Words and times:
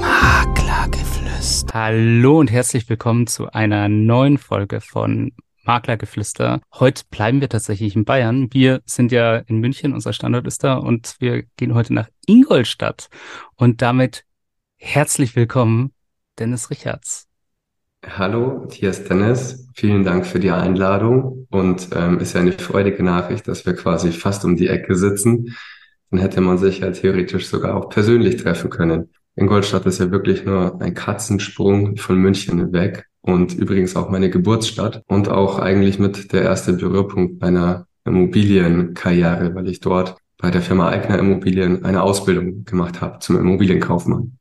Maklergeflüster. 0.00 1.74
Hallo 1.74 2.38
und 2.38 2.48
herzlich 2.48 2.88
willkommen 2.88 3.26
zu 3.26 3.50
einer 3.50 3.88
neuen 3.88 4.38
Folge 4.38 4.80
von 4.80 5.32
Maklergeflüster. 5.64 6.60
Heute 6.72 7.02
bleiben 7.10 7.40
wir 7.40 7.48
tatsächlich 7.48 7.96
in 7.96 8.04
Bayern. 8.04 8.46
Wir 8.52 8.80
sind 8.84 9.10
ja 9.10 9.38
in 9.38 9.58
München, 9.58 9.92
unser 9.92 10.12
Standort 10.12 10.46
ist 10.46 10.62
da 10.62 10.74
und 10.74 11.16
wir 11.18 11.42
gehen 11.56 11.74
heute 11.74 11.92
nach 11.92 12.08
Ingolstadt. 12.24 13.08
Und 13.56 13.82
damit 13.82 14.22
herzlich 14.76 15.34
willkommen, 15.34 15.90
Dennis 16.38 16.70
Richards. 16.70 17.26
Hallo, 18.06 18.68
hier 18.70 18.90
ist 18.90 19.10
Dennis. 19.10 19.68
Vielen 19.74 20.04
Dank 20.04 20.24
für 20.24 20.38
die 20.38 20.52
Einladung 20.52 21.48
und 21.50 21.88
ähm, 21.96 22.20
ist 22.20 22.34
ja 22.34 22.40
eine 22.40 22.52
freudige 22.52 23.02
Nachricht, 23.02 23.48
dass 23.48 23.66
wir 23.66 23.74
quasi 23.74 24.12
fast 24.12 24.44
um 24.44 24.54
die 24.54 24.68
Ecke 24.68 24.94
sitzen. 24.94 25.52
Dann 26.12 26.20
hätte 26.20 26.42
man 26.42 26.58
sich 26.58 26.80
ja 26.80 26.90
theoretisch 26.90 27.46
sogar 27.46 27.74
auch 27.74 27.88
persönlich 27.88 28.36
treffen 28.36 28.68
können. 28.68 29.08
Ingolstadt 29.34 29.86
ist 29.86 29.98
ja 29.98 30.10
wirklich 30.10 30.44
nur 30.44 30.78
ein 30.82 30.92
Katzensprung 30.92 31.96
von 31.96 32.18
München 32.18 32.72
weg 32.74 33.06
und 33.22 33.54
übrigens 33.54 33.96
auch 33.96 34.10
meine 34.10 34.28
Geburtsstadt 34.28 35.02
und 35.06 35.30
auch 35.30 35.58
eigentlich 35.58 35.98
mit 35.98 36.34
der 36.34 36.42
erste 36.42 36.74
Berührpunkt 36.74 37.40
meiner 37.40 37.86
Immobilienkarriere, 38.04 39.54
weil 39.54 39.68
ich 39.68 39.80
dort 39.80 40.18
bei 40.36 40.50
der 40.50 40.60
Firma 40.60 40.90
Eigner 40.90 41.18
Immobilien 41.18 41.82
eine 41.82 42.02
Ausbildung 42.02 42.66
gemacht 42.66 43.00
habe 43.00 43.20
zum 43.20 43.38
Immobilienkaufmann. 43.38 44.36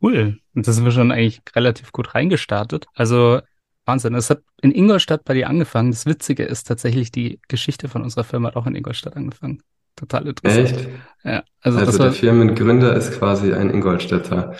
Cool. 0.00 0.38
Und 0.54 0.66
da 0.66 0.72
sind 0.72 0.84
wir 0.84 0.92
schon 0.92 1.12
eigentlich 1.12 1.42
relativ 1.54 1.92
gut 1.92 2.14
reingestartet. 2.14 2.86
Also 2.94 3.40
Wahnsinn. 3.84 4.14
Es 4.14 4.30
hat 4.30 4.42
in 4.62 4.72
Ingolstadt 4.72 5.24
bei 5.24 5.34
dir 5.34 5.50
angefangen. 5.50 5.90
Das 5.90 6.06
Witzige 6.06 6.44
ist 6.44 6.64
tatsächlich, 6.64 7.12
die 7.12 7.38
Geschichte 7.48 7.88
von 7.88 8.02
unserer 8.02 8.24
Firma 8.24 8.48
hat 8.48 8.56
auch 8.56 8.66
in 8.66 8.74
Ingolstadt 8.74 9.14
angefangen. 9.14 9.62
Total 9.96 10.26
interessant. 10.26 10.70
Echt? 10.70 10.88
Ja. 11.24 11.42
Also, 11.60 11.78
also 11.78 11.98
der 11.98 12.12
Firmengründer 12.12 12.94
ist 12.94 13.18
quasi 13.18 13.52
ein 13.52 13.70
Ingolstädter. 13.70 14.54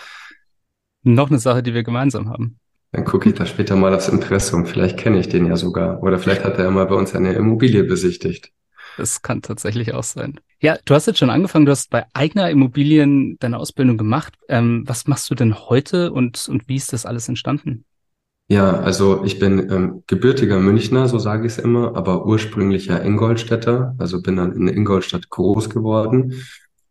Noch 1.03 1.31
eine 1.31 1.39
Sache, 1.39 1.63
die 1.63 1.75
wir 1.75 1.85
gemeinsam 1.85 2.29
haben. 2.29 2.59
Dann 2.93 3.05
gucke 3.05 3.29
ich 3.29 3.35
da 3.35 3.47
später 3.47 3.77
mal 3.77 3.95
aufs 3.95 4.09
Impressum. 4.09 4.67
Vielleicht 4.67 4.97
kenne 4.97 5.21
ich 5.21 5.29
den 5.29 5.47
ja 5.47 5.57
sogar. 5.57 6.03
Oder 6.03 6.19
vielleicht 6.19 6.45
hat 6.45 6.59
er 6.59 6.65
ja 6.65 6.71
mal 6.71 6.87
bei 6.87 6.95
uns 6.95 7.15
eine 7.15 7.35
Immobilie 7.35 7.85
besichtigt. 7.85 8.51
Das 8.97 9.21
kann 9.21 9.43
tatsächlich 9.43 9.93
auch 9.93 10.03
sein. 10.03 10.41
Ja, 10.61 10.79
du 10.85 10.95
hast 10.95 11.07
jetzt 11.07 11.19
schon 11.19 11.29
angefangen, 11.29 11.67
du 11.67 11.73
hast 11.73 11.91
bei 11.91 12.07
eigener 12.15 12.51
Immobilien 12.51 13.37
deine 13.39 13.59
Ausbildung 13.59 13.99
gemacht. 13.99 14.35
Ähm, 14.49 14.85
was 14.87 15.07
machst 15.07 15.29
du 15.31 15.35
denn 15.35 15.69
heute 15.69 16.13
und, 16.13 16.49
und 16.49 16.67
wie 16.69 16.77
ist 16.77 16.95
das 16.95 17.05
alles 17.05 17.29
entstanden? 17.29 17.85
Ja, 18.49 18.79
also 18.79 19.25
ich 19.25 19.41
bin 19.41 19.71
ähm, 19.71 20.05
gebürtiger 20.07 20.61
Münchner, 20.61 21.09
so 21.09 21.19
sage 21.19 21.47
ich 21.47 21.55
es 21.55 21.59
immer, 21.59 21.97
aber 21.97 22.27
ursprünglicher 22.27 23.05
Ingolstädter. 23.05 23.97
Also 23.99 24.23
bin 24.23 24.37
dann 24.37 24.53
in 24.53 24.69
Ingolstadt 24.69 25.29
groß 25.31 25.69
geworden 25.69 26.35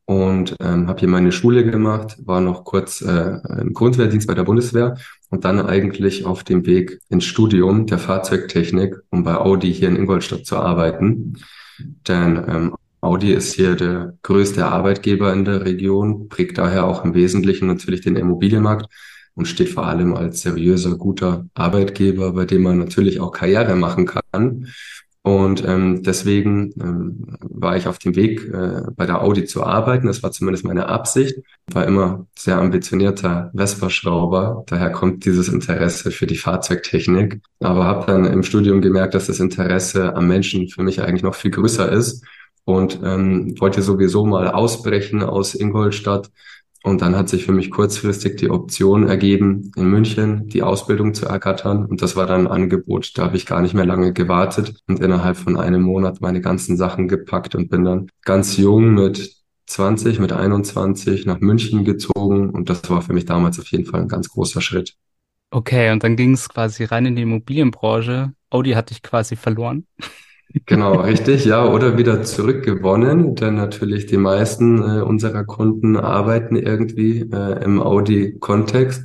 und 0.03 0.55
ähm, 0.59 0.87
habe 0.89 0.99
hier 0.99 1.07
meine 1.07 1.31
Schule 1.31 1.63
gemacht, 1.63 2.17
war 2.25 2.41
noch 2.41 2.65
kurz 2.65 3.01
äh, 3.01 3.39
im 3.61 3.73
Grundwehrdienst 3.73 4.27
bei 4.27 4.33
der 4.33 4.43
Bundeswehr 4.43 4.97
und 5.29 5.45
dann 5.45 5.65
eigentlich 5.65 6.25
auf 6.25 6.43
dem 6.43 6.65
Weg 6.65 6.99
ins 7.07 7.23
Studium 7.23 7.85
der 7.87 7.99
Fahrzeugtechnik, 7.99 8.97
um 9.09 9.23
bei 9.23 9.35
Audi 9.35 9.73
hier 9.73 9.87
in 9.87 9.95
Ingolstadt 9.95 10.45
zu 10.45 10.57
arbeiten. 10.57 11.37
Denn 12.07 12.43
ähm, 12.49 12.75
Audi 12.99 13.31
ist 13.31 13.53
hier 13.53 13.75
der 13.75 14.17
größte 14.23 14.65
Arbeitgeber 14.65 15.31
in 15.31 15.45
der 15.45 15.63
Region, 15.63 16.27
prägt 16.27 16.57
daher 16.57 16.85
auch 16.85 17.05
im 17.05 17.13
Wesentlichen 17.13 17.67
natürlich 17.67 18.01
den 18.01 18.17
Immobilienmarkt 18.17 18.87
und 19.35 19.47
steht 19.47 19.69
vor 19.69 19.85
allem 19.85 20.15
als 20.15 20.41
seriöser, 20.41 20.97
guter 20.97 21.45
Arbeitgeber, 21.53 22.33
bei 22.33 22.45
dem 22.45 22.63
man 22.63 22.77
natürlich 22.79 23.19
auch 23.19 23.31
Karriere 23.31 23.75
machen 23.75 24.05
kann. 24.05 24.67
Und 25.25 25.65
ähm, 25.65 26.03
deswegen 26.03 26.71
ähm, 26.79 27.37
war 27.41 27.75
ich 27.75 27.87
auf 27.87 27.97
dem 27.97 28.15
Weg, 28.15 28.47
äh, 28.47 28.83
bei 28.95 29.07
der 29.07 29.23
Audi 29.23 29.45
zu 29.45 29.63
arbeiten. 29.63 30.05
Das 30.05 30.21
war 30.21 30.31
zumindest 30.31 30.65
meine 30.65 30.87
Absicht. 30.87 31.39
War 31.65 31.87
immer 31.87 32.27
sehr 32.37 32.57
ambitionierter 32.57 33.51
Vespa-Schrauber. 33.55 34.65
Daher 34.67 34.91
kommt 34.91 35.25
dieses 35.25 35.49
Interesse 35.49 36.11
für 36.11 36.27
die 36.27 36.37
Fahrzeugtechnik. 36.37 37.41
Aber 37.59 37.85
habe 37.85 38.05
dann 38.05 38.25
im 38.25 38.43
Studium 38.43 38.81
gemerkt, 38.81 39.15
dass 39.15 39.25
das 39.25 39.39
Interesse 39.39 40.15
am 40.15 40.27
Menschen 40.27 40.69
für 40.69 40.83
mich 40.83 41.01
eigentlich 41.01 41.23
noch 41.23 41.33
viel 41.33 41.49
größer 41.49 41.91
ist. 41.91 42.23
Und 42.63 42.99
ähm, 43.03 43.59
wollte 43.59 43.81
sowieso 43.81 44.27
mal 44.27 44.47
ausbrechen 44.47 45.23
aus 45.23 45.55
Ingolstadt 45.55 46.29
und 46.85 47.01
dann 47.01 47.15
hat 47.15 47.29
sich 47.29 47.45
für 47.45 47.51
mich 47.51 47.71
kurzfristig 47.71 48.37
die 48.37 48.51
Option 48.51 49.07
ergeben, 49.07 49.71
in 49.75 49.89
München 49.89 50.47
die 50.49 50.61
Ausbildung 50.61 51.15
zu 51.15 51.25
ergattern. 51.25 51.83
Und 51.83 52.03
das 52.03 52.15
war 52.15 52.27
dann 52.27 52.41
ein 52.41 52.47
Angebot. 52.47 53.17
Da 53.17 53.23
habe 53.23 53.37
ich 53.37 53.47
gar 53.47 53.63
nicht 53.63 53.73
mehr 53.73 53.87
lange 53.87 54.13
gewartet 54.13 54.75
und 54.87 54.99
innerhalb 54.99 55.35
von 55.35 55.57
einem 55.57 55.81
Monat 55.81 56.21
meine 56.21 56.41
ganzen 56.41 56.77
Sachen 56.77 57.07
gepackt 57.07 57.55
und 57.55 57.71
bin 57.71 57.85
dann 57.85 58.11
ganz 58.21 58.57
jung 58.57 58.93
mit 58.93 59.35
20, 59.65 60.19
mit 60.19 60.31
21 60.31 61.25
nach 61.25 61.39
München 61.39 61.85
gezogen. 61.85 62.51
Und 62.51 62.69
das 62.69 62.87
war 62.87 63.01
für 63.01 63.13
mich 63.13 63.25
damals 63.25 63.59
auf 63.59 63.65
jeden 63.69 63.85
Fall 63.85 64.01
ein 64.01 64.07
ganz 64.07 64.29
großer 64.29 64.61
Schritt. 64.61 64.95
Okay, 65.49 65.91
und 65.91 66.03
dann 66.03 66.15
ging 66.15 66.33
es 66.33 66.47
quasi 66.49 66.83
rein 66.83 67.07
in 67.07 67.15
die 67.15 67.23
Immobilienbranche. 67.23 68.33
Audi 68.51 68.73
hat 68.73 68.91
dich 68.91 69.01
quasi 69.01 69.35
verloren. 69.35 69.87
Genau, 70.67 71.01
richtig, 71.01 71.43
ja, 71.45 71.65
oder 71.67 71.97
wieder 71.97 72.23
zurückgewonnen, 72.23 73.35
denn 73.35 73.55
natürlich 73.55 74.05
die 74.05 74.17
meisten 74.17 74.77
äh, 74.81 75.01
unserer 75.01 75.43
Kunden 75.43 75.97
arbeiten 75.97 76.55
irgendwie 76.55 77.21
äh, 77.31 77.63
im 77.63 77.81
Audi-Kontext. 77.81 79.03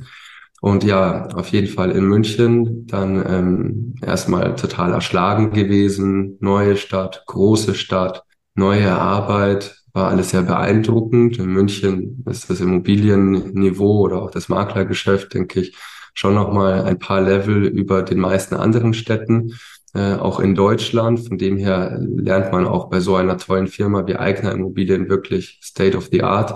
Und 0.61 0.83
ja, 0.83 1.27
auf 1.29 1.47
jeden 1.49 1.67
Fall 1.67 1.91
in 1.91 2.05
München, 2.05 2.85
dann 2.87 3.23
ähm, 3.27 3.95
erstmal 4.05 4.55
total 4.55 4.93
erschlagen 4.93 5.51
gewesen, 5.51 6.37
neue 6.39 6.77
Stadt, 6.77 7.23
große 7.27 7.73
Stadt, 7.75 8.23
neue 8.55 8.91
Arbeit, 8.91 9.75
war 9.93 10.07
alles 10.09 10.29
sehr 10.29 10.43
beeindruckend. 10.43 11.37
In 11.39 11.47
München 11.47 12.23
ist 12.29 12.49
das 12.49 12.61
Immobilienniveau 12.61 13.99
oder 14.01 14.21
auch 14.21 14.31
das 14.31 14.47
Maklergeschäft, 14.47 15.33
denke 15.33 15.61
ich, 15.61 15.75
schon 16.13 16.35
nochmal 16.35 16.83
ein 16.83 16.99
paar 16.99 17.21
Level 17.21 17.65
über 17.65 18.03
den 18.03 18.19
meisten 18.19 18.55
anderen 18.55 18.93
Städten 18.93 19.53
äh, 19.93 20.15
auch 20.15 20.39
in 20.39 20.55
Deutschland. 20.55 21.27
Von 21.27 21.37
dem 21.37 21.57
her 21.57 21.99
lernt 21.99 22.51
man 22.51 22.65
auch 22.65 22.89
bei 22.89 22.99
so 22.99 23.15
einer 23.15 23.37
tollen 23.37 23.67
Firma 23.67 24.05
wie 24.07 24.15
Eigner 24.15 24.51
Immobilien 24.51 25.09
wirklich 25.09 25.59
State 25.63 25.97
of 25.97 26.09
the 26.11 26.23
Art. 26.23 26.53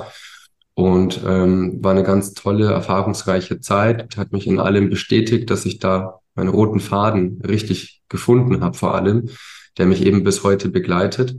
Und 0.74 1.22
ähm, 1.26 1.82
war 1.82 1.92
eine 1.92 2.04
ganz 2.04 2.34
tolle, 2.34 2.66
erfahrungsreiche 2.72 3.62
Zeit. 3.62 4.18
Hat 4.18 4.32
mich 4.34 4.46
in 4.46 4.60
allem 4.60 4.90
bestätigt, 4.90 5.50
dass 5.50 5.66
ich 5.66 5.80
da 5.80 6.20
meinen 6.36 6.50
roten 6.50 6.82
Faden 6.82 7.42
richtig 7.48 8.04
gefunden 8.10 8.62
habe, 8.62 8.78
vor 8.78 8.94
allem, 8.94 9.30
der 9.78 9.86
mich 9.86 10.06
eben 10.06 10.24
bis 10.24 10.44
heute 10.44 10.70
begleitet. 10.70 11.38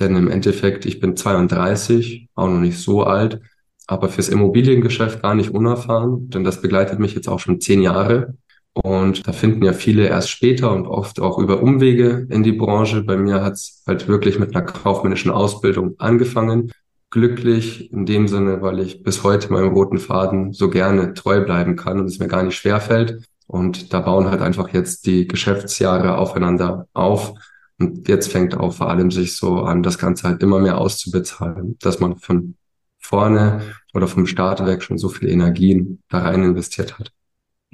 Denn 0.00 0.16
im 0.16 0.28
Endeffekt, 0.28 0.84
ich 0.84 0.98
bin 0.98 1.16
32, 1.16 2.28
auch 2.34 2.48
noch 2.48 2.58
nicht 2.58 2.78
so 2.78 3.04
alt, 3.04 3.40
aber 3.86 4.08
fürs 4.08 4.28
Immobiliengeschäft 4.28 5.22
gar 5.22 5.34
nicht 5.34 5.50
unerfahren, 5.50 6.30
denn 6.30 6.44
das 6.44 6.60
begleitet 6.60 6.98
mich 6.98 7.14
jetzt 7.14 7.28
auch 7.28 7.40
schon 7.40 7.60
zehn 7.60 7.82
Jahre. 7.82 8.34
Und 8.74 9.26
da 9.26 9.32
finden 9.32 9.64
ja 9.64 9.74
viele 9.74 10.06
erst 10.06 10.30
später 10.30 10.72
und 10.72 10.86
oft 10.86 11.20
auch 11.20 11.38
über 11.38 11.62
Umwege 11.62 12.26
in 12.30 12.42
die 12.42 12.52
Branche. 12.52 13.02
Bei 13.02 13.16
mir 13.16 13.42
hat 13.42 13.54
es 13.54 13.82
halt 13.86 14.08
wirklich 14.08 14.38
mit 14.38 14.54
einer 14.54 14.64
kaufmännischen 14.64 15.30
Ausbildung 15.30 15.94
angefangen. 15.98 16.72
Glücklich 17.10 17.92
in 17.92 18.06
dem 18.06 18.28
Sinne, 18.28 18.62
weil 18.62 18.80
ich 18.80 19.02
bis 19.02 19.22
heute 19.22 19.52
meinem 19.52 19.74
roten 19.74 19.98
Faden 19.98 20.54
so 20.54 20.70
gerne 20.70 21.12
treu 21.12 21.44
bleiben 21.44 21.76
kann 21.76 22.00
und 22.00 22.06
es 22.06 22.18
mir 22.18 22.28
gar 22.28 22.42
nicht 22.42 22.56
schwer 22.56 22.80
fällt. 22.80 23.28
Und 23.46 23.92
da 23.92 24.00
bauen 24.00 24.30
halt 24.30 24.40
einfach 24.40 24.70
jetzt 24.70 25.04
die 25.04 25.28
Geschäftsjahre 25.28 26.16
aufeinander 26.16 26.88
auf. 26.94 27.34
Und 27.78 28.08
jetzt 28.08 28.32
fängt 28.32 28.56
auch 28.56 28.72
vor 28.72 28.88
allem 28.88 29.10
sich 29.10 29.36
so 29.36 29.60
an, 29.60 29.82
das 29.82 29.98
Ganze 29.98 30.26
halt 30.28 30.42
immer 30.42 30.58
mehr 30.58 30.78
auszubezahlen, 30.78 31.76
dass 31.80 32.00
man 32.00 32.16
von 32.16 32.54
vorne 32.98 33.60
oder 33.92 34.08
vom 34.08 34.26
Start 34.26 34.64
weg 34.64 34.82
schon 34.82 34.96
so 34.96 35.10
viel 35.10 35.28
Energien 35.28 36.00
da 36.08 36.20
rein 36.20 36.42
investiert 36.44 36.98
hat. 36.98 37.12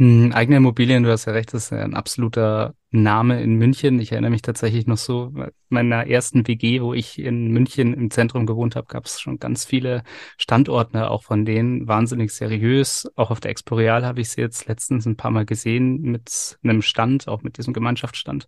Hm, 0.00 0.30
eigene 0.32 0.58
Immobilien, 0.58 1.02
du 1.02 1.10
hast 1.10 1.24
ja 1.24 1.32
recht, 1.32 1.52
das 1.52 1.64
ist 1.64 1.72
ein 1.72 1.94
absoluter 1.94 2.76
Name 2.92 3.42
in 3.42 3.56
München. 3.56 3.98
Ich 3.98 4.12
erinnere 4.12 4.30
mich 4.30 4.42
tatsächlich 4.42 4.86
noch 4.86 4.96
so, 4.96 5.32
meiner 5.70 6.06
ersten 6.06 6.46
WG, 6.46 6.80
wo 6.82 6.94
ich 6.94 7.18
in 7.18 7.48
München 7.48 7.94
im 7.94 8.08
Zentrum 8.12 8.46
gewohnt 8.46 8.76
habe, 8.76 8.86
gab 8.86 9.06
es 9.06 9.20
schon 9.20 9.40
ganz 9.40 9.64
viele 9.64 10.04
Standorte, 10.36 11.10
auch 11.10 11.24
von 11.24 11.44
denen 11.44 11.88
wahnsinnig 11.88 12.30
seriös. 12.32 13.10
Auch 13.16 13.32
auf 13.32 13.40
der 13.40 13.50
Exporeal 13.50 14.06
habe 14.06 14.20
ich 14.20 14.28
sie 14.30 14.40
jetzt 14.40 14.68
letztens 14.68 15.04
ein 15.04 15.16
paar 15.16 15.32
Mal 15.32 15.44
gesehen 15.44 16.00
mit 16.00 16.58
einem 16.62 16.82
Stand, 16.82 17.26
auch 17.26 17.42
mit 17.42 17.58
diesem 17.58 17.72
Gemeinschaftsstand. 17.72 18.46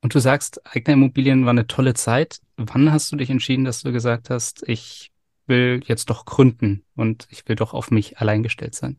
Und 0.00 0.16
du 0.16 0.18
sagst, 0.18 0.60
eigene 0.66 0.94
Immobilien 0.94 1.44
war 1.44 1.50
eine 1.50 1.68
tolle 1.68 1.94
Zeit. 1.94 2.40
Wann 2.56 2.90
hast 2.90 3.12
du 3.12 3.16
dich 3.16 3.30
entschieden, 3.30 3.64
dass 3.64 3.82
du 3.82 3.92
gesagt 3.92 4.30
hast, 4.30 4.68
ich 4.68 5.12
will 5.46 5.80
jetzt 5.84 6.10
doch 6.10 6.24
gründen 6.24 6.84
und 6.96 7.28
ich 7.30 7.48
will 7.48 7.54
doch 7.54 7.72
auf 7.72 7.92
mich 7.92 8.18
allein 8.18 8.42
gestellt 8.42 8.74
sein? 8.74 8.98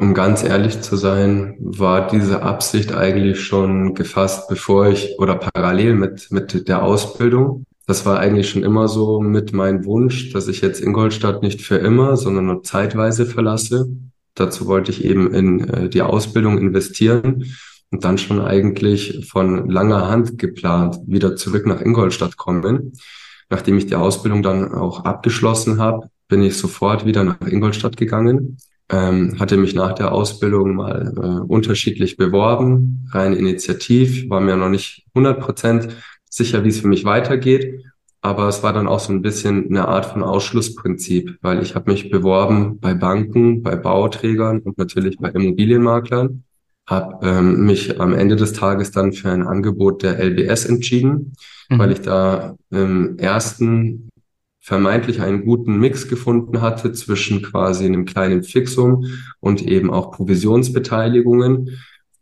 Um 0.00 0.14
ganz 0.14 0.42
ehrlich 0.42 0.80
zu 0.80 0.96
sein, 0.96 1.56
war 1.60 2.06
diese 2.06 2.40
Absicht 2.40 2.94
eigentlich 2.94 3.44
schon 3.44 3.94
gefasst, 3.94 4.48
bevor 4.48 4.88
ich 4.88 5.18
oder 5.18 5.34
parallel 5.34 5.94
mit, 5.94 6.30
mit 6.30 6.68
der 6.68 6.82
Ausbildung. 6.82 7.66
Das 7.86 8.06
war 8.06 8.18
eigentlich 8.18 8.48
schon 8.48 8.62
immer 8.62 8.88
so 8.88 9.20
mit 9.20 9.52
meinem 9.52 9.84
Wunsch, 9.84 10.32
dass 10.32 10.48
ich 10.48 10.62
jetzt 10.62 10.80
Ingolstadt 10.80 11.42
nicht 11.42 11.60
für 11.60 11.76
immer, 11.76 12.16
sondern 12.16 12.46
nur 12.46 12.62
zeitweise 12.62 13.26
verlasse. 13.26 13.88
Dazu 14.34 14.66
wollte 14.66 14.90
ich 14.90 15.04
eben 15.04 15.34
in 15.34 15.68
äh, 15.68 15.90
die 15.90 16.00
Ausbildung 16.00 16.56
investieren 16.56 17.44
und 17.90 18.02
dann 18.02 18.16
schon 18.16 18.40
eigentlich 18.40 19.28
von 19.30 19.68
langer 19.68 20.08
Hand 20.08 20.38
geplant 20.38 20.96
wieder 21.06 21.36
zurück 21.36 21.66
nach 21.66 21.82
Ingolstadt 21.82 22.38
kommen. 22.38 22.94
Nachdem 23.50 23.76
ich 23.76 23.84
die 23.84 23.96
Ausbildung 23.96 24.42
dann 24.42 24.72
auch 24.72 25.04
abgeschlossen 25.04 25.78
habe, 25.78 26.08
bin 26.26 26.42
ich 26.42 26.56
sofort 26.56 27.04
wieder 27.04 27.22
nach 27.22 27.42
Ingolstadt 27.42 27.98
gegangen, 27.98 28.56
ähm, 28.90 29.38
hatte 29.38 29.56
mich 29.56 29.74
nach 29.74 29.94
der 29.94 30.12
Ausbildung 30.12 30.74
mal 30.74 31.14
äh, 31.16 31.20
unterschiedlich 31.46 32.16
beworben, 32.16 33.08
rein 33.12 33.34
initiativ, 33.34 34.28
war 34.28 34.40
mir 34.40 34.56
noch 34.56 34.68
nicht 34.68 35.06
100 35.14 35.40
Prozent 35.40 35.88
sicher, 36.28 36.64
wie 36.64 36.68
es 36.68 36.80
für 36.80 36.88
mich 36.88 37.04
weitergeht. 37.04 37.84
Aber 38.22 38.48
es 38.48 38.62
war 38.62 38.74
dann 38.74 38.86
auch 38.86 39.00
so 39.00 39.12
ein 39.12 39.22
bisschen 39.22 39.68
eine 39.70 39.88
Art 39.88 40.06
von 40.06 40.22
Ausschlussprinzip, 40.22 41.38
weil 41.40 41.62
ich 41.62 41.74
habe 41.74 41.90
mich 41.90 42.10
beworben 42.10 42.78
bei 42.78 42.92
Banken, 42.92 43.62
bei 43.62 43.76
Bauträgern 43.76 44.58
und 44.60 44.76
natürlich 44.76 45.16
bei 45.16 45.30
Immobilienmaklern, 45.30 46.44
habe 46.86 47.26
ähm, 47.26 47.64
mich 47.64 47.98
am 47.98 48.12
Ende 48.12 48.36
des 48.36 48.52
Tages 48.52 48.90
dann 48.90 49.12
für 49.12 49.30
ein 49.30 49.46
Angebot 49.46 50.02
der 50.02 50.22
LBS 50.22 50.66
entschieden, 50.66 51.32
mhm. 51.70 51.78
weil 51.78 51.92
ich 51.92 52.02
da 52.02 52.56
im 52.70 53.16
ersten 53.18 54.09
vermeintlich 54.60 55.20
einen 55.20 55.44
guten 55.44 55.78
Mix 55.78 56.08
gefunden 56.08 56.60
hatte 56.60 56.92
zwischen 56.92 57.42
quasi 57.42 57.86
einem 57.86 58.04
kleinen 58.04 58.42
Fixum 58.42 59.06
und 59.40 59.62
eben 59.62 59.90
auch 59.90 60.12
Provisionsbeteiligungen 60.12 61.70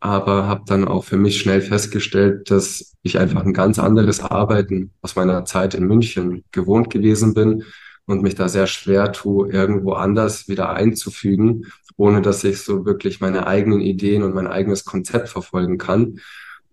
aber 0.00 0.46
habe 0.46 0.62
dann 0.66 0.86
auch 0.86 1.04
für 1.04 1.16
mich 1.16 1.40
schnell 1.40 1.60
festgestellt, 1.60 2.50
dass 2.50 2.94
ich 3.02 3.18
einfach 3.18 3.44
ein 3.44 3.52
ganz 3.52 3.78
anderes 3.78 4.20
Arbeiten 4.20 4.92
aus 5.02 5.16
meiner 5.16 5.44
Zeit 5.44 5.74
in 5.74 5.86
München 5.86 6.44
gewohnt 6.52 6.90
gewesen 6.90 7.34
bin 7.34 7.64
und 8.06 8.22
mich 8.22 8.34
da 8.34 8.48
sehr 8.48 8.66
schwer 8.66 9.12
tue, 9.12 9.50
irgendwo 9.50 9.92
anders 9.92 10.48
wieder 10.48 10.70
einzufügen, 10.70 11.66
ohne 11.96 12.22
dass 12.22 12.44
ich 12.44 12.60
so 12.60 12.86
wirklich 12.86 13.20
meine 13.20 13.46
eigenen 13.46 13.80
Ideen 13.80 14.22
und 14.22 14.34
mein 14.34 14.46
eigenes 14.46 14.84
Konzept 14.84 15.28
verfolgen 15.28 15.78
kann. 15.78 16.20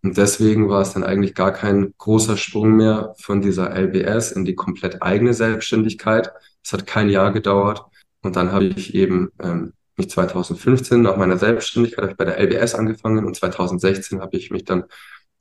Und 0.05 0.17
deswegen 0.17 0.69
war 0.69 0.83
es 0.83 0.93
dann 0.93 1.03
eigentlich 1.03 1.33
gar 1.33 1.51
kein 1.51 1.95
großer 1.97 2.37
Sprung 2.37 2.75
mehr 2.75 3.15
von 3.17 3.41
dieser 3.41 3.75
LBS 3.75 4.33
in 4.33 4.45
die 4.45 4.53
komplett 4.53 5.01
eigene 5.01 5.33
Selbstständigkeit. 5.33 6.31
Es 6.63 6.73
hat 6.73 6.85
kein 6.85 7.09
Jahr 7.09 7.33
gedauert. 7.33 7.83
Und 8.21 8.35
dann 8.35 8.51
habe 8.51 8.65
ich 8.65 8.93
eben 8.93 9.31
ähm, 9.41 9.73
mich 9.97 10.11
2015 10.11 11.01
nach 11.01 11.17
meiner 11.17 11.39
Selbstständigkeit 11.39 12.11
ich 12.11 12.17
bei 12.17 12.25
der 12.25 12.39
LBS 12.39 12.75
angefangen 12.75 13.25
und 13.25 13.35
2016 13.35 14.21
habe 14.21 14.37
ich 14.37 14.51
mich 14.51 14.63
dann 14.63 14.83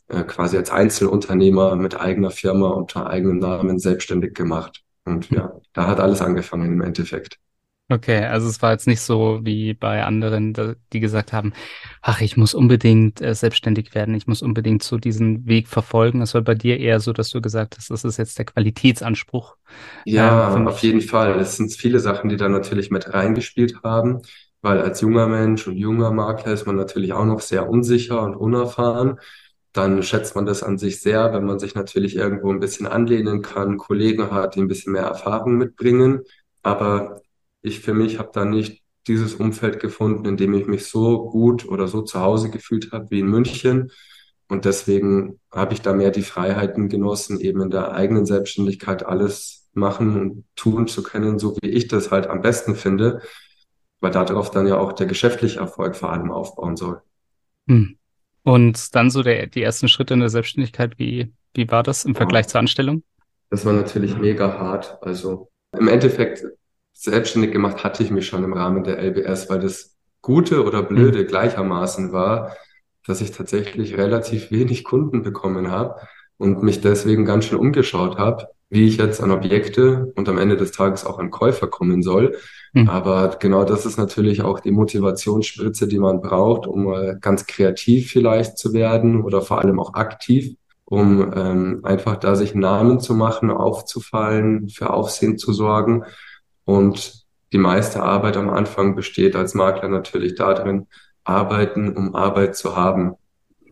äh, 0.09 0.23
quasi 0.23 0.57
als 0.57 0.71
Einzelunternehmer 0.71 1.77
mit 1.77 2.01
eigener 2.01 2.31
Firma 2.31 2.71
unter 2.71 3.07
eigenem 3.07 3.41
Namen 3.41 3.79
selbstständig 3.79 4.33
gemacht. 4.33 4.83
Und 5.05 5.29
ja, 5.29 5.61
da 5.75 5.89
hat 5.89 6.01
alles 6.01 6.23
angefangen 6.23 6.73
im 6.73 6.81
Endeffekt. 6.81 7.39
Okay, 7.91 8.25
also 8.25 8.49
es 8.49 8.63
war 8.63 8.73
jetzt 8.73 8.87
nicht 8.87 9.03
so 9.03 9.41
wie 9.43 9.75
bei 9.75 10.05
anderen, 10.05 10.55
die 10.93 11.01
gesagt 11.01 11.35
haben, 11.35 11.53
ach, 12.01 12.23
ich 12.23 12.37
muss 12.39 12.55
unbedingt 12.55 13.21
äh, 13.21 13.35
selbstständig 13.35 13.95
werden, 13.95 14.15
ich 14.15 14.27
muss 14.27 14.41
unbedingt 14.41 14.83
so 14.83 14.97
diesen 14.97 15.47
Weg 15.47 15.69
verfolgen. 15.69 16.23
Es 16.23 16.33
war 16.33 16.41
bei 16.41 16.55
dir 16.55 16.81
eher 16.81 17.01
so, 17.01 17.13
dass 17.13 17.29
du 17.29 17.43
gesagt 17.43 17.77
hast, 17.77 17.91
das 17.91 18.05
ist 18.05 18.17
jetzt 18.17 18.39
der 18.39 18.47
Qualitätsanspruch. 18.47 19.57
Ja, 20.07 20.57
ähm, 20.57 20.67
auf 20.67 20.79
jeden 20.79 21.03
Fall. 21.03 21.39
Es 21.39 21.59
sind 21.59 21.75
viele 21.75 22.01
Sachen, 22.01 22.31
die 22.31 22.37
da 22.37 22.49
natürlich 22.49 22.91
mit 22.91 23.13
reingespielt 23.13 23.83
haben 23.83 24.23
weil 24.65 24.81
als 24.81 25.03
junger 25.03 25.29
Mensch 25.29 25.67
und 25.69 25.77
junger 25.77 26.11
Makler 26.11 26.55
ist 26.55 26.67
man 26.67 26.77
natürlich 26.77 27.13
auch 27.13 27.27
noch 27.27 27.41
sehr 27.41 27.69
unsicher 27.69 28.23
und 28.23 28.35
unerfahren. 28.35 29.21
Dann 29.75 30.03
schätzt 30.03 30.35
man 30.37 30.47
das 30.47 30.63
an 30.63 30.79
sich 30.79 31.03
sehr, 31.03 31.35
wenn 31.35 31.45
man 31.45 31.59
sich 31.59 31.75
natürlich 31.75 32.17
irgendwo 32.17 32.51
ein 32.51 32.61
bisschen 32.61 32.87
anlehnen 32.87 33.43
kann, 33.43 33.77
Kollegen 33.77 34.31
hat, 34.31 34.55
die 34.55 34.61
ein 34.63 34.69
bisschen 34.69 34.95
mehr 34.95 35.03
Erfahrung 35.03 35.59
mitbringen. 35.59 36.23
Aber 36.63 37.21
ich 37.65 37.81
für 37.81 37.95
mich 37.95 38.19
habe 38.19 38.31
da 38.33 38.45
nicht 38.45 38.83
dieses 39.07 39.35
Umfeld 39.35 39.81
gefunden, 39.81 40.25
in 40.27 40.37
dem 40.37 40.55
ich 40.55 40.67
mich 40.67 40.87
so 40.87 41.29
gut 41.29 41.67
oder 41.67 41.89
so 41.89 42.03
zu 42.03 42.21
Hause 42.21 42.51
gefühlt 42.51 42.93
habe 42.93 43.11
wie 43.11 43.21
in 43.21 43.27
München. 43.27 43.91
Und 44.49 44.65
deswegen 44.65 45.41
habe 45.51 45.75
ich 45.75 45.83
da 45.83 45.93
mehr 45.93 46.11
die 46.11 46.23
Freiheiten 46.23 46.89
genossen, 46.89 47.41
eben 47.41 47.61
in 47.63 47.71
der 47.71 47.93
eigenen 47.93 48.27
Selbstständigkeit 48.27 49.05
alles 49.05 49.69
machen 49.73 50.21
und 50.21 50.45
tun 50.55 50.87
zu 50.87 51.03
können, 51.03 51.39
so 51.39 51.57
wie 51.61 51.69
ich 51.69 51.89
das 51.89 52.11
halt 52.11 52.29
am 52.29 52.41
besten 52.41 52.77
finde 52.77 53.21
weil 54.05 54.11
darauf 54.11 54.51
dann 54.51 54.67
ja 54.67 54.79
auch 54.79 54.93
der 54.93 55.07
geschäftliche 55.07 55.59
Erfolg 55.59 55.97
vor 55.97 56.13
allem 56.13 56.31
aufbauen 56.31 56.77
soll. 56.77 57.01
Hm. 57.67 57.97
Und 58.43 58.95
dann 58.95 59.09
so 59.09 59.23
der, 59.23 59.47
die 59.47 59.63
ersten 59.63 59.89
Schritte 59.89 60.13
in 60.13 60.21
der 60.21 60.29
Selbstständigkeit, 60.29 60.99
wie, 60.99 61.33
wie 61.55 61.71
war 61.71 61.83
das 61.83 62.05
im 62.05 62.15
Vergleich 62.15 62.45
ja. 62.45 62.49
zur 62.51 62.61
Anstellung? 62.61 63.03
Das 63.49 63.65
war 63.65 63.73
natürlich 63.73 64.19
mega 64.19 64.59
hart. 64.59 64.99
Also 65.01 65.49
im 65.73 65.89
Endeffekt 65.89 66.45
selbstständig 66.95 67.53
gemacht 67.53 67.85
hatte 67.85 68.03
ich 68.03 68.11
mich 68.11 68.27
schon 68.27 68.45
im 68.45 68.55
Rahmen 68.55 68.85
der 68.85 68.99
LBS, 68.99 69.51
weil 69.51 69.61
das 69.61 69.97
Gute 70.23 70.65
oder 70.65 70.83
Blöde 70.83 71.23
mhm. 71.23 71.27
gleichermaßen 71.27 72.13
war, 72.13 72.57
dass 73.07 73.21
ich 73.21 73.33
tatsächlich 73.33 73.99
relativ 73.99 74.51
wenig 74.51 74.85
Kunden 74.85 75.23
bekommen 75.23 75.71
habe 75.71 75.97
und 76.39 76.63
mich 76.63 76.81
deswegen 76.81 77.27
ganz 77.27 77.45
schön 77.45 77.59
umgeschaut 77.59 78.17
habe, 78.17 78.49
wie 78.71 78.87
ich 78.87 78.97
jetzt 78.97 79.23
an 79.23 79.31
Objekte 79.31 80.13
und 80.17 80.29
am 80.29 80.39
Ende 80.39 80.57
des 80.57 80.73
Tages 80.73 81.05
auch 81.05 81.19
an 81.19 81.31
Käufer 81.31 81.67
kommen 81.67 82.03
soll. 82.03 82.37
Mhm. 82.73 82.89
Aber 82.89 83.37
genau 83.39 83.65
das 83.65 83.85
ist 83.85 83.99
natürlich 83.99 84.43
auch 84.43 84.61
die 84.61 84.71
Motivationsspritze, 84.71 85.87
die 85.87 85.99
man 85.99 86.21
braucht, 86.23 86.67
um 86.67 87.21
ganz 87.21 87.47
kreativ 87.47 88.11
vielleicht 88.11 88.57
zu 88.57 88.73
werden 88.73 89.23
oder 89.23 89.43
vor 89.43 89.61
allem 89.61 89.79
auch 89.79 89.95
aktiv, 89.95 90.57
um 90.85 91.33
ähm, 91.35 91.81
einfach 91.83 92.17
da 92.17 92.35
sich 92.35 92.55
Namen 92.55 93.01
zu 93.01 93.15
machen, 93.15 93.51
aufzufallen, 93.51 94.69
für 94.69 94.93
Aufsehen 94.93 95.39
zu 95.39 95.53
sorgen. 95.53 96.05
Und 96.65 97.25
die 97.53 97.59
meiste 97.59 98.03
Arbeit 98.03 98.37
am 98.37 98.51
Anfang 98.51 98.97
besteht 98.97 99.37
als 99.37 99.55
Makler 99.55 99.89
natürlich 99.89 100.35
darin, 100.35 100.89
arbeiten, 101.23 101.97
um 101.97 102.15
Arbeit 102.15 102.57
zu 102.57 102.77
haben. 102.77 103.15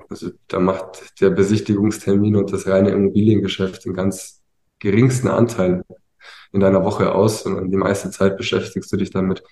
Also 0.08 0.30
da 0.48 0.60
macht 0.60 1.20
der 1.20 1.30
Besichtigungstermin 1.30 2.36
und 2.36 2.52
das 2.52 2.66
reine 2.66 2.90
Immobiliengeschäft 2.90 3.84
den 3.84 3.94
ganz 3.94 4.42
geringsten 4.78 5.28
Anteil 5.28 5.84
in 6.52 6.60
deiner 6.60 6.84
Woche 6.84 7.14
aus, 7.14 7.42
sondern 7.42 7.70
die 7.70 7.76
meiste 7.76 8.10
Zeit 8.10 8.36
beschäftigst 8.36 8.92
du 8.92 8.96
dich 8.96 9.10
damit, 9.10 9.42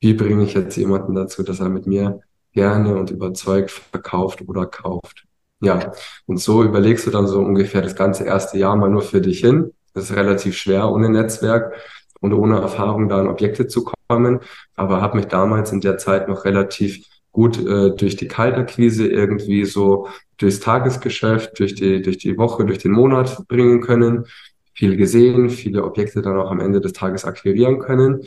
wie 0.00 0.14
bringe 0.14 0.44
ich 0.44 0.54
jetzt 0.54 0.76
jemanden 0.76 1.14
dazu, 1.14 1.42
dass 1.42 1.60
er 1.60 1.68
mit 1.68 1.86
mir 1.86 2.20
gerne 2.52 2.96
und 2.96 3.10
überzeugt 3.10 3.70
verkauft 3.70 4.42
oder 4.46 4.66
kauft. 4.66 5.26
Ja, 5.60 5.92
und 6.26 6.38
so 6.38 6.62
überlegst 6.62 7.06
du 7.06 7.10
dann 7.10 7.26
so 7.26 7.40
ungefähr 7.40 7.80
das 7.80 7.96
ganze 7.96 8.24
erste 8.24 8.58
Jahr 8.58 8.76
mal 8.76 8.90
nur 8.90 9.02
für 9.02 9.22
dich 9.22 9.40
hin. 9.40 9.72
Das 9.94 10.10
ist 10.10 10.16
relativ 10.16 10.56
schwer 10.56 10.90
ohne 10.90 11.08
Netzwerk 11.08 11.74
und 12.20 12.32
ohne 12.32 12.60
Erfahrung 12.60 13.08
da 13.08 13.20
an 13.20 13.28
Objekte 13.28 13.66
zu 13.66 13.84
kommen, 14.08 14.40
aber 14.74 15.00
habe 15.00 15.16
mich 15.16 15.26
damals 15.26 15.72
in 15.72 15.80
der 15.80 15.98
Zeit 15.98 16.28
noch 16.28 16.44
relativ 16.44 17.04
gut 17.32 17.58
äh, 17.58 17.94
durch 17.94 18.16
die 18.16 18.28
Kaltakquise 18.28 19.06
irgendwie 19.06 19.64
so 19.64 20.08
durchs 20.38 20.60
Tagesgeschäft, 20.60 21.58
durch 21.58 21.74
die, 21.74 22.02
durch 22.02 22.18
die 22.18 22.38
Woche, 22.38 22.64
durch 22.64 22.78
den 22.78 22.92
Monat 22.92 23.46
bringen 23.48 23.80
können 23.80 24.24
viel 24.76 24.96
gesehen, 24.96 25.48
viele 25.48 25.84
Objekte 25.84 26.22
dann 26.22 26.38
auch 26.38 26.50
am 26.50 26.60
Ende 26.60 26.80
des 26.80 26.92
Tages 26.92 27.24
akquirieren 27.24 27.78
können. 27.78 28.26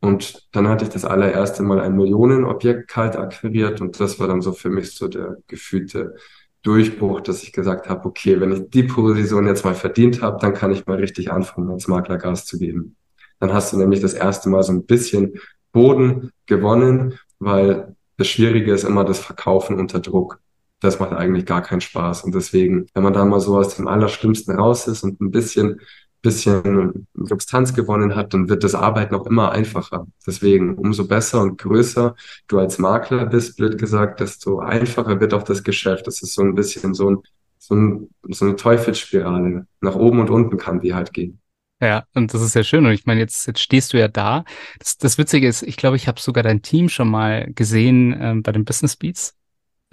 Und 0.00 0.48
dann 0.52 0.68
hatte 0.68 0.84
ich 0.84 0.90
das 0.90 1.04
allererste 1.04 1.62
Mal 1.62 1.80
ein 1.80 1.96
Millionenobjekt 1.96 2.88
kalt 2.88 3.16
akquiriert 3.16 3.80
und 3.80 3.98
das 4.00 4.20
war 4.20 4.26
dann 4.26 4.42
so 4.42 4.52
für 4.52 4.68
mich 4.68 4.90
so 4.92 5.08
der 5.08 5.38
gefühlte 5.46 6.16
Durchbruch, 6.62 7.20
dass 7.20 7.42
ich 7.42 7.52
gesagt 7.52 7.88
habe, 7.88 8.06
okay, 8.06 8.40
wenn 8.40 8.52
ich 8.52 8.70
die 8.70 8.82
Position 8.82 9.46
jetzt 9.46 9.64
mal 9.64 9.74
verdient 9.74 10.20
habe, 10.20 10.38
dann 10.40 10.52
kann 10.52 10.72
ich 10.72 10.86
mal 10.86 10.98
richtig 10.98 11.30
anfangen, 11.30 11.70
als 11.70 11.88
Makler 11.88 12.18
Gas 12.18 12.44
zu 12.44 12.58
geben. 12.58 12.96
Dann 13.44 13.54
hast 13.54 13.72
du 13.72 13.78
nämlich 13.78 14.00
das 14.00 14.14
erste 14.14 14.48
Mal 14.48 14.62
so 14.62 14.72
ein 14.72 14.86
bisschen 14.86 15.34
Boden 15.72 16.30
gewonnen, 16.46 17.18
weil 17.38 17.96
das 18.16 18.28
Schwierige 18.28 18.72
ist 18.72 18.84
immer 18.84 19.04
das 19.04 19.18
Verkaufen 19.18 19.78
unter 19.78 20.00
Druck 20.00 20.40
das 20.84 21.00
macht 21.00 21.12
eigentlich 21.12 21.46
gar 21.46 21.62
keinen 21.62 21.80
Spaß. 21.80 22.24
Und 22.24 22.34
deswegen, 22.34 22.86
wenn 22.94 23.02
man 23.02 23.12
da 23.12 23.24
mal 23.24 23.40
so 23.40 23.56
aus 23.56 23.76
dem 23.76 23.88
Allerschlimmsten 23.88 24.54
raus 24.54 24.86
ist 24.86 25.02
und 25.02 25.20
ein 25.20 25.30
bisschen, 25.30 25.80
bisschen 26.22 27.06
Substanz 27.14 27.74
gewonnen 27.74 28.14
hat, 28.14 28.34
dann 28.34 28.48
wird 28.48 28.64
das 28.64 28.74
Arbeiten 28.74 29.14
auch 29.14 29.26
immer 29.26 29.52
einfacher. 29.52 30.06
Deswegen, 30.26 30.76
umso 30.76 31.06
besser 31.06 31.40
und 31.42 31.58
größer 31.58 32.14
du 32.48 32.58
als 32.58 32.78
Makler 32.78 33.26
bist, 33.26 33.56
blöd 33.56 33.78
gesagt, 33.78 34.20
desto 34.20 34.60
einfacher 34.60 35.20
wird 35.20 35.34
auch 35.34 35.42
das 35.42 35.64
Geschäft. 35.64 36.06
Das 36.06 36.22
ist 36.22 36.34
so 36.34 36.42
ein 36.42 36.54
bisschen 36.54 36.94
so, 36.94 37.10
ein, 37.10 37.18
so, 37.58 37.74
ein, 37.74 38.10
so 38.28 38.44
eine 38.44 38.56
Teufelsspirale. 38.56 39.66
Nach 39.80 39.96
oben 39.96 40.20
und 40.20 40.30
unten 40.30 40.56
kann 40.58 40.80
die 40.80 40.94
halt 40.94 41.12
gehen. 41.12 41.40
Ja, 41.80 42.04
und 42.14 42.32
das 42.32 42.40
ist 42.40 42.54
ja 42.54 42.62
schön. 42.62 42.86
Und 42.86 42.92
ich 42.92 43.06
meine, 43.06 43.20
jetzt, 43.20 43.46
jetzt 43.46 43.60
stehst 43.60 43.92
du 43.92 43.98
ja 43.98 44.08
da. 44.08 44.44
Das, 44.78 44.96
das 44.96 45.18
Witzige 45.18 45.48
ist, 45.48 45.62
ich 45.62 45.76
glaube, 45.76 45.96
ich 45.96 46.08
habe 46.08 46.20
sogar 46.20 46.42
dein 46.42 46.62
Team 46.62 46.88
schon 46.88 47.08
mal 47.08 47.50
gesehen 47.54 48.16
ähm, 48.18 48.42
bei 48.42 48.52
den 48.52 48.64
Business 48.64 48.96
Beats. 48.96 49.34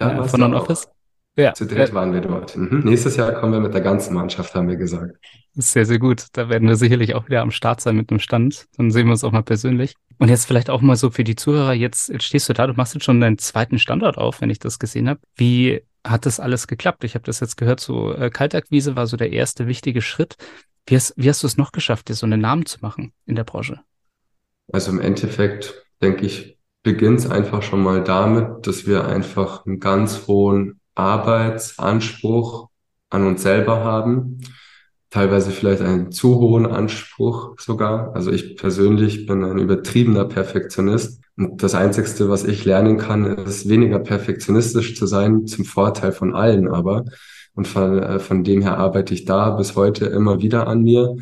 Ja, 0.00 0.22
von 0.24 0.40
Non-Office? 0.40 0.88
Ja. 1.36 1.54
Zu 1.54 1.66
dritt 1.66 1.94
waren 1.94 2.12
wir 2.12 2.20
dort. 2.20 2.56
Mhm. 2.56 2.80
Nächstes 2.84 3.16
Jahr 3.16 3.32
kommen 3.32 3.52
wir 3.52 3.60
mit 3.60 3.72
der 3.72 3.80
ganzen 3.80 4.14
Mannschaft, 4.14 4.54
haben 4.54 4.68
wir 4.68 4.76
gesagt. 4.76 5.16
Sehr, 5.54 5.86
sehr 5.86 5.98
gut. 5.98 6.26
Da 6.32 6.48
werden 6.48 6.68
wir 6.68 6.76
sicherlich 6.76 7.14
auch 7.14 7.26
wieder 7.26 7.40
am 7.40 7.50
Start 7.50 7.80
sein 7.80 7.96
mit 7.96 8.10
einem 8.10 8.20
Stand. 8.20 8.66
Dann 8.76 8.90
sehen 8.90 9.06
wir 9.06 9.12
uns 9.12 9.24
auch 9.24 9.32
mal 9.32 9.42
persönlich. 9.42 9.94
Und 10.18 10.28
jetzt 10.28 10.46
vielleicht 10.46 10.70
auch 10.70 10.82
mal 10.82 10.96
so 10.96 11.10
für 11.10 11.24
die 11.24 11.36
Zuhörer, 11.36 11.72
jetzt, 11.72 12.08
jetzt 12.10 12.24
stehst 12.24 12.48
du 12.48 12.52
da, 12.52 12.66
du 12.66 12.74
machst 12.74 12.94
jetzt 12.94 13.04
schon 13.04 13.20
deinen 13.20 13.38
zweiten 13.38 13.78
Standort 13.78 14.18
auf, 14.18 14.40
wenn 14.40 14.50
ich 14.50 14.58
das 14.58 14.78
gesehen 14.78 15.08
habe. 15.08 15.20
Wie 15.36 15.82
hat 16.06 16.26
das 16.26 16.38
alles 16.38 16.66
geklappt? 16.66 17.04
Ich 17.04 17.14
habe 17.14 17.24
das 17.24 17.40
jetzt 17.40 17.56
gehört, 17.56 17.80
so 17.80 18.14
äh, 18.14 18.30
Kaltakquise 18.30 18.94
war 18.96 19.06
so 19.06 19.16
der 19.16 19.32
erste 19.32 19.66
wichtige 19.66 20.02
Schritt. 20.02 20.36
Wie 20.86 20.96
hast, 20.96 21.14
wie 21.16 21.28
hast 21.28 21.42
du 21.42 21.46
es 21.46 21.56
noch 21.56 21.72
geschafft, 21.72 22.08
dir 22.08 22.14
so 22.14 22.26
einen 22.26 22.40
Namen 22.40 22.66
zu 22.66 22.78
machen 22.80 23.12
in 23.26 23.36
der 23.36 23.44
Branche? 23.44 23.80
Also 24.72 24.90
im 24.90 25.00
Endeffekt, 25.00 25.86
denke 26.00 26.26
ich, 26.26 26.58
beginnt 26.82 27.20
es 27.20 27.30
einfach 27.30 27.62
schon 27.62 27.82
mal 27.82 28.02
damit, 28.02 28.66
dass 28.66 28.86
wir 28.86 29.06
einfach 29.06 29.64
einen 29.66 29.78
ganz 29.80 30.26
hohen 30.26 30.80
Arbeitsanspruch 30.94 32.68
an 33.10 33.26
uns 33.26 33.42
selber 33.42 33.84
haben. 33.84 34.40
teilweise 35.10 35.50
vielleicht 35.50 35.82
einen 35.82 36.10
zu 36.10 36.40
hohen 36.40 36.66
Anspruch 36.66 37.58
sogar. 37.60 38.14
Also 38.16 38.32
ich 38.32 38.56
persönlich 38.56 39.26
bin 39.26 39.44
ein 39.44 39.58
übertriebener 39.58 40.24
Perfektionist. 40.24 41.20
Und 41.36 41.62
das 41.62 41.74
Einzigste, 41.74 42.30
was 42.30 42.44
ich 42.44 42.64
lernen 42.64 42.96
kann, 42.98 43.26
ist 43.26 43.68
weniger 43.68 43.98
perfektionistisch 43.98 44.96
zu 44.96 45.06
sein, 45.06 45.46
zum 45.46 45.64
Vorteil 45.66 46.12
von 46.12 46.34
allen 46.34 46.68
aber. 46.68 47.04
Und 47.54 47.68
von, 47.68 48.02
äh, 48.02 48.18
von 48.18 48.44
dem 48.44 48.62
her 48.62 48.78
arbeite 48.78 49.14
ich 49.14 49.24
da 49.24 49.50
bis 49.50 49.76
heute 49.76 50.06
immer 50.06 50.40
wieder 50.40 50.66
an 50.66 50.82
mir, 50.82 51.16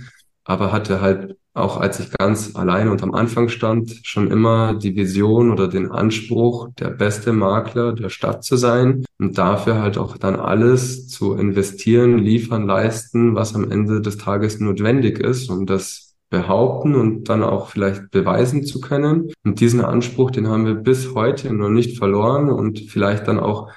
aber 0.44 0.72
hatte 0.72 1.00
halt 1.00 1.37
auch 1.52 1.80
als 1.80 1.99
ich 1.99 2.12
ganz 2.12 2.54
alleine 2.54 2.90
und 2.90 3.02
am 3.02 3.12
Anfang 3.12 3.49
stand, 3.49 4.00
schon 4.04 4.30
immer 4.30 4.75
die 4.75 4.94
Vision 4.94 5.50
oder 5.50 5.66
den 5.66 5.90
Anspruch, 5.90 6.68
der 6.78 6.90
beste 6.90 7.32
Makler 7.32 7.92
der 7.92 8.08
Stadt 8.08 8.44
zu 8.44 8.56
sein 8.56 9.04
und 9.18 9.37
dafür 9.37 9.80
halt 9.82 9.99
auch 9.99 10.16
dann 10.16 10.37
alles 10.37 11.08
zu 11.08 11.34
investieren, 11.34 12.18
liefern, 12.18 12.66
leisten, 12.66 13.34
was 13.34 13.54
am 13.54 13.70
Ende 13.70 14.00
des 14.00 14.16
Tages 14.16 14.60
notwendig 14.60 15.18
ist, 15.18 15.50
um 15.50 15.66
das 15.66 16.14
behaupten 16.30 16.94
und 16.94 17.28
dann 17.28 17.42
auch 17.42 17.68
vielleicht 17.68 18.12
beweisen 18.12 18.64
zu 18.64 18.80
können. 18.80 19.32
Und 19.44 19.58
diesen 19.58 19.80
Anspruch, 19.80 20.30
den 20.30 20.46
haben 20.46 20.64
wir 20.64 20.75
bis 20.75 21.16
heute 21.16 21.52
noch 21.52 21.70
nicht 21.70 21.99
verloren 21.99 22.49
und 22.49 22.78
vielleicht 22.78 23.26
dann 23.26 23.40
auch 23.40 23.70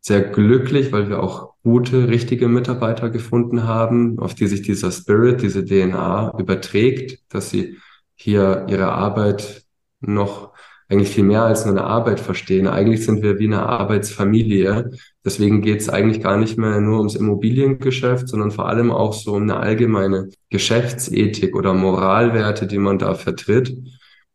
sehr 0.00 0.20
glücklich, 0.20 0.92
weil 0.92 1.08
wir 1.08 1.22
auch 1.22 1.53
gute, 1.64 2.08
richtige 2.08 2.46
Mitarbeiter 2.46 3.10
gefunden 3.10 3.64
haben, 3.64 4.18
auf 4.18 4.34
die 4.34 4.46
sich 4.46 4.62
dieser 4.62 4.92
Spirit, 4.92 5.42
diese 5.42 5.64
DNA 5.64 6.38
überträgt, 6.38 7.20
dass 7.30 7.50
sie 7.50 7.78
hier 8.14 8.66
ihre 8.68 8.92
Arbeit 8.92 9.64
noch 10.00 10.52
eigentlich 10.88 11.08
viel 11.08 11.24
mehr 11.24 11.42
als 11.42 11.64
nur 11.64 11.74
eine 11.74 11.84
Arbeit 11.84 12.20
verstehen. 12.20 12.66
Eigentlich 12.66 13.06
sind 13.06 13.22
wir 13.22 13.38
wie 13.38 13.46
eine 13.46 13.66
Arbeitsfamilie. 13.66 14.90
Deswegen 15.24 15.62
geht 15.62 15.80
es 15.80 15.88
eigentlich 15.88 16.22
gar 16.22 16.36
nicht 16.36 16.58
mehr 16.58 16.80
nur 16.80 16.98
ums 16.98 17.14
Immobiliengeschäft, 17.14 18.28
sondern 18.28 18.50
vor 18.50 18.68
allem 18.68 18.90
auch 18.92 19.14
so 19.14 19.32
um 19.32 19.44
eine 19.44 19.56
allgemeine 19.56 20.28
Geschäftsethik 20.50 21.56
oder 21.56 21.72
Moralwerte, 21.72 22.66
die 22.66 22.78
man 22.78 22.98
da 22.98 23.14
vertritt. 23.14 23.74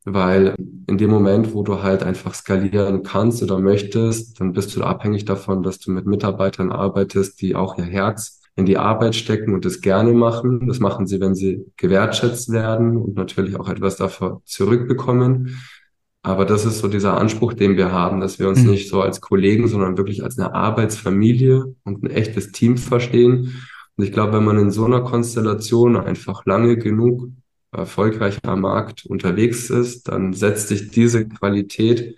Weil 0.06 0.56
in 0.88 0.98
dem 0.98 1.10
Moment, 1.10 1.54
wo 1.54 1.62
du 1.64 1.84
halt 1.84 2.04
einfach 2.04 2.34
skalieren 2.34 3.04
kannst 3.04 3.44
oder 3.44 3.60
möchtest, 3.60 4.40
dann 4.40 4.54
bist 4.54 4.76
du 4.76 4.84
abhängig 4.84 5.26
davon, 5.26 5.62
dass 5.62 5.80
du 5.80 5.92
mit 5.92 6.06
Mitarbeitern 6.06 6.72
arbeitest, 6.72 7.42
die 7.42 7.56
auch 7.56 7.78
ihr 7.78 7.84
Herz 7.84 8.42
in 8.56 8.66
die 8.66 8.78
Arbeit 8.78 9.16
stecken 9.16 9.54
und 9.54 9.66
es 9.66 9.82
gerne 9.82 10.14
machen. 10.14 10.68
Das 10.68 10.80
machen 10.80 11.08
sie, 11.08 11.20
wenn 11.20 11.36
sie 11.36 11.66
gewertschätzt 11.78 12.52
werden 12.52 12.98
und 12.98 13.16
natürlich 13.16 13.60
auch 13.60 13.70
etwas 13.70 13.98
dafür 13.98 14.42
zurückbekommen. 14.46 15.58
Aber 16.22 16.46
das 16.46 16.66
ist 16.66 16.80
so 16.80 16.88
dieser 16.88 17.18
Anspruch, 17.18 17.54
den 17.54 17.78
wir 17.78 17.92
haben, 17.92 18.20
dass 18.20 18.40
wir 18.40 18.50
uns 18.50 18.62
mhm. 18.62 18.72
nicht 18.72 18.90
so 18.90 19.02
als 19.02 19.22
Kollegen, 19.22 19.68
sondern 19.68 19.98
wirklich 19.98 20.24
als 20.24 20.38
eine 20.38 20.54
Arbeitsfamilie 20.54 21.76
und 21.84 22.04
ein 22.04 22.12
echtes 22.12 22.52
Team 22.52 22.78
verstehen. 22.78 23.54
Und 23.96 24.04
ich 24.04 24.12
glaube, 24.12 24.34
wenn 24.34 24.46
man 24.46 24.60
in 24.60 24.72
so 24.72 24.86
einer 24.86 25.02
Konstellation 25.02 25.96
einfach 25.96 26.46
lange 26.46 26.78
genug 26.78 27.30
erfolgreich 27.72 28.40
am 28.44 28.62
Markt 28.62 29.06
unterwegs 29.06 29.70
ist, 29.70 30.08
dann 30.08 30.34
setzt 30.34 30.70
sich 30.70 30.92
diese 30.92 31.28
Qualität 31.28 32.16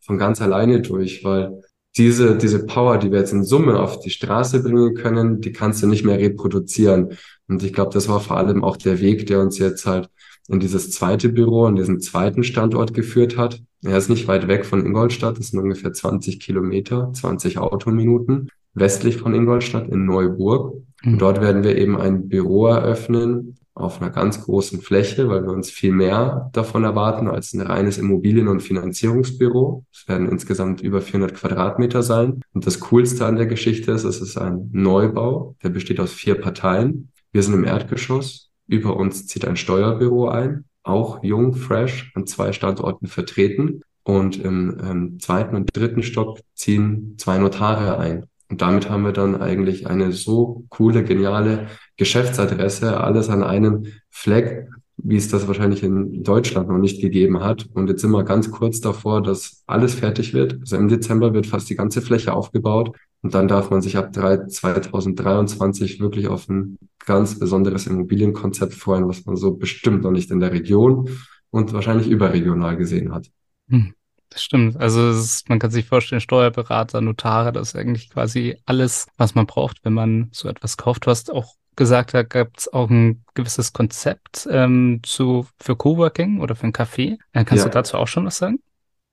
von 0.00 0.18
ganz 0.18 0.40
alleine 0.42 0.80
durch, 0.80 1.24
weil 1.24 1.62
diese, 1.96 2.36
diese 2.36 2.66
Power, 2.66 2.98
die 2.98 3.10
wir 3.10 3.18
jetzt 3.18 3.32
in 3.32 3.44
Summe 3.44 3.80
auf 3.80 4.00
die 4.00 4.10
Straße 4.10 4.62
bringen 4.62 4.94
können, 4.94 5.40
die 5.40 5.52
kannst 5.52 5.82
du 5.82 5.86
nicht 5.86 6.04
mehr 6.04 6.18
reproduzieren. 6.18 7.16
Und 7.48 7.62
ich 7.62 7.72
glaube, 7.72 7.92
das 7.92 8.08
war 8.08 8.20
vor 8.20 8.36
allem 8.36 8.62
auch 8.62 8.76
der 8.76 9.00
Weg, 9.00 9.26
der 9.26 9.40
uns 9.40 9.58
jetzt 9.58 9.86
halt 9.86 10.08
in 10.48 10.60
dieses 10.60 10.90
zweite 10.90 11.28
Büro, 11.28 11.66
in 11.66 11.76
diesen 11.76 12.00
zweiten 12.00 12.44
Standort 12.44 12.94
geführt 12.94 13.36
hat. 13.36 13.60
Er 13.82 13.96
ist 13.96 14.08
nicht 14.08 14.28
weit 14.28 14.46
weg 14.46 14.66
von 14.66 14.84
Ingolstadt, 14.84 15.38
das 15.38 15.48
sind 15.48 15.60
ungefähr 15.60 15.92
20 15.92 16.38
Kilometer, 16.40 17.12
20 17.12 17.58
Autominuten 17.58 18.50
westlich 18.74 19.16
von 19.16 19.34
Ingolstadt 19.34 19.88
in 19.88 20.04
Neuburg. 20.04 20.74
Und 21.04 21.12
mhm. 21.12 21.18
dort 21.18 21.40
werden 21.40 21.64
wir 21.64 21.76
eben 21.76 22.00
ein 22.00 22.28
Büro 22.28 22.66
eröffnen, 22.66 23.58
auf 23.80 24.00
einer 24.00 24.10
ganz 24.10 24.42
großen 24.42 24.80
Fläche, 24.80 25.28
weil 25.28 25.42
wir 25.42 25.50
uns 25.50 25.70
viel 25.70 25.92
mehr 25.92 26.50
davon 26.52 26.84
erwarten 26.84 27.28
als 27.28 27.52
ein 27.52 27.60
reines 27.60 27.98
Immobilien- 27.98 28.48
und 28.48 28.60
Finanzierungsbüro. 28.60 29.84
Es 29.92 30.08
werden 30.08 30.28
insgesamt 30.28 30.80
über 30.80 31.00
400 31.00 31.34
Quadratmeter 31.34 32.02
sein. 32.02 32.40
Und 32.52 32.66
das 32.66 32.80
Coolste 32.80 33.26
an 33.26 33.36
der 33.36 33.46
Geschichte 33.46 33.92
ist, 33.92 34.04
es 34.04 34.20
ist 34.20 34.36
ein 34.36 34.70
Neubau, 34.72 35.56
der 35.62 35.70
besteht 35.70 36.00
aus 36.00 36.12
vier 36.12 36.34
Parteien. 36.40 37.10
Wir 37.32 37.42
sind 37.42 37.54
im 37.54 37.64
Erdgeschoss. 37.64 38.50
Über 38.66 38.96
uns 38.96 39.26
zieht 39.26 39.44
ein 39.44 39.56
Steuerbüro 39.56 40.28
ein, 40.28 40.64
auch 40.82 41.22
jung, 41.24 41.54
fresh, 41.54 42.12
an 42.14 42.26
zwei 42.26 42.52
Standorten 42.52 43.06
vertreten. 43.06 43.82
Und 44.02 44.42
im 44.42 44.78
ähm, 44.82 45.20
zweiten 45.20 45.54
und 45.54 45.76
dritten 45.76 46.02
Stock 46.02 46.40
ziehen 46.54 47.14
zwei 47.18 47.38
Notare 47.38 47.98
ein. 47.98 48.26
Und 48.50 48.60
damit 48.60 48.90
haben 48.90 49.04
wir 49.04 49.12
dann 49.12 49.40
eigentlich 49.40 49.86
eine 49.86 50.10
so 50.12 50.64
coole, 50.70 51.04
geniale 51.04 51.68
Geschäftsadresse, 51.96 53.00
alles 53.00 53.28
an 53.28 53.44
einem 53.44 53.86
Fleck, 54.10 54.68
wie 54.96 55.16
es 55.16 55.28
das 55.28 55.46
wahrscheinlich 55.46 55.82
in 55.84 56.24
Deutschland 56.24 56.68
noch 56.68 56.78
nicht 56.78 57.00
gegeben 57.00 57.40
hat. 57.40 57.68
Und 57.72 57.88
jetzt 57.88 58.02
sind 58.02 58.10
wir 58.10 58.24
ganz 58.24 58.50
kurz 58.50 58.80
davor, 58.80 59.22
dass 59.22 59.62
alles 59.66 59.94
fertig 59.94 60.34
wird. 60.34 60.58
Also 60.60 60.76
im 60.76 60.88
Dezember 60.88 61.32
wird 61.32 61.46
fast 61.46 61.70
die 61.70 61.76
ganze 61.76 62.02
Fläche 62.02 62.32
aufgebaut. 62.32 62.96
Und 63.22 63.34
dann 63.34 63.48
darf 63.48 63.70
man 63.70 63.82
sich 63.82 63.96
ab 63.96 64.12
2023 64.14 66.00
wirklich 66.00 66.26
auf 66.28 66.48
ein 66.48 66.76
ganz 67.06 67.38
besonderes 67.38 67.86
Immobilienkonzept 67.86 68.74
freuen, 68.74 69.08
was 69.08 69.24
man 69.26 69.36
so 69.36 69.52
bestimmt 69.52 70.02
noch 70.02 70.10
nicht 70.10 70.30
in 70.30 70.40
der 70.40 70.52
Region 70.52 71.08
und 71.50 71.72
wahrscheinlich 71.72 72.08
überregional 72.08 72.76
gesehen 72.76 73.12
hat. 73.12 73.30
Hm. 73.68 73.94
Das 74.30 74.42
stimmt. 74.42 74.76
Also 74.76 75.10
ist, 75.10 75.48
man 75.48 75.58
kann 75.58 75.72
sich 75.72 75.86
vorstellen, 75.86 76.20
Steuerberater, 76.20 77.00
Notare, 77.00 77.52
das 77.52 77.68
ist 77.68 77.76
eigentlich 77.76 78.10
quasi 78.10 78.56
alles, 78.64 79.08
was 79.16 79.34
man 79.34 79.46
braucht, 79.46 79.84
wenn 79.84 79.92
man 79.92 80.28
so 80.32 80.48
etwas 80.48 80.76
kauft. 80.76 81.06
Du 81.06 81.10
hast 81.10 81.32
auch 81.32 81.56
gesagt, 81.76 82.14
da 82.14 82.22
gab 82.22 82.56
es 82.56 82.72
auch 82.72 82.90
ein 82.90 83.24
gewisses 83.34 83.72
Konzept 83.72 84.48
ähm, 84.50 85.00
zu, 85.02 85.46
für 85.58 85.76
Coworking 85.76 86.40
oder 86.40 86.54
für 86.54 86.66
ein 86.66 86.72
Café. 86.72 87.18
Äh, 87.32 87.44
kannst 87.44 87.64
ja. 87.64 87.68
du 87.68 87.70
dazu 87.70 87.96
auch 87.96 88.08
schon 88.08 88.24
was 88.24 88.38
sagen? 88.38 88.60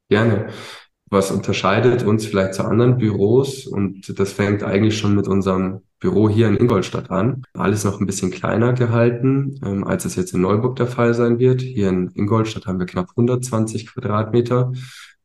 Gerne. 0.09 0.49
Was 1.09 1.31
unterscheidet 1.31 2.03
uns 2.03 2.25
vielleicht 2.25 2.53
zu 2.53 2.65
anderen 2.65 2.97
Büros? 2.97 3.65
Und 3.65 4.19
das 4.19 4.33
fängt 4.33 4.63
eigentlich 4.63 4.97
schon 4.97 5.15
mit 5.15 5.27
unserem 5.27 5.81
Büro 5.99 6.29
hier 6.29 6.47
in 6.47 6.57
Ingolstadt 6.57 7.09
an. 7.09 7.43
Alles 7.53 7.85
noch 7.85 7.99
ein 7.99 8.05
bisschen 8.05 8.29
kleiner 8.29 8.73
gehalten, 8.73 9.59
ähm, 9.65 9.87
als 9.87 10.05
es 10.05 10.15
jetzt 10.15 10.33
in 10.33 10.41
Neuburg 10.41 10.75
der 10.75 10.87
Fall 10.87 11.13
sein 11.13 11.39
wird. 11.39 11.61
Hier 11.61 11.89
in 11.89 12.11
Ingolstadt 12.13 12.67
haben 12.67 12.79
wir 12.79 12.85
knapp 12.85 13.09
120 13.11 13.87
Quadratmeter 13.87 14.73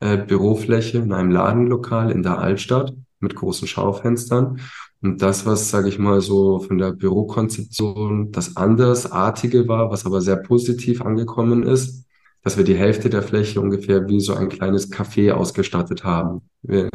äh, 0.02 0.16
Bürofläche 0.16 0.98
in 0.98 1.12
einem 1.12 1.30
Ladenlokal 1.30 2.10
in 2.10 2.22
der 2.22 2.38
Altstadt 2.38 2.92
mit 3.20 3.36
großen 3.36 3.68
Schaufenstern. 3.68 4.60
Und 5.00 5.22
das, 5.22 5.46
was, 5.46 5.70
sage 5.70 5.88
ich 5.88 5.98
mal, 5.98 6.20
so 6.20 6.60
von 6.60 6.78
der 6.78 6.92
Bürokonzeption 6.92 8.32
das 8.32 8.56
Andersartige 8.56 9.68
war, 9.68 9.90
was 9.90 10.06
aber 10.06 10.20
sehr 10.20 10.36
positiv 10.36 11.02
angekommen 11.02 11.62
ist, 11.62 12.04
dass 12.42 12.56
wir 12.56 12.64
die 12.64 12.74
Hälfte 12.74 13.10
der 13.10 13.22
Fläche 13.22 13.60
ungefähr 13.60 14.08
wie 14.08 14.20
so 14.20 14.34
ein 14.34 14.48
kleines 14.48 14.92
Café 14.92 15.32
ausgestattet 15.32 16.02
haben. 16.02 16.42
Wir 16.62 16.88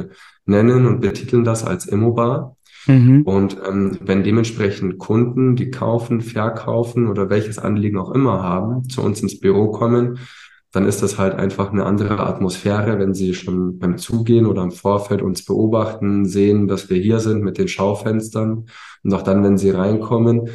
nennen 0.46 0.86
und 0.86 1.00
betiteln 1.00 1.46
das 1.46 1.64
als 1.64 1.86
Immobar. 1.86 2.58
Mhm. 2.88 3.22
Und 3.24 3.58
ähm, 3.68 3.98
wenn 4.02 4.24
dementsprechend 4.24 4.98
Kunden, 4.98 5.56
die 5.56 5.72
kaufen, 5.72 6.22
verkaufen 6.22 7.08
oder 7.08 7.30
welches 7.30 7.58
Anliegen 7.60 7.98
auch 7.98 8.12
immer 8.12 8.44
haben, 8.44 8.90
zu 8.90 9.02
uns 9.02 9.22
ins 9.22 9.40
Büro 9.40 9.72
kommen, 9.72 10.20
dann 10.72 10.86
ist 10.86 11.02
das 11.02 11.18
halt 11.18 11.36
einfach 11.36 11.72
eine 11.72 11.86
andere 11.86 12.20
Atmosphäre, 12.20 13.00
wenn 13.00 13.14
sie 13.14 13.34
schon 13.34 13.80
beim 13.80 13.98
Zugehen 13.98 14.46
oder 14.46 14.64
im 14.64 14.72
Vorfeld 14.72 15.22
uns 15.22 15.46
beobachten, 15.46 16.26
sehen, 16.26 16.68
dass 16.68 16.90
wir 16.90 16.98
hier 16.98 17.20
sind 17.20 17.44
mit 17.44 17.58
den 17.58 17.68
Schaufenstern. 17.68 18.66
Und 19.04 19.14
auch 19.14 19.22
dann, 19.22 19.44
wenn 19.44 19.58
sie 19.58 19.70
reinkommen, 19.70 20.50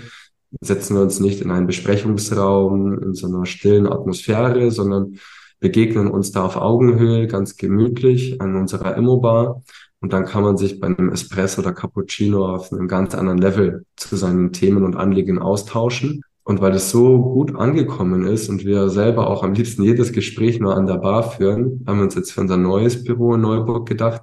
setzen 0.60 0.96
wir 0.96 1.02
uns 1.02 1.18
nicht 1.20 1.40
in 1.40 1.50
einen 1.50 1.66
Besprechungsraum 1.66 3.02
in 3.02 3.14
so 3.14 3.26
einer 3.26 3.46
stillen 3.46 3.86
Atmosphäre, 3.86 4.70
sondern 4.70 5.18
begegnen 5.60 6.10
uns 6.10 6.32
da 6.32 6.44
auf 6.44 6.56
Augenhöhe 6.56 7.26
ganz 7.26 7.56
gemütlich 7.56 8.40
an 8.40 8.56
unserer 8.56 8.96
Immobar. 8.96 9.62
Und 10.00 10.12
dann 10.12 10.24
kann 10.26 10.42
man 10.42 10.56
sich 10.56 10.80
bei 10.80 10.88
einem 10.88 11.10
Espresso 11.10 11.62
oder 11.62 11.72
Cappuccino 11.72 12.54
auf 12.54 12.72
einem 12.72 12.88
ganz 12.88 13.14
anderen 13.14 13.38
Level 13.38 13.86
zu 13.96 14.16
seinen 14.16 14.52
Themen 14.52 14.84
und 14.84 14.96
Anliegen 14.96 15.38
austauschen. 15.38 16.22
Und 16.44 16.60
weil 16.60 16.72
es 16.72 16.90
so 16.90 17.20
gut 17.20 17.54
angekommen 17.54 18.24
ist 18.26 18.48
und 18.48 18.64
wir 18.64 18.88
selber 18.88 19.28
auch 19.28 19.44
am 19.44 19.54
liebsten 19.54 19.82
jedes 19.82 20.12
Gespräch 20.12 20.58
nur 20.58 20.74
an 20.76 20.86
der 20.86 20.98
Bar 20.98 21.22
führen, 21.30 21.84
haben 21.86 21.98
wir 21.98 22.04
uns 22.04 22.16
jetzt 22.16 22.32
für 22.32 22.40
unser 22.40 22.56
neues 22.56 23.04
Büro 23.04 23.34
in 23.34 23.42
Neuburg 23.42 23.88
gedacht, 23.88 24.22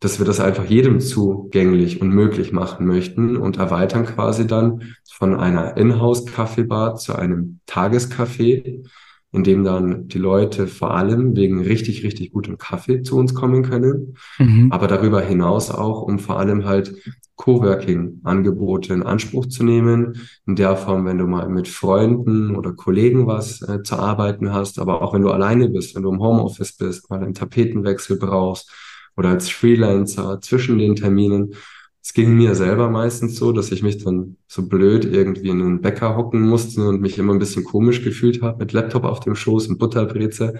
dass 0.00 0.18
wir 0.18 0.24
das 0.24 0.40
einfach 0.40 0.64
jedem 0.64 1.00
zugänglich 1.00 2.00
und 2.00 2.08
möglich 2.08 2.52
machen 2.52 2.86
möchten 2.86 3.36
und 3.36 3.58
erweitern 3.58 4.06
quasi 4.06 4.46
dann 4.46 4.94
von 5.12 5.38
einer 5.38 5.76
Inhouse-Kaffeebar 5.76 6.96
zu 6.96 7.14
einem 7.14 7.60
Tagescafé, 7.66 8.86
in 9.32 9.44
dem 9.44 9.62
dann 9.62 10.08
die 10.08 10.18
Leute 10.18 10.66
vor 10.66 10.94
allem 10.94 11.36
wegen 11.36 11.60
richtig, 11.60 12.02
richtig 12.02 12.32
gutem 12.32 12.58
Kaffee 12.58 13.02
zu 13.02 13.16
uns 13.16 13.34
kommen 13.34 13.62
können, 13.62 14.16
mhm. 14.38 14.72
aber 14.72 14.88
darüber 14.88 15.20
hinaus 15.20 15.70
auch, 15.70 16.02
um 16.02 16.18
vor 16.18 16.38
allem 16.38 16.64
halt 16.64 16.94
Coworking-Angebote 17.36 18.92
in 18.92 19.02
Anspruch 19.02 19.46
zu 19.46 19.64
nehmen, 19.64 20.20
in 20.46 20.56
der 20.56 20.76
Form, 20.76 21.06
wenn 21.06 21.18
du 21.18 21.26
mal 21.26 21.48
mit 21.48 21.68
Freunden 21.68 22.54
oder 22.54 22.72
Kollegen 22.72 23.26
was 23.26 23.62
äh, 23.62 23.82
zu 23.82 23.96
arbeiten 23.96 24.52
hast, 24.52 24.78
aber 24.78 25.00
auch 25.00 25.14
wenn 25.14 25.22
du 25.22 25.30
alleine 25.30 25.68
bist, 25.68 25.94
wenn 25.94 26.02
du 26.02 26.12
im 26.12 26.20
Homeoffice 26.20 26.76
bist, 26.76 27.08
mal 27.08 27.22
einen 27.22 27.34
Tapetenwechsel 27.34 28.18
brauchst 28.18 28.70
oder 29.16 29.30
als 29.30 29.48
Freelancer 29.48 30.40
zwischen 30.40 30.78
den 30.78 30.96
Terminen, 30.96 31.54
es 32.02 32.14
ging 32.14 32.34
mir 32.36 32.54
selber 32.54 32.88
meistens 32.88 33.36
so, 33.36 33.52
dass 33.52 33.70
ich 33.72 33.82
mich 33.82 34.02
dann 34.02 34.36
so 34.48 34.66
blöd 34.66 35.04
irgendwie 35.04 35.48
in 35.50 35.60
einen 35.60 35.80
Bäcker 35.80 36.16
hocken 36.16 36.40
musste 36.40 36.88
und 36.88 37.00
mich 37.00 37.18
immer 37.18 37.32
ein 37.34 37.38
bisschen 37.38 37.64
komisch 37.64 38.02
gefühlt 38.02 38.42
habe 38.42 38.58
mit 38.58 38.72
Laptop 38.72 39.04
auf 39.04 39.20
dem 39.20 39.34
Schoß 39.34 39.68
und 39.68 39.78
Butterbreze. 39.78 40.54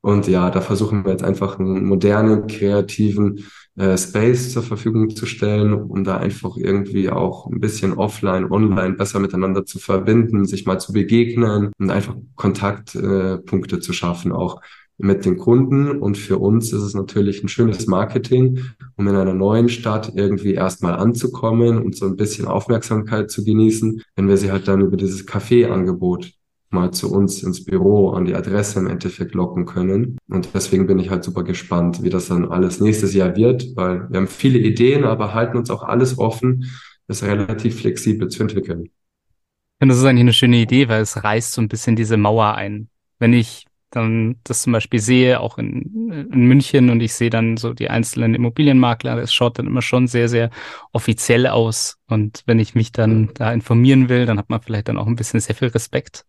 Und 0.00 0.26
ja, 0.28 0.50
da 0.50 0.62
versuchen 0.62 1.04
wir 1.04 1.12
jetzt 1.12 1.22
einfach 1.22 1.58
einen 1.58 1.84
modernen, 1.84 2.46
kreativen 2.46 3.44
äh, 3.76 3.98
Space 3.98 4.52
zur 4.52 4.62
Verfügung 4.62 5.14
zu 5.14 5.26
stellen, 5.26 5.74
um 5.74 6.04
da 6.04 6.16
einfach 6.16 6.56
irgendwie 6.56 7.10
auch 7.10 7.46
ein 7.46 7.60
bisschen 7.60 7.92
offline, 7.92 8.50
online 8.50 8.94
besser 8.94 9.20
miteinander 9.20 9.66
zu 9.66 9.78
verbinden, 9.78 10.46
sich 10.46 10.64
mal 10.64 10.80
zu 10.80 10.94
begegnen 10.94 11.72
und 11.78 11.90
einfach 11.90 12.16
Kontaktpunkte 12.36 13.76
äh, 13.76 13.80
zu 13.80 13.92
schaffen, 13.92 14.32
auch 14.32 14.62
mit 15.02 15.24
den 15.24 15.36
Kunden. 15.36 15.90
Und 16.00 16.16
für 16.16 16.38
uns 16.38 16.72
ist 16.72 16.82
es 16.82 16.94
natürlich 16.94 17.42
ein 17.42 17.48
schönes 17.48 17.86
Marketing, 17.86 18.60
um 18.96 19.08
in 19.08 19.16
einer 19.16 19.34
neuen 19.34 19.68
Stadt 19.68 20.12
irgendwie 20.14 20.54
erstmal 20.54 20.94
anzukommen 20.94 21.82
und 21.82 21.96
so 21.96 22.06
ein 22.06 22.16
bisschen 22.16 22.46
Aufmerksamkeit 22.46 23.30
zu 23.30 23.44
genießen, 23.44 24.02
wenn 24.16 24.28
wir 24.28 24.36
sie 24.36 24.50
halt 24.52 24.68
dann 24.68 24.80
über 24.80 24.96
dieses 24.96 25.26
Café-Angebot 25.26 26.32
mal 26.70 26.92
zu 26.92 27.12
uns 27.12 27.42
ins 27.42 27.64
Büro 27.64 28.10
an 28.10 28.24
die 28.24 28.34
Adresse 28.34 28.78
im 28.78 28.86
Endeffekt 28.86 29.34
locken 29.34 29.66
können. 29.66 30.18
Und 30.28 30.50
deswegen 30.54 30.86
bin 30.86 30.98
ich 30.98 31.10
halt 31.10 31.24
super 31.24 31.42
gespannt, 31.42 32.02
wie 32.02 32.10
das 32.10 32.28
dann 32.28 32.48
alles 32.48 32.80
nächstes 32.80 33.12
Jahr 33.12 33.34
wird, 33.36 33.74
weil 33.74 34.08
wir 34.08 34.18
haben 34.18 34.28
viele 34.28 34.58
Ideen, 34.58 35.04
aber 35.04 35.34
halten 35.34 35.56
uns 35.56 35.70
auch 35.70 35.82
alles 35.82 36.18
offen, 36.18 36.70
das 37.08 37.24
relativ 37.24 37.80
flexibel 37.80 38.28
zu 38.28 38.42
entwickeln. 38.42 38.90
Und 39.80 39.88
das 39.88 39.98
ist 39.98 40.04
eigentlich 40.04 40.20
eine 40.20 40.32
schöne 40.32 40.58
Idee, 40.58 40.88
weil 40.88 41.02
es 41.02 41.24
reißt 41.24 41.52
so 41.52 41.60
ein 41.60 41.68
bisschen 41.68 41.96
diese 41.96 42.16
Mauer 42.16 42.54
ein. 42.54 42.88
Wenn 43.18 43.32
ich 43.32 43.66
dann 43.90 44.36
das 44.44 44.62
zum 44.62 44.72
Beispiel 44.72 45.00
sehe, 45.00 45.40
auch 45.40 45.58
in, 45.58 46.28
in 46.32 46.44
München 46.46 46.90
und 46.90 47.00
ich 47.00 47.14
sehe 47.14 47.30
dann 47.30 47.56
so 47.56 47.72
die 47.72 47.90
einzelnen 47.90 48.34
Immobilienmakler, 48.34 49.16
das 49.16 49.32
schaut 49.32 49.58
dann 49.58 49.66
immer 49.66 49.82
schon 49.82 50.06
sehr, 50.06 50.28
sehr 50.28 50.50
offiziell 50.92 51.46
aus. 51.46 51.98
Und 52.08 52.42
wenn 52.46 52.58
ich 52.58 52.74
mich 52.74 52.92
dann 52.92 53.30
da 53.34 53.52
informieren 53.52 54.08
will, 54.08 54.26
dann 54.26 54.38
hat 54.38 54.50
man 54.50 54.60
vielleicht 54.60 54.88
dann 54.88 54.98
auch 54.98 55.06
ein 55.06 55.16
bisschen 55.16 55.40
sehr 55.40 55.54
viel 55.54 55.68
Respekt, 55.68 56.24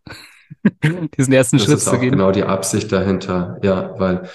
diesen 1.17 1.33
ersten 1.33 1.57
das 1.57 1.65
Schritt 1.65 1.79
zu 1.79 1.99
gehen. 1.99 2.11
Genau 2.11 2.31
die 2.31 2.43
Absicht 2.43 2.91
dahinter, 2.91 3.59
ja, 3.61 3.93
weil 3.97 4.29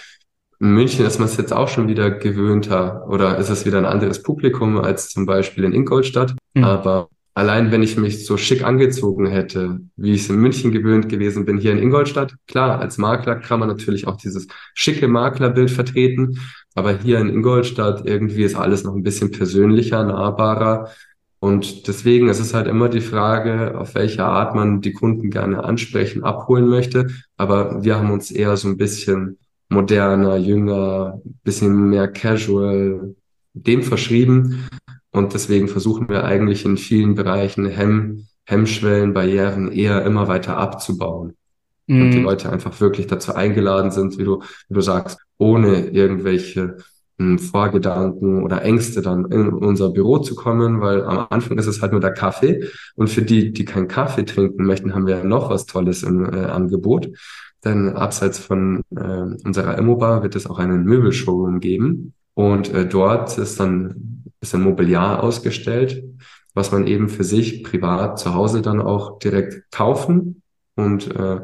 in 0.58 0.70
München 0.70 1.04
ist 1.04 1.18
man 1.18 1.28
es 1.28 1.36
jetzt 1.36 1.52
auch 1.52 1.68
schon 1.68 1.88
wieder 1.88 2.10
gewöhnter 2.10 3.06
oder 3.08 3.36
ist 3.38 3.50
es 3.50 3.66
wieder 3.66 3.78
ein 3.78 3.84
anderes 3.84 4.22
Publikum 4.22 4.78
als 4.78 5.10
zum 5.10 5.26
Beispiel 5.26 5.64
in 5.64 5.72
Ingolstadt. 5.72 6.34
Mhm. 6.54 6.64
Aber 6.64 7.08
Allein 7.36 7.70
wenn 7.70 7.82
ich 7.82 7.98
mich 7.98 8.24
so 8.24 8.38
schick 8.38 8.64
angezogen 8.64 9.26
hätte, 9.26 9.80
wie 9.96 10.14
ich 10.14 10.22
es 10.22 10.30
in 10.30 10.40
München 10.40 10.72
gewöhnt 10.72 11.10
gewesen 11.10 11.44
bin, 11.44 11.58
hier 11.58 11.72
in 11.72 11.78
Ingolstadt, 11.78 12.34
klar, 12.46 12.80
als 12.80 12.96
Makler 12.96 13.36
kann 13.36 13.60
man 13.60 13.68
natürlich 13.68 14.06
auch 14.06 14.16
dieses 14.16 14.48
schicke 14.72 15.06
Maklerbild 15.06 15.70
vertreten, 15.70 16.38
aber 16.74 16.96
hier 16.96 17.18
in 17.18 17.28
Ingolstadt 17.28 18.06
irgendwie 18.06 18.42
ist 18.42 18.54
alles 18.54 18.84
noch 18.84 18.94
ein 18.94 19.02
bisschen 19.02 19.32
persönlicher, 19.32 20.02
nahbarer. 20.02 20.88
Und 21.38 21.86
deswegen 21.88 22.30
ist 22.30 22.40
es 22.40 22.54
halt 22.54 22.68
immer 22.68 22.88
die 22.88 23.02
Frage, 23.02 23.78
auf 23.78 23.94
welche 23.94 24.24
Art 24.24 24.54
man 24.54 24.80
die 24.80 24.94
Kunden 24.94 25.28
gerne 25.28 25.62
ansprechen, 25.62 26.24
abholen 26.24 26.66
möchte. 26.66 27.08
Aber 27.36 27.84
wir 27.84 27.96
haben 27.96 28.12
uns 28.12 28.30
eher 28.30 28.56
so 28.56 28.66
ein 28.66 28.78
bisschen 28.78 29.36
moderner, 29.68 30.38
jünger, 30.38 31.20
bisschen 31.44 31.90
mehr 31.90 32.08
casual 32.08 33.14
dem 33.52 33.82
verschrieben. 33.82 34.66
Und 35.16 35.32
deswegen 35.32 35.66
versuchen 35.66 36.10
wir 36.10 36.24
eigentlich 36.24 36.66
in 36.66 36.76
vielen 36.76 37.14
Bereichen 37.14 37.64
Hemm, 37.64 38.26
Hemmschwellen, 38.44 39.14
Barrieren 39.14 39.72
eher 39.72 40.04
immer 40.04 40.28
weiter 40.28 40.58
abzubauen. 40.58 41.34
Mhm. 41.86 42.02
Und 42.02 42.10
die 42.10 42.20
Leute 42.20 42.52
einfach 42.52 42.78
wirklich 42.82 43.06
dazu 43.06 43.34
eingeladen 43.34 43.90
sind, 43.90 44.18
wie 44.18 44.24
du, 44.24 44.42
wie 44.68 44.74
du 44.74 44.82
sagst, 44.82 45.18
ohne 45.38 45.86
irgendwelche 45.86 46.76
hm, 47.18 47.38
Vorgedanken 47.38 48.42
oder 48.42 48.60
Ängste 48.60 49.00
dann 49.00 49.24
in 49.32 49.48
unser 49.48 49.88
Büro 49.88 50.18
zu 50.18 50.34
kommen, 50.34 50.82
weil 50.82 51.02
am 51.02 51.28
Anfang 51.30 51.56
ist 51.56 51.66
es 51.66 51.80
halt 51.80 51.92
nur 51.92 52.02
der 52.02 52.12
Kaffee. 52.12 52.64
Und 52.94 53.08
für 53.08 53.22
die, 53.22 53.54
die 53.54 53.64
keinen 53.64 53.88
Kaffee 53.88 54.26
trinken 54.26 54.66
möchten, 54.66 54.94
haben 54.94 55.06
wir 55.06 55.24
noch 55.24 55.48
was 55.48 55.64
Tolles 55.64 56.02
im 56.02 56.26
äh, 56.26 56.44
Angebot. 56.44 57.08
Denn 57.64 57.88
abseits 57.88 58.38
von 58.38 58.82
äh, 58.94 59.46
unserer 59.46 59.78
Immobar 59.78 60.22
wird 60.22 60.36
es 60.36 60.46
auch 60.46 60.58
einen 60.58 60.84
Möbelshowroom 60.84 61.60
geben. 61.60 62.12
Und 62.34 62.72
äh, 62.74 62.86
dort 62.86 63.38
ist 63.38 63.58
dann 63.58 64.15
ist 64.40 64.54
ein 64.54 64.62
Mobiliar 64.62 65.22
ausgestellt, 65.22 66.04
was 66.54 66.72
man 66.72 66.86
eben 66.86 67.08
für 67.08 67.24
sich 67.24 67.62
privat 67.64 68.18
zu 68.18 68.34
Hause 68.34 68.62
dann 68.62 68.80
auch 68.80 69.18
direkt 69.18 69.70
kaufen 69.70 70.42
und 70.74 71.14
äh, 71.14 71.40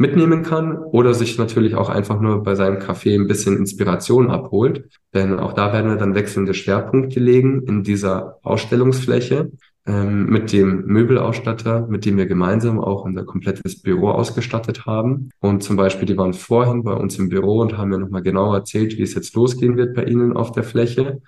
mitnehmen 0.00 0.42
kann 0.42 0.78
oder 0.78 1.12
sich 1.12 1.36
natürlich 1.36 1.74
auch 1.74 1.90
einfach 1.90 2.20
nur 2.20 2.42
bei 2.42 2.54
seinem 2.54 2.78
Café 2.78 3.14
ein 3.14 3.26
bisschen 3.26 3.58
Inspiration 3.58 4.30
abholt. 4.30 4.88
Denn 5.12 5.38
auch 5.38 5.52
da 5.52 5.74
werden 5.74 5.90
wir 5.90 5.98
dann 5.98 6.14
wechselnde 6.14 6.54
Schwerpunkte 6.54 7.20
legen 7.20 7.62
in 7.64 7.82
dieser 7.82 8.38
Ausstellungsfläche 8.42 9.50
ähm, 9.86 10.26
mit 10.26 10.52
dem 10.52 10.86
Möbelausstatter, 10.86 11.86
mit 11.88 12.06
dem 12.06 12.16
wir 12.16 12.26
gemeinsam 12.26 12.80
auch 12.80 13.04
unser 13.04 13.24
komplettes 13.24 13.82
Büro 13.82 14.10
ausgestattet 14.10 14.86
haben. 14.86 15.30
Und 15.40 15.62
zum 15.62 15.76
Beispiel, 15.76 16.06
die 16.06 16.16
waren 16.16 16.32
vorhin 16.32 16.82
bei 16.82 16.94
uns 16.94 17.18
im 17.18 17.28
Büro 17.28 17.60
und 17.60 17.76
haben 17.76 17.90
mir 17.90 17.98
nochmal 17.98 18.22
genau 18.22 18.54
erzählt, 18.54 18.96
wie 18.96 19.02
es 19.02 19.14
jetzt 19.14 19.34
losgehen 19.34 19.76
wird 19.76 19.94
bei 19.94 20.04
Ihnen 20.04 20.34
auf 20.34 20.52
der 20.52 20.64
Fläche. 20.64 21.20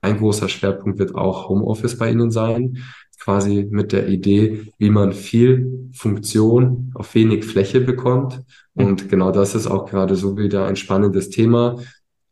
Ein 0.00 0.18
großer 0.18 0.48
Schwerpunkt 0.48 0.98
wird 0.98 1.14
auch 1.14 1.48
Homeoffice 1.48 1.98
bei 1.98 2.10
Ihnen 2.10 2.30
sein, 2.30 2.78
quasi 3.20 3.66
mit 3.70 3.92
der 3.92 4.08
Idee, 4.08 4.72
wie 4.78 4.90
man 4.90 5.12
viel 5.12 5.90
Funktion 5.92 6.90
auf 6.94 7.14
wenig 7.14 7.44
Fläche 7.44 7.80
bekommt. 7.80 8.42
Und 8.74 9.08
genau 9.08 9.30
das 9.30 9.54
ist 9.54 9.66
auch 9.66 9.86
gerade 9.86 10.16
so 10.16 10.38
wieder 10.38 10.66
ein 10.66 10.76
spannendes 10.76 11.28
Thema. 11.30 11.76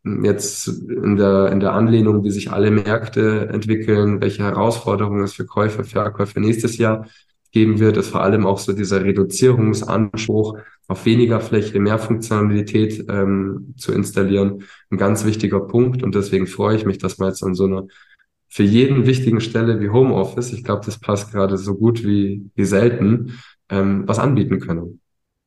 Jetzt 0.03 0.67
in 0.67 1.17
der, 1.17 1.51
in 1.51 1.59
der 1.59 1.73
Anlehnung, 1.73 2.23
wie 2.23 2.31
sich 2.31 2.51
alle 2.51 2.71
Märkte 2.71 3.49
entwickeln, 3.51 4.21
welche 4.21 4.43
Herausforderungen 4.43 5.23
es 5.23 5.33
für 5.33 5.45
Käufer, 5.45 5.83
Verkäufer 5.83 6.39
nächstes 6.39 6.77
Jahr 6.77 7.05
geben 7.51 7.79
wird, 7.79 7.97
ist 7.97 8.09
vor 8.09 8.23
allem 8.23 8.45
auch 8.45 8.59
so 8.59 8.73
dieser 8.73 9.03
Reduzierungsanspruch 9.03 10.57
auf 10.89 11.05
weniger 11.05 11.39
Fläche, 11.39 11.79
mehr 11.79 11.99
Funktionalität 11.99 13.05
ähm, 13.09 13.75
zu 13.77 13.93
installieren, 13.93 14.63
ein 14.89 14.97
ganz 14.97 15.23
wichtiger 15.23 15.59
Punkt. 15.61 16.01
Und 16.01 16.15
deswegen 16.15 16.47
freue 16.47 16.75
ich 16.75 16.85
mich, 16.85 16.97
dass 16.97 17.19
wir 17.19 17.27
jetzt 17.27 17.43
an 17.43 17.53
so 17.53 17.65
einer 17.65 17.85
für 18.47 18.63
jeden 18.63 19.05
wichtigen 19.05 19.39
Stelle 19.39 19.79
wie 19.79 19.89
Homeoffice, 19.89 20.51
ich 20.51 20.63
glaube, 20.63 20.83
das 20.83 20.99
passt 20.99 21.31
gerade 21.31 21.57
so 21.59 21.75
gut 21.75 22.03
wie, 22.03 22.49
wie 22.55 22.65
selten, 22.65 23.39
ähm, 23.69 24.07
was 24.07 24.17
anbieten 24.17 24.59
können. 24.59 24.99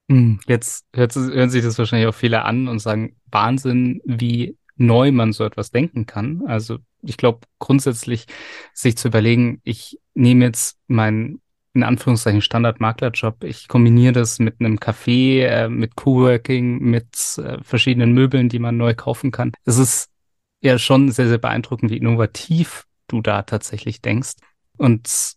Hm, 0.08 0.38
jetzt 0.46 0.86
hört, 0.94 1.14
hören 1.16 1.50
sich 1.50 1.64
das 1.64 1.76
wahrscheinlich 1.76 2.08
auch 2.08 2.14
viele 2.14 2.44
an 2.44 2.68
und 2.68 2.78
sagen, 2.78 3.16
Wahnsinn, 3.28 4.00
wie 4.04 4.56
neu 4.76 5.10
man 5.10 5.32
so 5.32 5.42
etwas 5.42 5.72
denken 5.72 6.06
kann. 6.06 6.42
Also 6.46 6.78
ich 7.02 7.16
glaube 7.16 7.40
grundsätzlich 7.58 8.26
sich 8.74 8.96
zu 8.96 9.08
überlegen, 9.08 9.60
ich 9.64 9.98
nehme 10.14 10.44
jetzt 10.44 10.78
mein 10.86 11.40
in 11.74 11.82
Anführungszeichen 11.82 12.42
Standard-Maklerjob. 12.42 13.44
Ich 13.44 13.68
kombiniere 13.68 14.12
das 14.12 14.38
mit 14.38 14.60
einem 14.60 14.78
Café, 14.78 15.44
äh, 15.44 15.68
mit 15.68 15.96
Coworking, 15.96 16.80
mit 16.80 17.38
äh, 17.38 17.62
verschiedenen 17.62 18.12
Möbeln, 18.12 18.48
die 18.48 18.58
man 18.58 18.76
neu 18.76 18.94
kaufen 18.94 19.30
kann. 19.30 19.52
Es 19.64 19.78
ist 19.78 20.10
ja 20.60 20.78
schon 20.78 21.10
sehr, 21.10 21.28
sehr 21.28 21.38
beeindruckend, 21.38 21.90
wie 21.90 21.96
innovativ 21.96 22.84
du 23.08 23.22
da 23.22 23.42
tatsächlich 23.42 24.02
denkst. 24.02 24.34
Und 24.76 25.34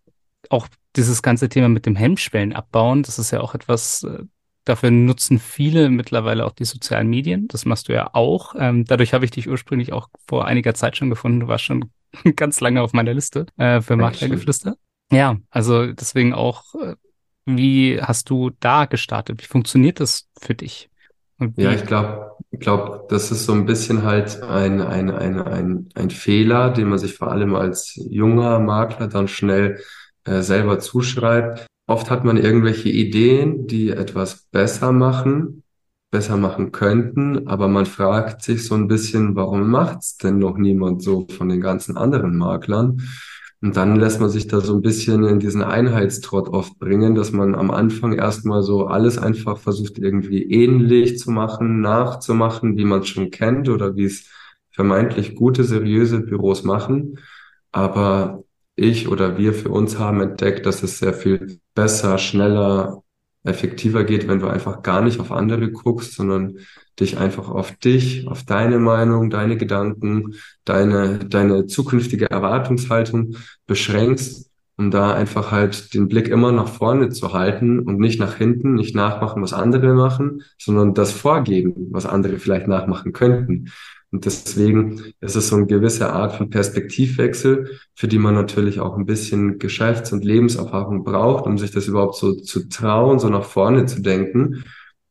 auch 0.49 0.67
dieses 0.95 1.21
ganze 1.21 1.49
Thema 1.49 1.69
mit 1.69 1.85
dem 1.85 1.95
Hemmschwellen 1.95 2.53
abbauen, 2.53 3.03
das 3.03 3.19
ist 3.19 3.31
ja 3.31 3.41
auch 3.41 3.55
etwas, 3.55 4.03
äh, 4.03 4.23
dafür 4.65 4.91
nutzen 4.91 5.39
viele 5.39 5.89
mittlerweile 5.89 6.45
auch 6.45 6.51
die 6.51 6.65
sozialen 6.65 7.07
Medien. 7.07 7.47
Das 7.47 7.65
machst 7.65 7.87
du 7.87 7.93
ja 7.93 8.09
auch. 8.13 8.55
Ähm, 8.57 8.85
dadurch 8.85 9.13
habe 9.13 9.25
ich 9.25 9.31
dich 9.31 9.47
ursprünglich 9.47 9.93
auch 9.93 10.09
vor 10.27 10.45
einiger 10.45 10.73
Zeit 10.73 10.97
schon 10.97 11.09
gefunden. 11.09 11.41
Du 11.41 11.47
warst 11.47 11.63
schon 11.63 11.91
ganz 12.35 12.59
lange 12.59 12.81
auf 12.81 12.93
meiner 12.93 13.13
Liste 13.13 13.45
äh, 13.57 13.81
für 13.81 13.95
Maklergeflüster. 13.95 14.75
Ja, 15.11 15.37
also 15.49 15.91
deswegen 15.93 16.33
auch, 16.33 16.73
äh, 16.75 16.95
wie 17.45 18.01
hast 18.01 18.29
du 18.29 18.49
da 18.59 18.85
gestartet? 18.85 19.41
Wie 19.41 19.47
funktioniert 19.47 19.99
das 19.99 20.27
für 20.39 20.55
dich? 20.55 20.89
Ja, 21.57 21.73
ich 21.73 21.85
glaube, 21.85 22.31
ich 22.51 22.59
glaube, 22.59 23.05
das 23.09 23.31
ist 23.31 23.45
so 23.45 23.53
ein 23.53 23.65
bisschen 23.65 24.03
halt 24.03 24.41
ein, 24.43 24.81
ein, 24.81 25.09
ein, 25.09 25.39
ein, 25.39 25.89
ein 25.95 26.09
Fehler, 26.09 26.71
den 26.71 26.89
man 26.89 26.97
sich 26.99 27.15
vor 27.15 27.31
allem 27.31 27.55
als 27.55 27.93
junger 28.09 28.59
Makler 28.59 29.07
dann 29.07 29.27
schnell 29.27 29.79
äh, 30.25 30.41
selber 30.41 30.79
zuschreibt. 30.79 31.65
Oft 31.87 32.09
hat 32.09 32.25
man 32.25 32.37
irgendwelche 32.37 32.89
Ideen, 32.89 33.67
die 33.67 33.89
etwas 33.91 34.47
besser 34.51 34.91
machen, 34.91 35.63
besser 36.11 36.35
machen 36.37 36.71
könnten, 36.71 37.47
aber 37.47 37.67
man 37.67 37.85
fragt 37.85 38.41
sich 38.41 38.65
so 38.65 38.75
ein 38.75 38.87
bisschen, 38.87 39.35
warum 39.35 39.69
macht's 39.69 40.17
denn 40.17 40.39
noch 40.39 40.57
niemand 40.57 41.03
so 41.03 41.27
von 41.27 41.47
den 41.49 41.61
ganzen 41.61 41.95
anderen 41.97 42.37
Maklern? 42.37 43.01
Und 43.61 43.77
dann 43.77 43.95
lässt 43.95 44.19
man 44.19 44.29
sich 44.29 44.47
da 44.47 44.59
so 44.61 44.75
ein 44.75 44.81
bisschen 44.81 45.23
in 45.23 45.39
diesen 45.39 45.63
Einheitstrott 45.63 46.49
oft 46.49 46.77
bringen, 46.77 47.15
dass 47.15 47.31
man 47.31 47.55
am 47.55 47.71
Anfang 47.71 48.13
erstmal 48.13 48.61
so 48.63 48.85
alles 48.87 49.17
einfach 49.17 49.57
versucht 49.57 49.97
irgendwie 49.97 50.43
ähnlich 50.43 51.17
zu 51.17 51.31
machen, 51.31 51.81
nachzumachen, 51.81 52.77
wie 52.77 52.85
man 52.85 53.01
es 53.01 53.07
schon 53.07 53.31
kennt 53.31 53.69
oder 53.69 53.95
wie 53.95 54.05
es 54.05 54.29
vermeintlich 54.71 55.35
gute, 55.35 55.63
seriöse 55.63 56.19
Büros 56.19 56.63
machen. 56.63 57.17
Aber 57.71 58.43
ich 58.75 59.07
oder 59.07 59.37
wir 59.37 59.53
für 59.53 59.69
uns 59.69 59.97
haben 59.99 60.21
entdeckt, 60.21 60.65
dass 60.65 60.83
es 60.83 60.99
sehr 60.99 61.13
viel 61.13 61.59
besser, 61.73 62.17
schneller, 62.17 63.03
effektiver 63.43 64.03
geht, 64.03 64.27
wenn 64.27 64.39
du 64.39 64.47
einfach 64.47 64.81
gar 64.81 65.01
nicht 65.01 65.19
auf 65.19 65.31
andere 65.31 65.71
guckst, 65.71 66.13
sondern 66.13 66.57
dich 66.99 67.17
einfach 67.17 67.49
auf 67.49 67.75
dich, 67.77 68.27
auf 68.27 68.43
deine 68.43 68.79
Meinung, 68.79 69.29
deine 69.29 69.57
Gedanken, 69.57 70.35
deine, 70.63 71.19
deine 71.19 71.65
zukünftige 71.65 72.29
Erwartungshaltung 72.29 73.35
beschränkst, 73.67 74.49
um 74.77 74.91
da 74.91 75.13
einfach 75.13 75.51
halt 75.51 75.93
den 75.93 76.07
Blick 76.07 76.27
immer 76.27 76.51
nach 76.51 76.67
vorne 76.67 77.09
zu 77.09 77.33
halten 77.33 77.79
und 77.79 77.99
nicht 77.99 78.19
nach 78.19 78.35
hinten, 78.35 78.75
nicht 78.75 78.95
nachmachen, 78.95 79.41
was 79.41 79.53
andere 79.53 79.93
machen, 79.93 80.43
sondern 80.57 80.93
das 80.93 81.11
vorgeben, 81.11 81.87
was 81.91 82.05
andere 82.05 82.37
vielleicht 82.37 82.67
nachmachen 82.67 83.13
könnten. 83.13 83.71
Und 84.11 84.23
deswegen 84.25 85.13
ist 85.19 85.35
es 85.35 85.49
so 85.49 85.57
eine 85.57 85.65
gewisse 85.65 86.13
Art 86.13 86.35
von 86.35 86.49
Perspektivwechsel, 86.49 87.79
für 87.95 88.07
die 88.07 88.19
man 88.19 88.33
natürlich 88.33 88.79
auch 88.79 88.97
ein 88.97 89.05
bisschen 89.05 89.59
Geschäfts- 89.59 90.13
und 90.13 90.23
Lebenserfahrung 90.23 91.03
braucht, 91.03 91.45
um 91.45 91.57
sich 91.57 91.71
das 91.71 91.87
überhaupt 91.87 92.15
so 92.15 92.33
zu 92.33 92.69
trauen, 92.69 93.19
so 93.19 93.27
nach 93.29 93.43
vorne 93.43 93.85
zu 93.87 94.01
denken. 94.01 94.63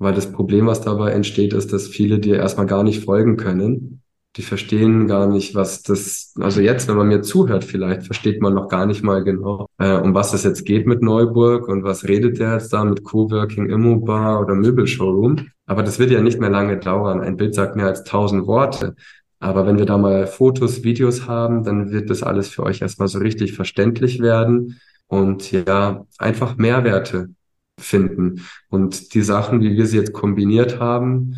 Weil 0.05 0.14
das 0.14 0.31
Problem, 0.31 0.67
was 0.67 0.83
dabei 0.83 1.11
entsteht, 1.12 1.53
ist, 1.53 1.73
dass 1.73 1.88
viele 1.88 2.19
dir 2.19 2.37
erstmal 2.37 2.67
gar 2.67 2.83
nicht 2.83 3.05
folgen 3.05 3.37
können 3.37 4.03
die 4.37 4.43
verstehen 4.43 5.07
gar 5.07 5.29
nicht, 5.29 5.55
was 5.55 5.83
das, 5.83 6.35
also 6.40 6.61
jetzt, 6.61 6.88
wenn 6.88 6.97
man 6.97 7.09
mir 7.09 7.23
zuhört, 7.23 7.62
vielleicht 7.62 8.05
versteht 8.05 8.43
man 8.43 8.55
noch 8.55 8.69
gar 8.69 8.85
nicht 8.85 9.05
mal 9.05 9.23
genau, 9.23 9.69
äh, 9.79 9.97
um 9.97 10.14
was 10.14 10.35
es 10.35 10.43
jetzt 10.43 10.64
geht 10.64 10.87
mit 10.87 11.03
Neuburg 11.03 11.69
und 11.69 11.85
was 11.85 12.05
redet 12.05 12.40
der 12.40 12.55
jetzt 12.55 12.73
da 12.73 12.85
mit 12.85 13.05
Coworking, 13.05 13.71
Immobar 13.71 14.40
oder 14.40 14.55
Möbelshowroom. 14.55 15.49
Aber 15.67 15.85
das 15.85 15.99
wird 16.01 16.11
ja 16.11 16.21
nicht 16.21 16.40
mehr 16.40 16.51
lange 16.51 16.79
dauern. 16.79 17.21
Ein 17.21 17.37
Bild 17.37 17.55
sagt 17.55 17.77
mehr 17.77 17.87
als 17.87 18.03
tausend 18.03 18.47
Worte. 18.47 18.97
Aber 19.38 19.67
wenn 19.67 19.79
wir 19.79 19.87
da 19.87 19.99
mal 19.99 20.27
Fotos, 20.27 20.83
Videos 20.83 21.29
haben, 21.29 21.62
dann 21.62 21.93
wird 21.93 22.11
das 22.11 22.23
alles 22.23 22.49
für 22.49 22.64
euch 22.64 22.83
erstmal 22.83 23.09
so 23.09 23.19
richtig 23.21 23.53
verständlich 23.53 24.21
werden 24.21 24.81
und 25.07 25.53
ja, 25.53 26.07
einfach 26.19 26.57
Mehrwerte 26.57 27.29
finden. 27.78 28.42
Und 28.68 29.14
die 29.14 29.22
Sachen, 29.22 29.60
wie 29.60 29.76
wir 29.76 29.87
sie 29.87 29.96
jetzt 29.96 30.12
kombiniert 30.12 30.80
haben, 30.80 31.37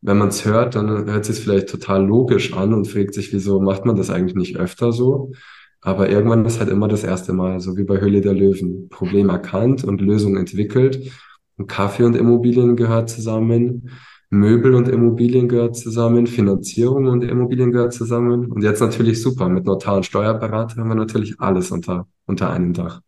wenn 0.00 0.18
man 0.18 0.28
es 0.28 0.44
hört, 0.44 0.74
dann 0.74 0.88
hört 0.88 1.28
es 1.28 1.38
vielleicht 1.38 1.68
total 1.68 2.04
logisch 2.06 2.52
an 2.52 2.74
und 2.74 2.86
fragt 2.86 3.14
sich, 3.14 3.32
wieso 3.32 3.60
macht 3.60 3.84
man 3.84 3.96
das 3.96 4.10
eigentlich 4.10 4.36
nicht 4.36 4.56
öfter 4.56 4.92
so? 4.92 5.32
Aber 5.80 6.08
irgendwann 6.10 6.44
ist 6.44 6.58
halt 6.58 6.70
immer 6.70 6.88
das 6.88 7.04
erste 7.04 7.32
Mal, 7.32 7.60
so 7.60 7.76
wie 7.76 7.84
bei 7.84 8.00
Höhle 8.00 8.20
der 8.20 8.34
Löwen. 8.34 8.88
Problem 8.88 9.28
erkannt 9.28 9.84
und 9.84 10.00
Lösung 10.00 10.36
entwickelt. 10.36 11.12
Und 11.56 11.68
Kaffee 11.68 12.04
und 12.04 12.16
Immobilien 12.16 12.76
gehört 12.76 13.08
zusammen. 13.08 13.90
Möbel 14.28 14.74
und 14.74 14.88
Immobilien 14.88 15.48
gehört 15.48 15.76
zusammen. 15.76 16.26
Finanzierung 16.26 17.06
und 17.06 17.22
Immobilien 17.22 17.70
gehört 17.70 17.92
zusammen. 17.92 18.50
Und 18.50 18.62
jetzt 18.62 18.80
natürlich 18.80 19.22
super. 19.22 19.48
Mit 19.48 19.64
Notar 19.64 19.96
und 19.96 20.06
Steuerberater 20.06 20.80
haben 20.80 20.88
wir 20.88 20.96
natürlich 20.96 21.40
alles 21.40 21.70
unter, 21.70 22.08
unter 22.26 22.50
einem 22.50 22.72
Dach. 22.72 23.00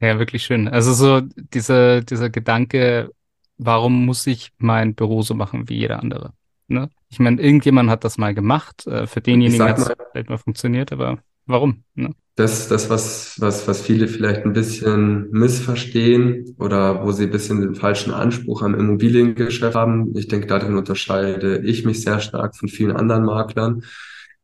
Ja, 0.00 0.18
wirklich 0.18 0.44
schön. 0.44 0.68
Also 0.68 0.92
so 0.92 1.20
dieser, 1.20 2.02
dieser 2.02 2.30
Gedanke, 2.30 3.10
warum 3.56 4.06
muss 4.06 4.26
ich 4.26 4.52
mein 4.58 4.94
Büro 4.94 5.22
so 5.22 5.34
machen 5.34 5.68
wie 5.68 5.78
jeder 5.78 6.00
andere? 6.00 6.32
Ne? 6.68 6.90
Ich 7.08 7.18
meine, 7.18 7.40
irgendjemand 7.40 7.90
hat 7.90 8.04
das 8.04 8.18
mal 8.18 8.34
gemacht. 8.34 8.86
Äh, 8.86 9.06
für 9.06 9.20
denjenigen 9.20 9.66
hat 9.66 9.78
es 9.78 9.90
vielleicht 10.12 10.28
mal 10.28 10.38
funktioniert, 10.38 10.92
aber 10.92 11.18
warum? 11.46 11.82
Ne? 11.94 12.14
Das, 12.36 12.68
das 12.68 12.88
was, 12.88 13.40
was, 13.40 13.66
was 13.66 13.82
viele 13.82 14.06
vielleicht 14.06 14.44
ein 14.44 14.52
bisschen 14.52 15.28
missverstehen 15.32 16.54
oder 16.58 17.04
wo 17.04 17.10
sie 17.10 17.24
ein 17.24 17.30
bisschen 17.30 17.60
den 17.60 17.74
falschen 17.74 18.12
Anspruch 18.12 18.62
am 18.62 18.76
Immobiliengeschäft 18.76 19.74
haben. 19.74 20.16
Ich 20.16 20.28
denke, 20.28 20.46
darin 20.46 20.76
unterscheide 20.76 21.58
ich 21.64 21.84
mich 21.84 22.02
sehr 22.02 22.20
stark 22.20 22.54
von 22.54 22.68
vielen 22.68 22.94
anderen 22.94 23.24
Maklern, 23.24 23.82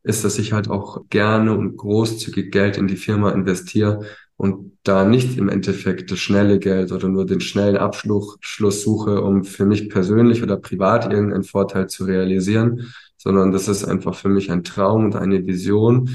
ist, 0.03 0.25
dass 0.25 0.37
ich 0.39 0.51
halt 0.51 0.69
auch 0.69 1.05
gerne 1.09 1.55
und 1.55 1.77
großzügig 1.77 2.51
Geld 2.51 2.77
in 2.77 2.87
die 2.87 2.97
Firma 2.97 3.31
investiere, 3.31 4.05
und 4.37 4.73
da 4.83 5.05
nicht 5.05 5.37
im 5.37 5.49
Endeffekt 5.49 6.11
das 6.11 6.19
schnelle 6.19 6.59
Geld 6.59 6.91
oder 6.91 7.07
nur 7.07 7.25
den 7.25 7.41
schnellen 7.41 7.77
Abschluss 7.77 8.83
suche, 8.83 9.21
um 9.21 9.43
für 9.43 9.65
mich 9.65 9.89
persönlich 9.89 10.43
oder 10.43 10.57
privat 10.57 11.11
irgendeinen 11.11 11.43
Vorteil 11.43 11.87
zu 11.87 12.05
realisieren, 12.05 12.93
sondern 13.17 13.51
das 13.51 13.67
ist 13.67 13.85
einfach 13.85 14.15
für 14.15 14.29
mich 14.29 14.51
ein 14.51 14.63
Traum 14.63 15.05
und 15.05 15.15
eine 15.15 15.45
Vision 15.47 16.09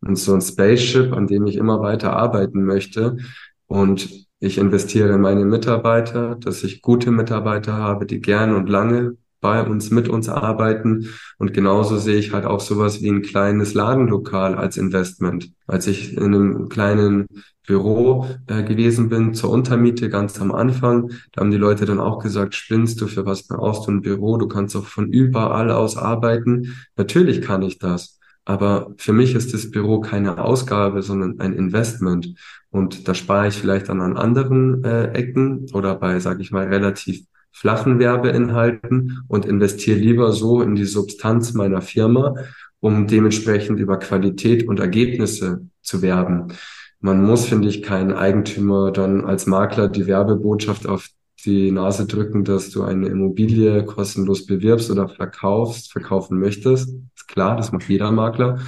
und 0.00 0.16
so 0.16 0.34
ein 0.34 0.40
Spaceship, 0.40 1.12
an 1.12 1.26
dem 1.26 1.46
ich 1.46 1.56
immer 1.56 1.80
weiter 1.80 2.14
arbeiten 2.14 2.64
möchte. 2.64 3.18
Und 3.66 4.26
ich 4.40 4.58
investiere 4.58 5.14
in 5.14 5.20
meine 5.20 5.44
Mitarbeiter, 5.44 6.36
dass 6.36 6.64
ich 6.64 6.82
gute 6.82 7.10
Mitarbeiter 7.10 7.74
habe, 7.74 8.06
die 8.06 8.20
gerne 8.20 8.56
und 8.56 8.68
lange 8.68 9.16
bei 9.40 9.62
uns, 9.64 9.90
mit 9.90 10.08
uns 10.08 10.28
arbeiten. 10.28 11.08
Und 11.38 11.52
genauso 11.52 11.98
sehe 11.98 12.16
ich 12.16 12.32
halt 12.32 12.44
auch 12.44 12.60
sowas 12.60 13.02
wie 13.02 13.10
ein 13.10 13.22
kleines 13.22 13.74
Ladenlokal 13.74 14.54
als 14.54 14.76
Investment. 14.76 15.52
Als 15.66 15.86
ich 15.86 16.16
in 16.16 16.34
einem 16.34 16.68
kleinen 16.68 17.26
Büro 17.66 18.26
äh, 18.46 18.62
gewesen 18.62 19.08
bin, 19.08 19.34
zur 19.34 19.50
Untermiete 19.50 20.08
ganz 20.08 20.40
am 20.40 20.52
Anfang. 20.52 21.10
Da 21.32 21.40
haben 21.40 21.50
die 21.50 21.56
Leute 21.56 21.84
dann 21.84 22.00
auch 22.00 22.22
gesagt, 22.22 22.54
spinnst 22.54 23.00
du, 23.00 23.08
für 23.08 23.26
was 23.26 23.46
brauchst 23.46 23.86
du 23.86 23.92
ein 23.92 24.02
Büro? 24.02 24.38
Du 24.38 24.46
kannst 24.48 24.76
auch 24.76 24.86
von 24.86 25.12
überall 25.12 25.70
aus 25.70 25.96
arbeiten. 25.96 26.74
Natürlich 26.96 27.42
kann 27.42 27.62
ich 27.62 27.78
das. 27.78 28.18
Aber 28.44 28.94
für 28.96 29.12
mich 29.12 29.34
ist 29.34 29.52
das 29.52 29.72
Büro 29.72 30.00
keine 30.00 30.38
Ausgabe, 30.38 31.02
sondern 31.02 31.40
ein 31.40 31.52
Investment. 31.52 32.34
Und 32.70 33.08
da 33.08 33.14
spare 33.14 33.48
ich 33.48 33.54
vielleicht 33.54 33.88
dann 33.88 34.00
an 34.00 34.16
anderen 34.16 34.84
äh, 34.84 35.08
Ecken 35.12 35.66
oder 35.72 35.96
bei, 35.96 36.20
sage 36.20 36.42
ich 36.42 36.52
mal, 36.52 36.68
relativ 36.68 37.26
flachen 37.56 37.98
Werbeinhalten 37.98 39.22
und 39.28 39.46
investiere 39.46 39.98
lieber 39.98 40.32
so 40.32 40.62
in 40.62 40.74
die 40.74 40.84
Substanz 40.84 41.54
meiner 41.54 41.80
Firma, 41.80 42.34
um 42.80 43.06
dementsprechend 43.06 43.80
über 43.80 43.98
Qualität 43.98 44.68
und 44.68 44.80
Ergebnisse 44.80 45.68
zu 45.82 46.02
werben 46.02 46.52
man 47.00 47.22
muss, 47.22 47.46
finde 47.46 47.68
ich, 47.68 47.82
keinen 47.82 48.12
Eigentümer 48.12 48.90
dann 48.90 49.24
als 49.24 49.46
Makler 49.46 49.88
die 49.88 50.06
Werbebotschaft 50.06 50.86
auf 50.86 51.08
die 51.44 51.70
Nase 51.70 52.06
drücken, 52.06 52.44
dass 52.44 52.70
du 52.70 52.82
eine 52.82 53.08
Immobilie 53.08 53.84
kostenlos 53.84 54.46
bewirbst 54.46 54.90
oder 54.90 55.08
verkaufst, 55.08 55.92
verkaufen 55.92 56.38
möchtest. 56.38 56.88
Ist 57.14 57.28
klar, 57.28 57.56
das 57.56 57.72
macht 57.72 57.88
jeder 57.88 58.10
Makler. 58.10 58.58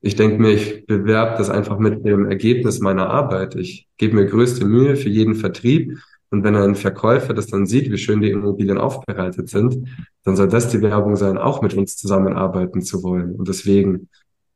Ich 0.00 0.16
denke 0.16 0.38
mir, 0.42 0.50
ich 0.50 0.84
bewerbe 0.86 1.38
das 1.38 1.48
einfach 1.48 1.78
mit 1.78 2.04
dem 2.04 2.26
Ergebnis 2.26 2.80
meiner 2.80 3.08
Arbeit. 3.08 3.54
Ich 3.54 3.88
gebe 3.96 4.16
mir 4.16 4.26
größte 4.26 4.64
Mühe 4.64 4.96
für 4.96 5.08
jeden 5.08 5.36
Vertrieb. 5.36 5.98
Und 6.32 6.44
wenn 6.44 6.56
ein 6.56 6.74
Verkäufer 6.74 7.34
das 7.34 7.48
dann 7.48 7.66
sieht, 7.66 7.92
wie 7.92 7.98
schön 7.98 8.22
die 8.22 8.30
Immobilien 8.30 8.78
aufbereitet 8.78 9.50
sind, 9.50 9.86
dann 10.24 10.34
soll 10.34 10.48
das 10.48 10.70
die 10.70 10.80
Werbung 10.80 11.14
sein, 11.14 11.36
auch 11.36 11.60
mit 11.60 11.74
uns 11.74 11.98
zusammenarbeiten 11.98 12.80
zu 12.80 13.02
wollen. 13.02 13.34
Und 13.34 13.48
deswegen 13.48 14.08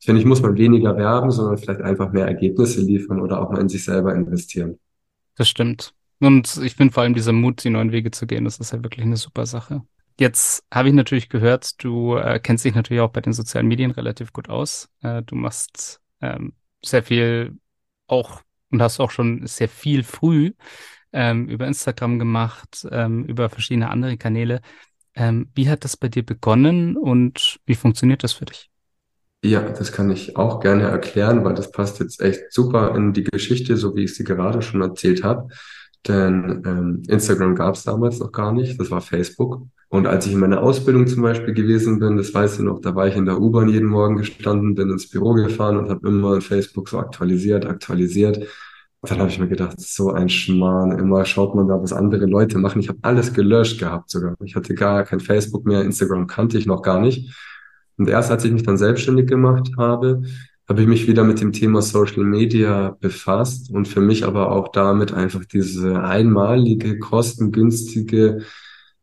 finde 0.03 0.23
ich, 0.23 0.27
muss 0.27 0.41
man 0.41 0.57
weniger 0.57 0.97
werben, 0.97 1.31
sondern 1.31 1.59
vielleicht 1.59 1.83
einfach 1.83 2.13
mehr 2.13 2.27
Ergebnisse 2.27 2.81
liefern 2.81 3.21
oder 3.21 3.43
auch 3.43 3.51
mal 3.51 3.61
in 3.61 3.69
sich 3.69 3.85
selber 3.85 4.15
investieren. 4.15 4.79
Das 5.37 5.51
stimmt. 5.51 5.93
Und 6.19 6.59
ich 6.65 6.77
finde 6.77 6.95
vor 6.95 7.03
allem 7.03 7.13
dieser 7.13 7.33
Mut, 7.33 7.63
die 7.63 7.69
neuen 7.69 7.93
Wege 7.93 8.11
zu 8.11 8.27
gehen, 8.27 8.45
das 8.45 8.59
ist 8.59 8.73
ja 8.73 8.83
wirklich 8.83 9.05
eine 9.05 9.19
super 9.19 9.45
Sache. 9.45 9.83
Jetzt 10.19 10.65
habe 10.73 10.89
ich 10.89 10.95
natürlich 10.95 11.29
gehört, 11.29 11.85
du 11.85 12.17
äh, 12.17 12.41
kennst 12.43 12.65
dich 12.65 12.75
natürlich 12.75 13.03
auch 13.03 13.13
bei 13.13 13.21
den 13.21 13.35
sozialen 13.35 13.69
Medien 13.69 13.91
relativ 13.91 14.33
gut 14.33 14.49
aus. 14.49 14.89
Äh, 15.03 15.23
du 15.25 15.35
machst 15.35 16.01
ähm, 16.23 16.55
sehr 16.83 17.03
viel 17.03 17.59
auch 18.07 18.41
und 18.71 18.81
hast 18.81 18.99
auch 18.99 19.11
schon 19.11 19.47
sehr 19.47 19.69
viel 19.69 20.03
früh 20.03 20.53
ähm, 21.13 21.49
über 21.49 21.67
Instagram 21.67 22.19
gemacht, 22.19 22.87
ähm, 22.91 23.25
über 23.25 23.49
verschiedene 23.49 23.91
andere 23.91 24.17
Kanäle. 24.17 24.61
Ähm, 25.15 25.49
wie 25.55 25.69
hat 25.69 25.85
das 25.85 25.97
bei 25.97 26.09
dir 26.09 26.25
begonnen 26.25 26.97
und 26.97 27.59
wie 27.67 27.75
funktioniert 27.75 28.23
das 28.23 28.35
für 28.35 28.45
dich? 28.45 28.71
Ja, 29.43 29.61
das 29.61 29.93
kann 29.93 30.11
ich 30.11 30.37
auch 30.37 30.61
gerne 30.61 30.85
erklären, 30.85 31.45
weil 31.45 31.55
das 31.55 31.71
passt 31.71 32.01
jetzt 32.01 32.21
echt 32.21 32.53
super 32.53 32.95
in 32.97 33.13
die 33.13 33.25
Geschichte, 33.25 33.77
so 33.77 33.95
wie 33.95 34.05
ich 34.05 34.15
sie 34.15 34.25
gerade 34.25 34.61
schon 34.63 34.83
erzählt 34.83 35.23
habe. 35.23 35.49
Denn 36.07 36.63
ähm, 36.67 37.03
Instagram 37.09 37.55
gab 37.55 37.75
es 37.75 37.85
damals 37.85 38.19
noch 38.19 38.33
gar 38.33 38.53
nicht, 38.53 38.79
das 38.79 38.91
war 38.91 39.01
Facebook. 39.01 39.63
Und 39.89 40.07
als 40.07 40.27
ich 40.27 40.33
in 40.33 40.41
meiner 40.41 40.63
Ausbildung 40.63 41.07
zum 41.07 41.23
Beispiel 41.23 41.55
gewesen 41.55 41.99
bin, 42.01 42.17
das 42.17 42.35
weißt 42.35 42.59
du 42.59 42.65
noch, 42.65 42.81
da 42.81 42.95
war 42.95 43.07
ich 43.07 43.17
in 43.17 43.25
der 43.25 43.41
U-Bahn 43.41 43.69
jeden 43.69 43.89
Morgen 43.89 44.17
gestanden, 44.17 44.75
bin 44.75 44.91
ins 44.91 45.09
Büro 45.09 45.33
gefahren 45.35 45.77
und 45.77 45.91
habe 45.91 46.09
immer 46.09 46.41
Facebook 46.41 46.89
so 46.89 46.99
aktualisiert, 46.99 47.67
aktualisiert. 47.67 48.47
Dann 49.03 49.19
habe 49.19 49.31
ich 49.31 49.39
mir 49.39 49.49
gedacht, 49.49 49.81
so 49.81 50.11
ein 50.11 50.29
Schmarrn, 50.29 50.99
immer 50.99 51.25
schaut 51.25 51.55
man 51.55 51.69
da, 51.69 51.81
was 51.81 51.93
andere 51.93 52.27
Leute 52.27 52.59
machen. 52.59 52.81
Ich 52.81 52.89
habe 52.89 52.99
alles 53.03 53.33
gelöscht 53.33 53.79
gehabt 53.79 54.11
sogar. 54.11 54.35
Ich 54.45 54.57
hatte 54.57 54.75
gar 54.75 55.05
kein 55.05 55.21
Facebook 55.21 55.65
mehr, 55.67 55.83
Instagram 55.83 56.27
kannte 56.27 56.59
ich 56.59 56.67
noch 56.67 56.83
gar 56.83 57.01
nicht. 57.01 57.35
Und 57.99 58.09
erst 58.09 58.31
als 58.31 58.45
ich 58.45 58.53
mich 58.53 58.63
dann 58.63 58.77
selbstständig 58.77 59.27
gemacht 59.27 59.71
habe, 59.77 60.23
habe 60.69 60.83
ich 60.83 60.89
mich 60.89 61.07
wieder 61.07 61.23
mit 61.25 61.41
dem 61.41 61.53
Thema 61.53 61.81
Social 61.81 62.25
Media 62.25 62.97
befasst 63.01 63.71
und 63.71 63.87
für 63.87 64.01
mich 64.01 64.25
aber 64.25 64.51
auch 64.51 64.69
damit 64.69 65.13
einfach 65.13 65.45
diese 65.45 66.03
einmalige, 66.03 66.99
kostengünstige 66.99 68.43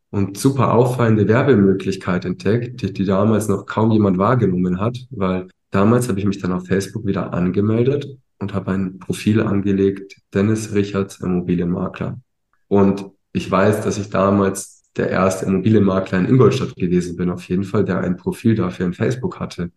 und 0.10 0.38
super 0.38 0.74
auffallende 0.74 1.28
Werbemöglichkeit 1.28 2.26
entdeckt, 2.26 2.82
die, 2.82 2.92
die 2.92 3.06
damals 3.06 3.48
noch 3.48 3.66
kaum 3.66 3.92
jemand 3.92 4.18
wahrgenommen 4.18 4.80
hat, 4.80 4.98
weil 5.10 5.48
damals 5.72 6.10
habe 6.10 6.20
ich 6.20 6.26
mich 6.26 6.40
dann 6.40 6.52
auf 6.52 6.68
Facebook 6.68 7.06
wieder 7.06 7.34
angemeldet 7.34 8.18
und 8.44 8.54
habe 8.54 8.72
ein 8.72 9.00
Profil 9.00 9.42
angelegt, 9.42 10.18
Dennis 10.34 10.74
Richards, 10.74 11.22
Immobilienmakler. 11.22 12.20
Und 12.68 13.06
ich 13.32 13.50
weiß, 13.50 13.82
dass 13.82 13.98
ich 13.98 14.10
damals 14.10 14.84
der 14.96 15.10
erste 15.10 15.46
Immobilienmakler 15.46 16.20
in 16.20 16.26
Ingolstadt 16.26 16.76
gewesen 16.76 17.16
bin, 17.16 17.30
auf 17.30 17.48
jeden 17.48 17.64
Fall, 17.64 17.84
der 17.84 18.02
ein 18.02 18.18
Profil 18.18 18.54
dafür 18.56 18.86
in 18.86 18.94
Facebook 18.94 19.40
hatte. 19.40 19.72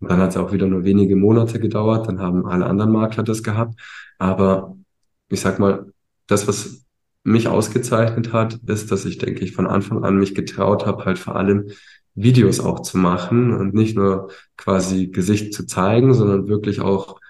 Und 0.00 0.10
dann 0.10 0.18
hat 0.18 0.30
es 0.30 0.36
auch 0.36 0.52
wieder 0.52 0.66
nur 0.66 0.84
wenige 0.84 1.14
Monate 1.14 1.60
gedauert, 1.60 2.08
dann 2.08 2.20
haben 2.20 2.46
alle 2.46 2.66
anderen 2.66 2.90
Makler 2.90 3.22
das 3.22 3.42
gehabt. 3.42 3.80
Aber 4.18 4.76
ich 5.28 5.40
sag 5.40 5.58
mal, 5.58 5.92
das, 6.26 6.48
was 6.48 6.84
mich 7.22 7.48
ausgezeichnet 7.48 8.32
hat, 8.32 8.54
ist, 8.66 8.90
dass 8.90 9.04
ich, 9.04 9.18
denke 9.18 9.44
ich, 9.44 9.52
von 9.52 9.66
Anfang 9.66 10.04
an 10.04 10.16
mich 10.16 10.34
getraut 10.34 10.86
habe, 10.86 11.04
halt 11.04 11.18
vor 11.18 11.36
allem 11.36 11.70
Videos 12.14 12.60
auch 12.60 12.80
zu 12.80 12.96
machen 12.96 13.52
und 13.52 13.74
nicht 13.74 13.94
nur 13.94 14.30
quasi 14.56 15.08
Gesicht 15.08 15.52
zu 15.52 15.66
zeigen, 15.66 16.14
sondern 16.14 16.48
wirklich 16.48 16.80
auch 16.80 17.20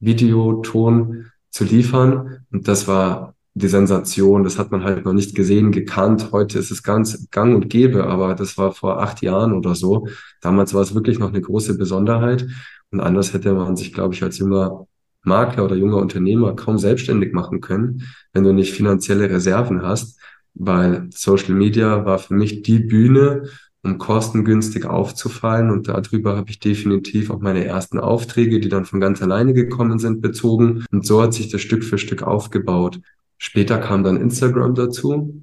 Video, 0.00 0.60
Ton 0.62 1.26
zu 1.50 1.64
liefern. 1.64 2.44
Und 2.50 2.68
das 2.68 2.86
war 2.88 3.34
die 3.54 3.68
Sensation. 3.68 4.44
Das 4.44 4.58
hat 4.58 4.70
man 4.70 4.84
halt 4.84 5.04
noch 5.04 5.14
nicht 5.14 5.34
gesehen, 5.34 5.72
gekannt. 5.72 6.30
Heute 6.32 6.58
ist 6.58 6.70
es 6.70 6.82
ganz 6.82 7.28
gang 7.30 7.54
und 7.54 7.68
gäbe, 7.70 8.06
aber 8.06 8.34
das 8.34 8.58
war 8.58 8.72
vor 8.72 9.00
acht 9.00 9.22
Jahren 9.22 9.54
oder 9.54 9.74
so. 9.74 10.08
Damals 10.42 10.74
war 10.74 10.82
es 10.82 10.94
wirklich 10.94 11.18
noch 11.18 11.30
eine 11.30 11.40
große 11.40 11.78
Besonderheit. 11.78 12.46
Und 12.90 13.00
anders 13.00 13.32
hätte 13.32 13.52
man 13.54 13.76
sich, 13.76 13.92
glaube 13.92 14.14
ich, 14.14 14.22
als 14.22 14.38
junger 14.38 14.86
Makler 15.22 15.64
oder 15.64 15.74
junger 15.74 15.96
Unternehmer 15.96 16.54
kaum 16.54 16.78
selbstständig 16.78 17.32
machen 17.32 17.60
können, 17.60 18.02
wenn 18.32 18.44
du 18.44 18.52
nicht 18.52 18.72
finanzielle 18.72 19.28
Reserven 19.28 19.82
hast, 19.82 20.20
weil 20.54 21.08
Social 21.10 21.54
Media 21.54 22.04
war 22.04 22.18
für 22.18 22.34
mich 22.34 22.62
die 22.62 22.78
Bühne, 22.78 23.48
um 23.86 23.98
kostengünstig 23.98 24.84
aufzufallen. 24.84 25.70
Und 25.70 25.88
darüber 25.88 26.36
habe 26.36 26.50
ich 26.50 26.58
definitiv 26.58 27.30
auch 27.30 27.40
meine 27.40 27.64
ersten 27.64 27.98
Aufträge, 27.98 28.60
die 28.60 28.68
dann 28.68 28.84
von 28.84 29.00
ganz 29.00 29.22
alleine 29.22 29.54
gekommen 29.54 29.98
sind, 29.98 30.20
bezogen. 30.20 30.84
Und 30.90 31.06
so 31.06 31.22
hat 31.22 31.34
sich 31.34 31.48
das 31.48 31.60
Stück 31.60 31.84
für 31.84 31.98
Stück 31.98 32.22
aufgebaut. 32.22 33.00
Später 33.38 33.78
kam 33.78 34.04
dann 34.04 34.16
Instagram 34.16 34.74
dazu. 34.74 35.42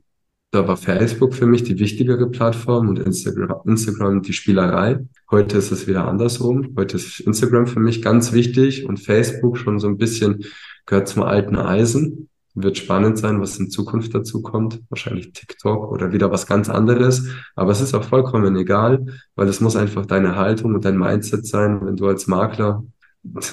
Da 0.51 0.67
war 0.67 0.77
Facebook 0.77 1.33
für 1.33 1.47
mich 1.47 1.63
die 1.63 1.79
wichtigere 1.79 2.29
Plattform 2.29 2.87
und 2.87 2.99
Instagram, 2.99 4.21
die 4.21 4.33
Spielerei. 4.33 4.99
Heute 5.31 5.57
ist 5.57 5.71
es 5.71 5.87
wieder 5.87 6.07
andersrum. 6.07 6.75
Heute 6.77 6.97
ist 6.97 7.21
Instagram 7.21 7.65
für 7.65 7.79
mich 7.79 8.03
ganz 8.03 8.33
wichtig 8.33 8.85
und 8.85 8.97
Facebook 8.99 9.57
schon 9.57 9.79
so 9.79 9.87
ein 9.87 9.97
bisschen 9.97 10.45
gehört 10.85 11.07
zum 11.07 11.23
alten 11.23 11.55
Eisen. 11.55 12.29
Wird 12.55 12.77
spannend 12.77 13.17
sein, 13.17 13.41
was 13.41 13.57
in 13.57 13.69
Zukunft 13.69 14.13
dazu 14.13 14.41
kommt. 14.41 14.81
Wahrscheinlich 14.89 15.33
TikTok 15.33 15.91
oder 15.91 16.11
wieder 16.11 16.31
was 16.31 16.45
ganz 16.45 16.69
anderes. 16.69 17.27
Aber 17.55 17.71
es 17.71 17.81
ist 17.81 17.93
auch 17.93 18.03
vollkommen 18.03 18.55
egal, 18.55 19.05
weil 19.35 19.47
es 19.47 19.59
muss 19.59 19.75
einfach 19.75 20.05
deine 20.05 20.35
Haltung 20.35 20.75
und 20.75 20.85
dein 20.85 20.97
Mindset 20.97 21.47
sein, 21.47 21.85
wenn 21.85 21.95
du 21.95 22.07
als 22.07 22.27
Makler 22.27 22.83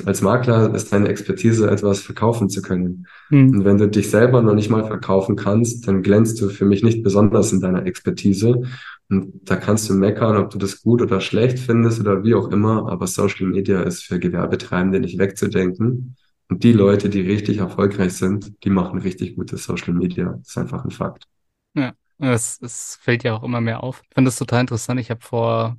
als 0.04 0.20
Makler 0.20 0.74
ist 0.74 0.92
deine 0.92 1.08
Expertise, 1.08 1.70
etwas 1.70 2.00
verkaufen 2.00 2.48
zu 2.48 2.60
können. 2.60 3.06
Mhm. 3.30 3.50
Und 3.50 3.64
wenn 3.64 3.78
du 3.78 3.88
dich 3.88 4.10
selber 4.10 4.42
noch 4.42 4.54
nicht 4.54 4.70
mal 4.70 4.84
verkaufen 4.84 5.36
kannst, 5.36 5.86
dann 5.86 6.02
glänzt 6.02 6.40
du 6.40 6.48
für 6.48 6.64
mich 6.64 6.82
nicht 6.82 7.02
besonders 7.02 7.52
in 7.52 7.60
deiner 7.60 7.86
Expertise. 7.86 8.62
Und 9.08 9.32
da 9.44 9.56
kannst 9.56 9.88
du 9.88 9.94
meckern, 9.94 10.36
ob 10.36 10.50
du 10.50 10.58
das 10.58 10.82
gut 10.82 11.02
oder 11.02 11.20
schlecht 11.20 11.58
findest 11.58 12.00
oder 12.00 12.24
wie 12.24 12.34
auch 12.34 12.50
immer. 12.50 12.90
Aber 12.90 13.06
Social 13.06 13.46
Media 13.46 13.82
ist 13.82 14.02
für 14.02 14.18
Gewerbetreibende 14.18 15.00
nicht 15.00 15.18
wegzudenken. 15.18 16.16
Und 16.50 16.64
die 16.64 16.72
Leute, 16.72 17.08
die 17.08 17.20
richtig 17.20 17.58
erfolgreich 17.58 18.14
sind, 18.14 18.64
die 18.64 18.70
machen 18.70 18.98
richtig 18.98 19.36
gutes 19.36 19.64
Social 19.64 19.94
Media. 19.94 20.34
Das 20.38 20.48
ist 20.48 20.58
einfach 20.58 20.84
ein 20.84 20.90
Fakt. 20.90 21.28
Ja, 21.74 21.92
es, 22.18 22.60
es 22.60 22.98
fällt 23.00 23.22
ja 23.22 23.36
auch 23.36 23.44
immer 23.44 23.60
mehr 23.60 23.84
auf. 23.84 24.02
Ich 24.08 24.14
finde 24.14 24.28
das 24.28 24.36
total 24.36 24.62
interessant. 24.62 24.98
Ich 25.00 25.10
habe 25.10 25.20
vor 25.20 25.78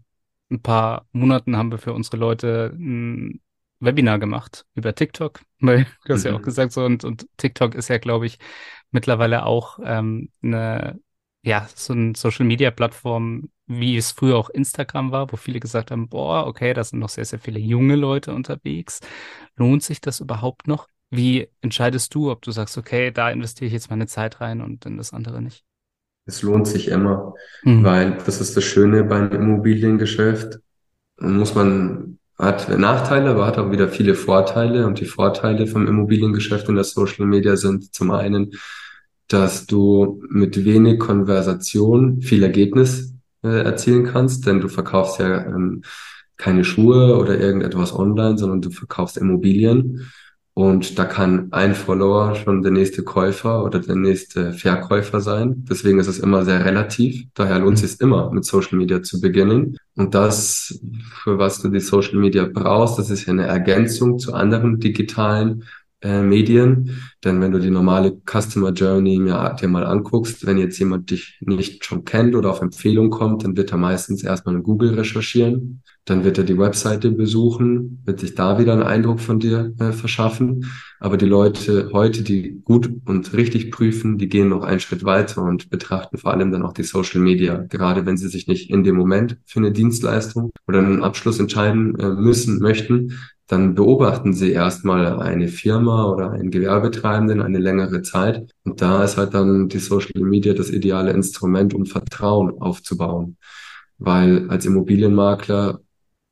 ein 0.49 0.61
paar 0.61 1.05
Monaten 1.11 1.57
haben 1.57 1.71
wir 1.71 1.77
für 1.77 1.93
unsere 1.93 2.15
Leute 2.15 2.73
ein 2.73 3.41
Webinar 3.81 4.17
gemacht 4.17 4.65
über 4.73 4.95
TikTok, 4.95 5.41
weil 5.59 5.85
du 6.05 6.13
hast 6.13 6.23
mhm. 6.23 6.31
ja 6.31 6.37
auch 6.37 6.41
gesagt 6.41 6.71
so 6.71 6.85
und, 6.85 7.03
und 7.03 7.27
TikTok 7.35 7.75
ist 7.75 7.89
ja, 7.89 7.97
glaube 7.97 8.25
ich, 8.25 8.39
mittlerweile 8.91 9.45
auch 9.45 9.77
ähm, 9.83 10.29
eine 10.41 10.99
ja, 11.43 11.67
so 11.75 11.93
eine 11.93 12.13
Social 12.15 12.45
Media 12.45 12.71
Plattform, 12.71 13.49
wie 13.79 13.97
es 13.97 14.11
früher 14.11 14.37
auch 14.37 14.49
Instagram 14.49 15.11
war, 15.11 15.31
wo 15.31 15.37
viele 15.37 15.59
gesagt 15.59 15.91
haben, 15.91 16.09
boah, 16.09 16.45
okay, 16.47 16.73
da 16.73 16.83
sind 16.83 16.99
noch 16.99 17.09
sehr, 17.09 17.25
sehr 17.25 17.39
viele 17.39 17.59
junge 17.59 17.95
Leute 17.95 18.33
unterwegs. 18.33 18.99
Lohnt 19.55 19.83
sich 19.83 20.01
das 20.01 20.19
überhaupt 20.19 20.67
noch? 20.67 20.87
Wie 21.09 21.49
entscheidest 21.61 22.13
du, 22.15 22.31
ob 22.31 22.41
du 22.41 22.51
sagst, 22.51 22.77
okay, 22.77 23.11
da 23.11 23.29
investiere 23.29 23.67
ich 23.67 23.73
jetzt 23.73 23.89
meine 23.89 24.07
Zeit 24.07 24.41
rein 24.41 24.61
und 24.61 24.85
in 24.85 24.97
das 24.97 25.13
andere 25.13 25.41
nicht? 25.41 25.63
Es 26.25 26.41
lohnt 26.41 26.67
sich 26.67 26.87
immer, 26.87 27.33
mhm. 27.63 27.83
weil 27.83 28.17
das 28.25 28.41
ist 28.41 28.55
das 28.55 28.63
Schöne 28.63 29.03
beim 29.03 29.31
Immobiliengeschäft. 29.31 30.59
Muss 31.19 31.55
man 31.55 32.19
hat 32.41 32.75
Nachteile, 32.75 33.29
aber 33.29 33.45
hat 33.45 33.59
auch 33.59 33.71
wieder 33.71 33.87
viele 33.87 34.15
Vorteile. 34.15 34.87
Und 34.87 34.99
die 34.99 35.05
Vorteile 35.05 35.67
vom 35.67 35.87
Immobiliengeschäft 35.87 36.67
in 36.69 36.75
der 36.75 36.83
Social 36.83 37.25
Media 37.25 37.55
sind 37.55 37.93
zum 37.93 38.11
einen, 38.11 38.53
dass 39.27 39.67
du 39.67 40.23
mit 40.29 40.65
wenig 40.65 40.99
Konversation 40.99 42.21
viel 42.21 42.43
Ergebnis 42.43 43.13
äh, 43.43 43.63
erzielen 43.63 44.05
kannst, 44.05 44.45
denn 44.45 44.61
du 44.61 44.67
verkaufst 44.67 45.19
ja 45.19 45.45
ähm, 45.45 45.83
keine 46.37 46.63
Schuhe 46.63 47.17
oder 47.17 47.39
irgendetwas 47.39 47.93
online, 47.93 48.37
sondern 48.37 48.61
du 48.61 48.71
verkaufst 48.71 49.17
Immobilien. 49.17 50.11
Und 50.53 50.99
da 50.99 51.05
kann 51.05 51.47
ein 51.51 51.75
Follower 51.75 52.35
schon 52.35 52.61
der 52.61 52.73
nächste 52.73 53.03
Käufer 53.03 53.63
oder 53.63 53.79
der 53.79 53.95
nächste 53.95 54.51
Verkäufer 54.51 55.21
sein. 55.21 55.65
Deswegen 55.69 55.97
ist 55.99 56.07
es 56.07 56.19
immer 56.19 56.43
sehr 56.43 56.65
relativ. 56.65 57.25
Daher 57.35 57.59
lohnt 57.59 57.81
es 57.81 57.91
sich 57.91 58.01
immer, 58.01 58.31
mit 58.33 58.43
Social 58.43 58.77
Media 58.77 59.01
zu 59.01 59.21
beginnen. 59.21 59.77
Und 59.95 60.13
das, 60.13 60.79
für 61.23 61.37
was 61.37 61.61
du 61.61 61.69
die 61.69 61.79
Social 61.79 62.19
Media 62.19 62.49
brauchst, 62.51 62.99
das 62.99 63.09
ist 63.09 63.27
ja 63.27 63.33
eine 63.33 63.47
Ergänzung 63.47 64.19
zu 64.19 64.33
anderen 64.33 64.79
digitalen 64.79 65.63
äh, 66.01 66.21
Medien. 66.21 67.01
Denn 67.23 67.39
wenn 67.41 67.51
du 67.51 67.59
die 67.59 67.69
normale 67.69 68.17
Customer 68.25 68.71
Journey 68.71 69.19
mir, 69.19 69.55
dir 69.59 69.67
mal 69.67 69.85
anguckst, 69.85 70.45
wenn 70.45 70.57
jetzt 70.57 70.79
jemand 70.79 71.11
dich 71.11 71.37
nicht 71.41 71.85
schon 71.85 72.05
kennt 72.05 72.35
oder 72.35 72.49
auf 72.49 72.61
Empfehlung 72.61 73.09
kommt, 73.09 73.43
dann 73.43 73.55
wird 73.55 73.71
er 73.71 73.77
meistens 73.77 74.23
erstmal 74.23 74.55
in 74.55 74.63
Google 74.63 74.95
recherchieren. 74.95 75.83
Dann 76.05 76.23
wird 76.23 76.39
er 76.39 76.43
die 76.43 76.57
Webseite 76.57 77.11
besuchen, 77.11 78.01
wird 78.05 78.19
sich 78.19 78.33
da 78.33 78.57
wieder 78.57 78.73
einen 78.73 78.81
Eindruck 78.81 79.19
von 79.19 79.39
dir 79.39 79.73
äh, 79.79 79.91
verschaffen. 79.91 80.65
Aber 80.99 81.17
die 81.17 81.27
Leute 81.27 81.91
heute, 81.93 82.23
die 82.23 82.61
gut 82.63 82.89
und 83.05 83.33
richtig 83.33 83.71
prüfen, 83.71 84.17
die 84.17 84.27
gehen 84.27 84.49
noch 84.49 84.63
einen 84.63 84.79
Schritt 84.79 85.03
weiter 85.03 85.43
und 85.43 85.69
betrachten 85.69 86.17
vor 86.17 86.31
allem 86.31 86.51
dann 86.51 86.63
auch 86.63 86.73
die 86.73 86.83
Social 86.83 87.21
Media, 87.21 87.57
gerade 87.69 88.05
wenn 88.05 88.17
sie 88.17 88.29
sich 88.29 88.47
nicht 88.47 88.71
in 88.71 88.83
dem 88.83 88.95
Moment 88.95 89.37
für 89.45 89.59
eine 89.59 89.71
Dienstleistung 89.71 90.51
oder 90.67 90.79
einen 90.79 91.03
Abschluss 91.03 91.39
entscheiden 91.39 91.97
äh, 91.99 92.09
müssen, 92.09 92.59
möchten, 92.59 93.17
dann 93.51 93.75
beobachten 93.75 94.31
sie 94.31 94.53
erstmal 94.53 95.19
eine 95.19 95.49
Firma 95.49 96.09
oder 96.09 96.31
einen 96.31 96.51
Gewerbetreibenden 96.51 97.41
eine 97.41 97.59
längere 97.59 98.01
Zeit. 98.01 98.49
Und 98.63 98.81
da 98.81 99.03
ist 99.03 99.17
halt 99.17 99.33
dann 99.33 99.67
die 99.67 99.79
Social 99.79 100.21
Media 100.21 100.53
das 100.53 100.69
ideale 100.69 101.11
Instrument, 101.11 101.73
um 101.73 101.85
Vertrauen 101.85 102.61
aufzubauen. 102.61 103.35
Weil 103.97 104.49
als 104.49 104.65
Immobilienmakler 104.65 105.81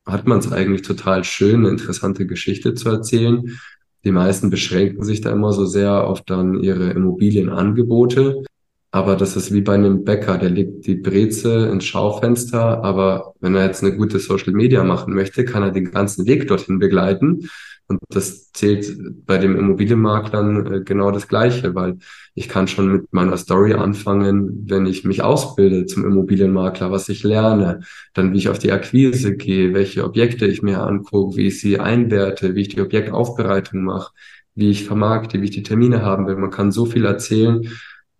hat 0.06 0.26
man 0.26 0.38
es 0.38 0.50
eigentlich 0.50 0.80
total 0.80 1.22
schön, 1.24 1.56
eine 1.60 1.68
interessante 1.68 2.26
Geschichte 2.26 2.72
zu 2.72 2.88
erzählen. 2.88 3.58
Die 4.02 4.12
meisten 4.12 4.48
beschränken 4.48 5.04
sich 5.04 5.20
da 5.20 5.30
immer 5.30 5.52
so 5.52 5.66
sehr 5.66 6.06
auf 6.06 6.22
dann 6.22 6.62
ihre 6.62 6.88
Immobilienangebote. 6.88 8.44
Aber 8.92 9.14
das 9.14 9.36
ist 9.36 9.52
wie 9.52 9.60
bei 9.60 9.74
einem 9.74 10.04
Bäcker, 10.04 10.36
der 10.36 10.50
legt 10.50 10.86
die 10.86 10.96
Breze 10.96 11.68
ins 11.68 11.84
Schaufenster, 11.84 12.82
aber 12.82 13.34
wenn 13.40 13.54
er 13.54 13.66
jetzt 13.66 13.84
eine 13.84 13.96
gute 13.96 14.18
Social 14.18 14.52
Media 14.52 14.82
machen 14.82 15.14
möchte, 15.14 15.44
kann 15.44 15.62
er 15.62 15.70
den 15.70 15.92
ganzen 15.92 16.26
Weg 16.26 16.48
dorthin 16.48 16.80
begleiten. 16.80 17.48
Und 17.86 17.98
das 18.08 18.52
zählt 18.52 19.26
bei 19.26 19.38
dem 19.38 19.56
Immobilienmaklern 19.56 20.66
äh, 20.72 20.80
genau 20.84 21.10
das 21.10 21.26
Gleiche, 21.26 21.74
weil 21.74 21.98
ich 22.34 22.48
kann 22.48 22.68
schon 22.68 22.92
mit 22.92 23.12
meiner 23.12 23.36
Story 23.36 23.74
anfangen, 23.74 24.64
wenn 24.68 24.86
ich 24.86 25.04
mich 25.04 25.22
ausbilde 25.22 25.86
zum 25.86 26.04
Immobilienmakler, 26.04 26.92
was 26.92 27.08
ich 27.08 27.24
lerne, 27.24 27.80
dann 28.14 28.32
wie 28.32 28.38
ich 28.38 28.48
auf 28.48 28.60
die 28.60 28.70
Akquise 28.70 29.36
gehe, 29.36 29.74
welche 29.74 30.04
Objekte 30.04 30.46
ich 30.46 30.62
mir 30.62 30.82
angucke, 30.82 31.36
wie 31.36 31.48
ich 31.48 31.60
sie 31.60 31.80
einwerte, 31.80 32.54
wie 32.54 32.62
ich 32.62 32.68
die 32.68 32.80
Objektaufbereitung 32.80 33.82
mache, 33.82 34.12
wie 34.54 34.70
ich 34.70 34.84
vermarkte, 34.84 35.40
wie 35.40 35.46
ich 35.46 35.50
die 35.50 35.64
Termine 35.64 36.02
haben 36.02 36.28
will. 36.28 36.36
Man 36.36 36.50
kann 36.50 36.70
so 36.70 36.86
viel 36.86 37.04
erzählen 37.04 37.68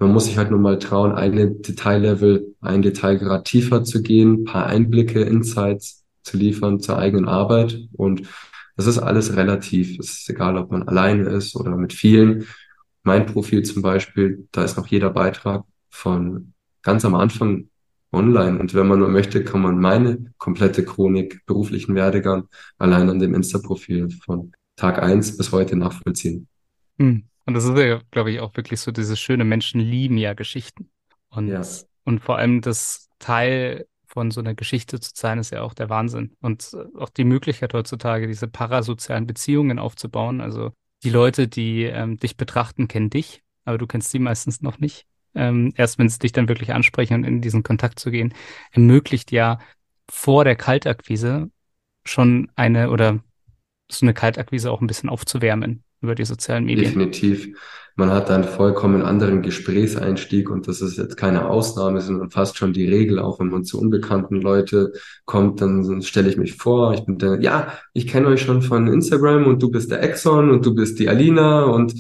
man 0.01 0.13
muss 0.13 0.25
sich 0.25 0.39
halt 0.39 0.51
nur 0.51 0.59
mal 0.59 0.79
trauen, 0.79 1.13
eine 1.13 1.51
Detaillevel, 1.51 2.57
ein 2.61 2.81
Detailgrad 2.81 3.45
tiefer 3.45 3.85
zu 3.85 4.03
gehen, 4.03 4.45
paar 4.45 4.67
Einblicke, 4.67 5.21
Insights 5.21 6.05
zu 6.23 6.39
liefern 6.39 6.81
zur 6.81 6.99
eigenen 6.99 7.29
Arbeit. 7.29 7.79
Und 7.93 8.23
das 8.77 8.87
ist 8.87 8.99
alles 8.99 9.37
relativ. 9.37 9.99
Es 9.99 10.21
ist 10.21 10.31
egal, 10.31 10.57
ob 10.57 10.71
man 10.71 10.89
alleine 10.89 11.25
ist 11.25 11.55
oder 11.55 11.77
mit 11.77 11.93
vielen. 11.93 12.47
Mein 13.03 13.27
Profil 13.27 13.63
zum 13.63 13.83
Beispiel, 13.83 14.49
da 14.53 14.65
ist 14.65 14.79
noch 14.79 14.87
jeder 14.87 15.11
Beitrag 15.11 15.65
von 15.91 16.55
ganz 16.83 17.05
am 17.05 17.15
Anfang 17.15 17.69
online. 18.11 18.59
Und 18.59 18.73
wenn 18.75 18.87
man 18.87 19.01
nur 19.01 19.09
möchte, 19.09 19.45
kann 19.45 19.61
man 19.61 19.79
meine 19.79 20.33
komplette 20.39 20.83
Chronik 20.83 21.45
beruflichen 21.45 21.95
Werdegang 21.95 22.49
allein 22.79 23.11
an 23.11 23.19
dem 23.19 23.35
Insta-Profil 23.35 24.09
von 24.25 24.53
Tag 24.77 25.03
eins 25.03 25.37
bis 25.37 25.53
heute 25.53 25.77
nachvollziehen. 25.77 26.49
Hm. 26.99 27.30
Und 27.51 27.55
das 27.55 27.65
ist 27.65 27.77
ja, 27.77 28.01
glaube 28.13 28.31
ich, 28.31 28.39
auch 28.39 28.57
wirklich 28.57 28.79
so 28.79 28.93
dieses 28.93 29.19
schöne 29.19 29.45
Menschen 29.45 29.81
lieben 29.81 30.17
ja 30.17 30.35
Geschichten. 30.35 30.89
Und, 31.31 31.49
ja. 31.49 31.63
und 32.05 32.21
vor 32.21 32.39
allem 32.39 32.61
das 32.61 33.09
Teil 33.19 33.89
von 34.07 34.31
so 34.31 34.39
einer 34.39 34.55
Geschichte 34.55 35.01
zu 35.01 35.11
sein, 35.17 35.41
ist 35.41 35.51
ja 35.51 35.63
auch 35.63 35.75
der 35.75 35.91
Wahnsinn. 35.91 36.37
Und 36.41 36.77
auch 36.97 37.09
die 37.09 37.25
Möglichkeit 37.25 37.75
heutzutage, 37.75 38.29
diese 38.29 38.47
parasozialen 38.47 39.27
Beziehungen 39.27 39.81
aufzubauen. 39.81 40.41
Also 40.41 40.71
die 41.03 41.11
Leute, 41.11 41.49
die 41.49 41.83
ähm, 41.83 42.19
dich 42.19 42.37
betrachten, 42.37 42.87
kennen 42.87 43.11
dich, 43.11 43.43
aber 43.65 43.79
du 43.79 43.89
kennst 43.89 44.13
sie 44.13 44.21
meistens 44.21 44.63
noch 44.63 44.79
nicht. 44.79 45.07
Ähm, 45.35 45.73
erst 45.75 45.99
wenn 45.99 46.09
sie 46.09 46.21
dich 46.21 46.31
dann 46.31 46.49
wirklich 46.49 46.73
ansprechen 46.73 47.15
und 47.15 47.25
in 47.25 47.41
diesen 47.41 47.65
Kontakt 47.65 47.99
zu 47.99 48.13
gehen, 48.13 48.33
ermöglicht 48.71 49.33
ja 49.33 49.59
vor 50.09 50.45
der 50.45 50.55
Kaltakquise 50.55 51.51
schon 52.05 52.53
eine 52.55 52.91
oder 52.91 53.25
so 53.91 54.07
eine 54.07 54.15
Kaltakquise 54.15 54.71
auch 54.71 54.81
ein 54.81 54.87
bisschen 54.87 55.09
aufzuwärmen 55.09 55.83
über 56.01 56.15
die 56.15 56.25
sozialen 56.25 56.65
Medien. 56.65 56.85
Definitiv. 56.85 57.49
Man 57.97 58.11
hat 58.11 58.31
einen 58.31 58.45
vollkommen 58.45 59.03
anderen 59.03 59.43
Gesprächseinstieg 59.43 60.49
und 60.49 60.69
das 60.69 60.81
ist 60.81 60.97
jetzt 60.97 61.17
keine 61.17 61.49
Ausnahme, 61.49 62.01
sondern 62.01 62.31
fast 62.31 62.57
schon 62.57 62.73
die 62.73 62.89
Regel. 62.89 63.19
Auch 63.19 63.41
wenn 63.41 63.49
man 63.49 63.65
zu 63.65 63.79
unbekannten 63.79 64.41
Leute 64.41 64.93
kommt, 65.27 65.61
dann 65.61 66.01
stelle 66.03 66.31
ich 66.31 66.39
mich 66.39 66.55
vor, 66.55 66.95
ich 66.95 67.05
bin 67.05 67.19
der, 67.19 67.41
ja, 67.43 67.75
ich 67.93 68.07
kenne 68.07 68.29
euch 68.29 68.41
schon 68.41 68.63
von 68.63 68.87
Instagram 68.87 69.47
und 69.47 69.63
du 69.63 69.71
bist 69.71 69.91
der 69.91 70.03
Exxon 70.03 70.51
und 70.51 70.65
du 70.65 70.75
bist 70.75 70.99
die 70.99 71.09
Alina 71.09 71.65
und 71.65 71.95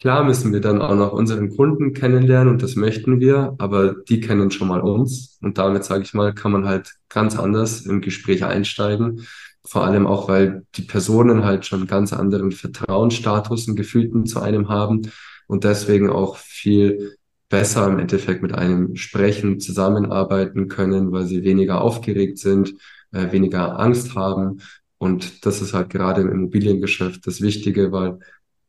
Klar 0.00 0.24
müssen 0.24 0.50
wir 0.54 0.62
dann 0.62 0.80
auch 0.80 0.94
noch 0.94 1.12
unseren 1.12 1.54
Kunden 1.54 1.92
kennenlernen 1.92 2.54
und 2.54 2.62
das 2.62 2.74
möchten 2.74 3.20
wir, 3.20 3.54
aber 3.58 3.96
die 4.08 4.20
kennen 4.20 4.50
schon 4.50 4.68
mal 4.68 4.80
uns 4.80 5.36
und 5.42 5.58
damit, 5.58 5.84
sage 5.84 6.04
ich 6.04 6.14
mal, 6.14 6.32
kann 6.32 6.52
man 6.52 6.66
halt 6.66 6.94
ganz 7.10 7.38
anders 7.38 7.84
im 7.84 8.00
Gespräch 8.00 8.42
einsteigen. 8.42 9.26
Vor 9.64 9.84
allem 9.84 10.06
auch, 10.06 10.28
weil 10.28 10.64
die 10.76 10.82
Personen 10.82 11.44
halt 11.44 11.66
schon 11.66 11.86
ganz 11.86 12.12
anderen 12.12 12.50
Vertrauensstatus 12.50 13.68
und 13.68 13.76
Gefühlten 13.76 14.26
zu 14.26 14.40
einem 14.40 14.68
haben 14.68 15.02
und 15.46 15.64
deswegen 15.64 16.08
auch 16.10 16.36
viel 16.36 17.16
besser 17.50 17.86
im 17.88 17.98
Endeffekt 17.98 18.42
mit 18.42 18.54
einem 18.54 18.96
sprechen, 18.96 19.60
zusammenarbeiten 19.60 20.68
können, 20.68 21.12
weil 21.12 21.26
sie 21.26 21.44
weniger 21.44 21.82
aufgeregt 21.82 22.38
sind, 22.38 22.74
äh, 23.12 23.32
weniger 23.32 23.78
Angst 23.78 24.14
haben. 24.14 24.60
Und 24.98 25.44
das 25.44 25.60
ist 25.60 25.74
halt 25.74 25.90
gerade 25.90 26.22
im 26.22 26.30
Immobiliengeschäft 26.30 27.26
das 27.26 27.40
Wichtige, 27.40 27.92
weil 27.92 28.18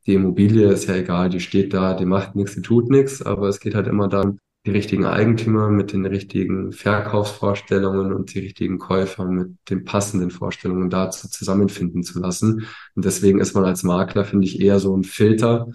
die 0.08 0.16
Immobilie 0.16 0.72
ist 0.72 0.88
ja 0.88 0.96
egal, 0.96 1.30
die 1.30 1.40
steht 1.40 1.74
da, 1.74 1.94
die 1.94 2.06
macht 2.06 2.36
nichts, 2.36 2.56
die 2.56 2.62
tut 2.62 2.90
nichts, 2.90 3.22
aber 3.22 3.48
es 3.48 3.60
geht 3.60 3.76
halt 3.76 3.88
immer 3.88 4.08
darum, 4.08 4.40
die 4.66 4.72
richtigen 4.72 5.06
Eigentümer 5.06 5.70
mit 5.70 5.92
den 5.92 6.06
richtigen 6.06 6.72
Verkaufsvorstellungen 6.72 8.14
und 8.14 8.34
die 8.34 8.40
richtigen 8.40 8.78
Käufer 8.78 9.26
mit 9.26 9.58
den 9.70 9.86
passenden 9.86 10.30
Vorstellungen 10.30 10.90
dazu 10.90 11.28
zusammenfinden 11.30 12.04
zu 12.04 12.20
lassen. 12.20 12.68
Und 12.96 13.06
deswegen 13.06 13.40
ist 13.40 13.56
man 13.56 13.66
als 13.66 13.84
Makler, 13.84 14.24
finde 14.24 14.46
ich, 14.46 14.62
eher 14.62 14.80
so 14.80 14.96
ein 14.96 15.04
Filter 15.04 15.68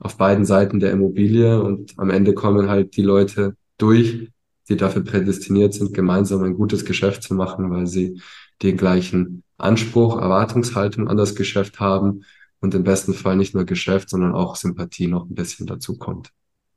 auf 0.00 0.16
beiden 0.16 0.44
Seiten 0.44 0.80
der 0.80 0.90
Immobilie 0.90 1.62
und 1.62 1.92
am 1.98 2.10
Ende 2.10 2.34
kommen 2.34 2.68
halt 2.68 2.96
die 2.96 3.02
Leute 3.02 3.56
durch, 3.78 4.30
die 4.68 4.76
dafür 4.76 5.04
prädestiniert 5.04 5.74
sind, 5.74 5.94
gemeinsam 5.94 6.42
ein 6.42 6.54
gutes 6.54 6.84
Geschäft 6.84 7.22
zu 7.22 7.34
machen, 7.34 7.70
weil 7.70 7.86
sie 7.86 8.20
den 8.62 8.76
gleichen 8.76 9.44
Anspruch, 9.58 10.20
Erwartungshaltung 10.20 11.08
an 11.08 11.16
das 11.16 11.36
Geschäft 11.36 11.78
haben 11.78 12.24
und 12.60 12.74
im 12.74 12.82
besten 12.82 13.14
Fall 13.14 13.36
nicht 13.36 13.54
nur 13.54 13.64
Geschäft, 13.64 14.10
sondern 14.10 14.34
auch 14.34 14.56
Sympathie 14.56 15.06
noch 15.06 15.28
ein 15.28 15.34
bisschen 15.34 15.66
dazu 15.66 15.96
kommt. 15.96 16.32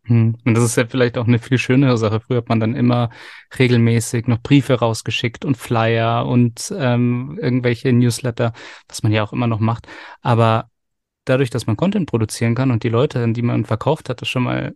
Hm. 0.05 0.35
Und 0.45 0.53
das 0.53 0.63
ist 0.63 0.77
ja 0.77 0.85
vielleicht 0.85 1.17
auch 1.17 1.27
eine 1.27 1.39
viel 1.39 1.57
schönere 1.57 1.97
Sache. 1.97 2.19
Früher 2.19 2.37
hat 2.37 2.49
man 2.49 2.59
dann 2.59 2.75
immer 2.75 3.09
regelmäßig 3.57 4.27
noch 4.27 4.39
Briefe 4.41 4.75
rausgeschickt 4.75 5.45
und 5.45 5.57
Flyer 5.57 6.25
und 6.27 6.73
ähm, 6.77 7.39
irgendwelche 7.41 7.91
Newsletter, 7.91 8.53
was 8.87 9.03
man 9.03 9.11
ja 9.11 9.23
auch 9.23 9.33
immer 9.33 9.47
noch 9.47 9.59
macht. 9.59 9.87
Aber 10.21 10.69
dadurch, 11.25 11.49
dass 11.49 11.65
man 11.67 11.75
Content 11.75 12.07
produzieren 12.07 12.55
kann 12.55 12.71
und 12.71 12.83
die 12.83 12.89
Leute, 12.89 13.23
an 13.23 13.33
die 13.33 13.41
man 13.41 13.65
verkauft 13.65 14.09
hat, 14.09 14.21
das 14.21 14.29
schon 14.29 14.43
mal, 14.43 14.75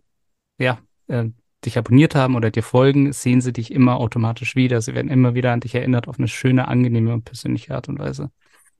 ja, 0.58 0.78
äh, 1.06 1.26
dich 1.64 1.78
abonniert 1.78 2.14
haben 2.14 2.36
oder 2.36 2.50
dir 2.50 2.62
folgen, 2.62 3.12
sehen 3.12 3.40
sie 3.40 3.52
dich 3.52 3.70
immer 3.70 3.98
automatisch 3.98 4.56
wieder. 4.56 4.80
Sie 4.80 4.94
werden 4.94 5.10
immer 5.10 5.34
wieder 5.34 5.52
an 5.52 5.60
dich 5.60 5.74
erinnert 5.74 6.08
auf 6.08 6.18
eine 6.18 6.28
schöne, 6.28 6.68
angenehme 6.68 7.12
und 7.12 7.24
persönliche 7.24 7.74
Art 7.74 7.88
und 7.88 7.98
Weise. 7.98 8.30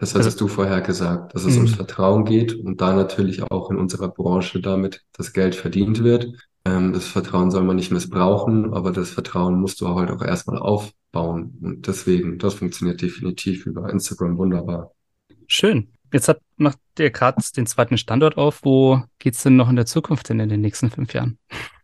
Das 0.01 0.15
hattest 0.15 0.41
also, 0.41 0.47
du 0.47 0.49
vorher 0.49 0.81
gesagt, 0.81 1.35
dass 1.35 1.45
es 1.45 1.57
ums 1.57 1.73
mhm. 1.73 1.77
Vertrauen 1.77 2.25
geht 2.25 2.55
und 2.55 2.81
da 2.81 2.95
natürlich 2.95 3.43
auch 3.43 3.71
in 3.71 3.77
unserer 3.77 4.09
Branche 4.09 4.61
damit 4.61 5.05
das 5.13 5.35
Geld 5.35 5.55
verdient 5.55 6.03
wird. 6.03 6.33
Ähm, 6.65 6.95
das 6.95 7.07
Vertrauen 7.07 7.51
soll 7.51 7.65
man 7.65 7.77
nicht 7.77 7.91
missbrauchen, 7.91 8.73
aber 8.73 8.93
das 8.93 9.11
Vertrauen 9.11 9.61
musst 9.61 9.79
du 9.83 9.89
halt 9.89 10.11
auch 10.11 10.23
erstmal 10.23 10.59
aufbauen. 10.59 11.59
Und 11.61 11.87
deswegen, 11.87 12.39
das 12.39 12.55
funktioniert 12.55 13.03
definitiv 13.03 13.67
über 13.67 13.91
Instagram 13.91 14.39
wunderbar. 14.39 14.93
Schön. 15.47 15.89
Jetzt 16.15 16.29
hat, 16.29 16.41
macht 16.57 16.79
ihr 16.99 17.11
gerade 17.11 17.43
den 17.55 17.67
zweiten 17.67 17.99
Standort 17.99 18.39
auf. 18.39 18.61
Wo 18.63 19.03
geht's 19.19 19.43
denn 19.43 19.57
noch 19.57 19.69
in 19.69 19.77
der 19.77 19.87
Zukunft 19.87 20.29
hin 20.29 20.41
in 20.41 20.49
den 20.49 20.63
nächsten 20.63 20.91
fünf 20.91 21.13
Jahren? 21.13 21.39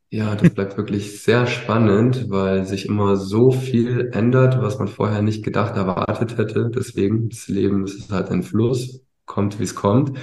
Ja, 0.09 0.37
das 0.37 0.51
bleibt 0.55 0.77
wirklich 0.77 1.23
sehr 1.23 1.47
spannend, 1.47 2.31
weil 2.31 2.65
sich 2.65 2.87
immer 2.87 3.17
so 3.17 3.51
viel 3.51 4.11
ändert, 4.13 4.63
was 4.63 4.79
man 4.79 4.87
vorher 4.89 5.21
nicht 5.21 5.45
gedacht, 5.45 5.77
erwartet 5.77 6.39
hätte. 6.39 6.71
Deswegen, 6.75 7.29
das 7.29 7.49
Leben 7.49 7.85
ist 7.85 8.11
halt 8.13 8.31
ein 8.31 8.43
Fluss, 8.45 9.01
kommt 9.25 9.59
wie 9.59 9.65
es 9.65 9.75
kommt. 9.75 10.17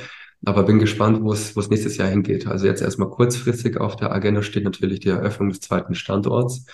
Aber 0.45 0.63
bin 0.63 0.79
gespannt, 0.79 1.21
wo 1.21 1.33
es, 1.33 1.55
wo 1.55 1.59
es 1.59 1.69
nächstes 1.69 1.97
Jahr 1.97 2.09
hingeht. 2.09 2.47
Also 2.47 2.65
jetzt 2.65 2.81
erstmal 2.81 3.09
kurzfristig 3.09 3.77
auf 3.79 3.95
der 3.97 4.11
Agenda 4.11 4.41
steht 4.41 4.63
natürlich 4.63 4.99
die 5.01 5.09
Eröffnung 5.09 5.49
des 5.49 5.59
zweiten 5.59 5.95
Standorts. 5.95 6.65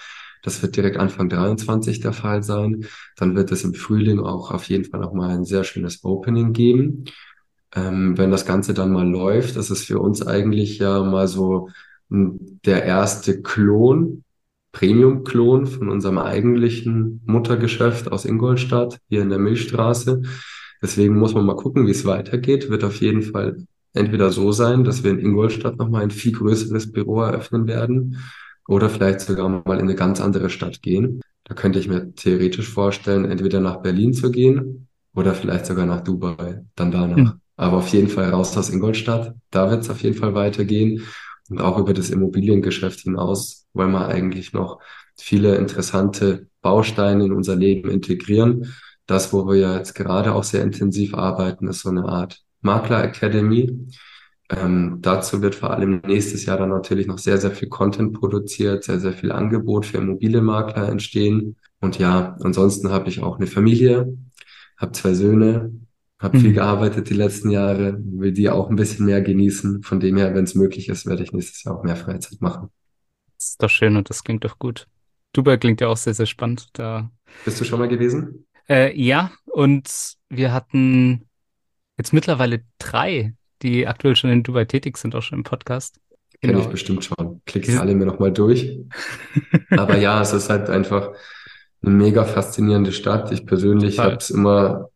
Das 0.44 0.62
wird 0.62 0.76
direkt 0.76 0.98
Anfang 0.98 1.30
23 1.30 2.00
der 2.00 2.14
Fall 2.14 2.44
sein. 2.44 2.86
Dann 3.18 3.36
wird 3.36 3.52
es 3.52 3.64
im 3.64 3.74
Frühling 3.74 4.20
auch 4.20 4.52
auf 4.52 4.66
jeden 4.66 4.86
Fall 4.86 5.00
nochmal 5.00 5.32
ein 5.32 5.46
sehr 5.46 5.64
schönes 5.64 6.04
Opening 6.04 6.54
geben. 6.54 7.06
Ähm, 7.76 8.18
wenn 8.18 8.32
das 8.32 8.46
Ganze 8.46 8.74
dann 8.74 8.92
mal 8.92 9.08
läuft, 9.08 9.56
das 9.56 9.70
ist 9.72 9.86
für 9.86 10.00
uns 10.00 10.26
eigentlich 10.26 10.80
ja 10.80 11.04
mal 11.04 11.28
so 11.28 11.70
der 12.10 12.84
erste 12.84 13.42
Klon, 13.42 14.24
Premium-Klon 14.72 15.68
von 15.68 15.90
unserem 15.90 16.18
eigentlichen 16.18 17.22
Muttergeschäft 17.26 18.12
aus 18.12 18.26
Ingolstadt 18.26 19.00
hier 19.10 19.22
in 19.22 19.30
der 19.30 19.40
Milchstraße. 19.40 20.22
Deswegen 20.82 21.18
muss 21.18 21.34
man 21.34 21.46
mal 21.46 21.56
gucken, 21.56 21.88
wie 21.88 21.92
es 21.92 22.06
weitergeht. 22.06 22.70
Wird 22.70 22.84
auf 22.84 23.02
jeden 23.02 23.22
Fall 23.22 23.58
entweder 23.94 24.32
so 24.32 24.52
sein, 24.52 24.84
dass 24.84 25.04
wir 25.04 25.12
in 25.12 25.20
Ingolstadt 25.20 25.78
nochmal 25.78 26.04
ein 26.04 26.12
viel 26.12 26.32
größeres 26.32 26.92
Büro 26.92 27.22
eröffnen 27.22 27.68
werden 27.68 28.18
oder 28.68 28.90
vielleicht 28.90 29.22
sogar 29.22 29.50
mal 29.50 29.76
in 29.76 29.82
eine 29.82 29.96
ganz 29.96 30.22
andere 30.22 30.50
Stadt 30.50 30.82
gehen. 30.82 31.22
Da 31.44 31.56
könnte 31.56 31.80
ich 31.80 31.88
mir 31.88 32.14
theoretisch 32.14 32.70
vorstellen, 32.70 33.26
entweder 33.26 33.60
nach 33.60 33.82
Berlin 33.82 34.14
zu 34.14 34.32
gehen 34.32 34.88
oder 35.16 35.34
vielleicht 35.34 35.66
sogar 35.66 35.88
nach 35.88 36.02
Dubai, 36.02 36.64
dann 36.76 36.92
danach. 36.92 37.18
Mhm. 37.18 37.32
Aber 37.56 37.78
auf 37.78 37.90
jeden 37.90 38.08
Fall 38.08 38.30
raus 38.30 38.56
aus 38.56 38.70
Ingolstadt. 38.70 39.36
Da 39.50 39.70
wird 39.70 39.82
es 39.82 39.90
auf 39.90 40.02
jeden 40.02 40.16
Fall 40.16 40.34
weitergehen 40.34 41.04
und 41.50 41.62
auch 41.62 41.78
über 41.78 41.94
das 41.94 42.10
Immobiliengeschäft 42.10 43.02
hinaus 43.02 43.68
wollen 43.74 43.92
wir 43.92 44.08
eigentlich 44.08 44.54
noch 44.54 44.80
viele 45.18 45.56
interessante 45.56 46.48
Bausteine 46.62 47.26
in 47.26 47.34
unser 47.34 47.56
Leben 47.56 47.90
integrieren. 47.90 48.74
Das, 49.06 49.34
wo 49.34 49.48
wir 49.48 49.56
ja 49.56 49.78
jetzt 49.78 49.96
gerade 49.96 50.34
auch 50.34 50.44
sehr 50.44 50.64
intensiv 50.64 51.14
arbeiten, 51.16 51.68
ist 51.68 51.82
so 51.82 51.90
eine 51.90 52.06
Art 52.06 52.42
Makler 52.62 53.04
Academy. 53.04 53.88
Ähm, 54.52 54.98
dazu 55.02 55.42
wird 55.42 55.56
vor 55.56 55.72
allem 55.72 56.02
nächstes 56.06 56.46
Jahr 56.46 56.58
dann 56.58 56.70
natürlich 56.70 57.08
noch 57.08 57.20
sehr, 57.20 57.38
sehr 57.38 57.52
viel 57.52 57.70
Content 57.70 58.14
produziert, 58.14 58.84
sehr, 58.84 59.00
sehr 59.00 59.14
viel 59.14 59.32
Angebot 59.32 59.86
für 59.86 59.98
Immobilienmakler 59.98 60.90
entstehen. 60.90 61.56
Und 61.80 62.00
ja, 62.00 62.36
ansonsten 62.42 62.90
habe 62.90 63.10
ich 63.10 63.22
auch 63.22 63.38
eine 63.38 63.48
Familie, 63.48 64.18
habe 64.78 64.92
zwei 64.92 65.14
Söhne, 65.14 65.72
habe 66.20 66.38
mhm. 66.38 66.42
viel 66.42 66.54
gearbeitet 66.54 67.10
die 67.10 67.14
letzten 67.14 67.50
Jahre, 67.50 67.98
will 68.00 68.34
die 68.34 68.50
auch 68.50 68.70
ein 68.70 68.76
bisschen 68.76 69.06
mehr 69.06 69.22
genießen. 69.22 69.84
Von 69.84 70.00
dem 70.00 70.18
her, 70.18 70.36
wenn 70.36 70.44
es 70.44 70.54
möglich 70.54 70.90
ist, 70.90 71.06
werde 71.06 71.24
ich 71.24 71.32
nächstes 71.32 71.64
Jahr 71.64 71.78
auch 71.78 71.84
mehr 71.84 71.96
Freizeit 71.96 72.42
machen. 72.42 72.70
Das 73.38 73.52
ist 73.52 73.64
doch 73.64 73.70
schön 73.70 73.96
und 73.96 74.10
das 74.10 74.24
klingt 74.24 74.44
doch 74.44 74.60
gut. 74.60 74.88
Dubai 75.32 75.58
klingt 75.58 75.80
ja 75.80 75.88
auch 75.88 75.98
sehr, 75.98 76.14
sehr 76.14 76.26
spannend. 76.26 76.68
Da 76.74 77.10
Bist 77.46 77.62
du 77.62 77.66
schon 77.66 77.80
mal 77.80 77.88
gewesen? 77.88 78.46
Äh, 78.68 79.00
ja, 79.00 79.32
und 79.46 80.18
wir 80.30 80.52
hatten 80.52 81.28
jetzt 81.98 82.12
mittlerweile 82.12 82.64
drei, 82.80 83.34
die 83.62 83.88
aktuell 83.88 84.16
schon 84.16 84.30
in 84.30 84.44
Dubai 84.44 84.66
tätig 84.66 84.98
sind, 84.98 85.16
auch 85.16 85.22
schon 85.22 85.40
im 85.40 85.44
Podcast. 85.44 86.00
Kenne 86.42 86.54
genau. 86.54 86.66
ich 86.66 86.72
bestimmt 86.72 87.04
schon. 87.04 87.42
Klick 87.46 87.68
ich 87.68 87.80
alle 87.80 87.96
mir 87.96 88.06
nochmal 88.06 88.32
durch. 88.32 88.80
Aber 89.72 89.98
ja, 89.98 90.22
es 90.22 90.34
ist 90.34 90.50
halt 90.50 90.70
einfach 90.70 91.12
eine 91.82 91.94
mega 91.94 92.26
faszinierende 92.26 92.92
Stadt. 92.92 93.32
Ich 93.32 93.46
persönlich 93.46 94.00
habe 94.00 94.16
es 94.16 94.30
immer 94.30 94.90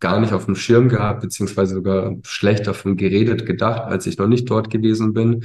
gar 0.00 0.20
nicht 0.20 0.32
auf 0.32 0.46
dem 0.46 0.56
Schirm 0.56 0.88
gehabt, 0.88 1.22
beziehungsweise 1.22 1.74
sogar 1.74 2.16
schlecht 2.24 2.66
davon 2.66 2.96
geredet, 2.96 3.46
gedacht, 3.46 3.82
als 3.82 4.06
ich 4.06 4.18
noch 4.18 4.28
nicht 4.28 4.48
dort 4.50 4.70
gewesen 4.70 5.12
bin. 5.12 5.44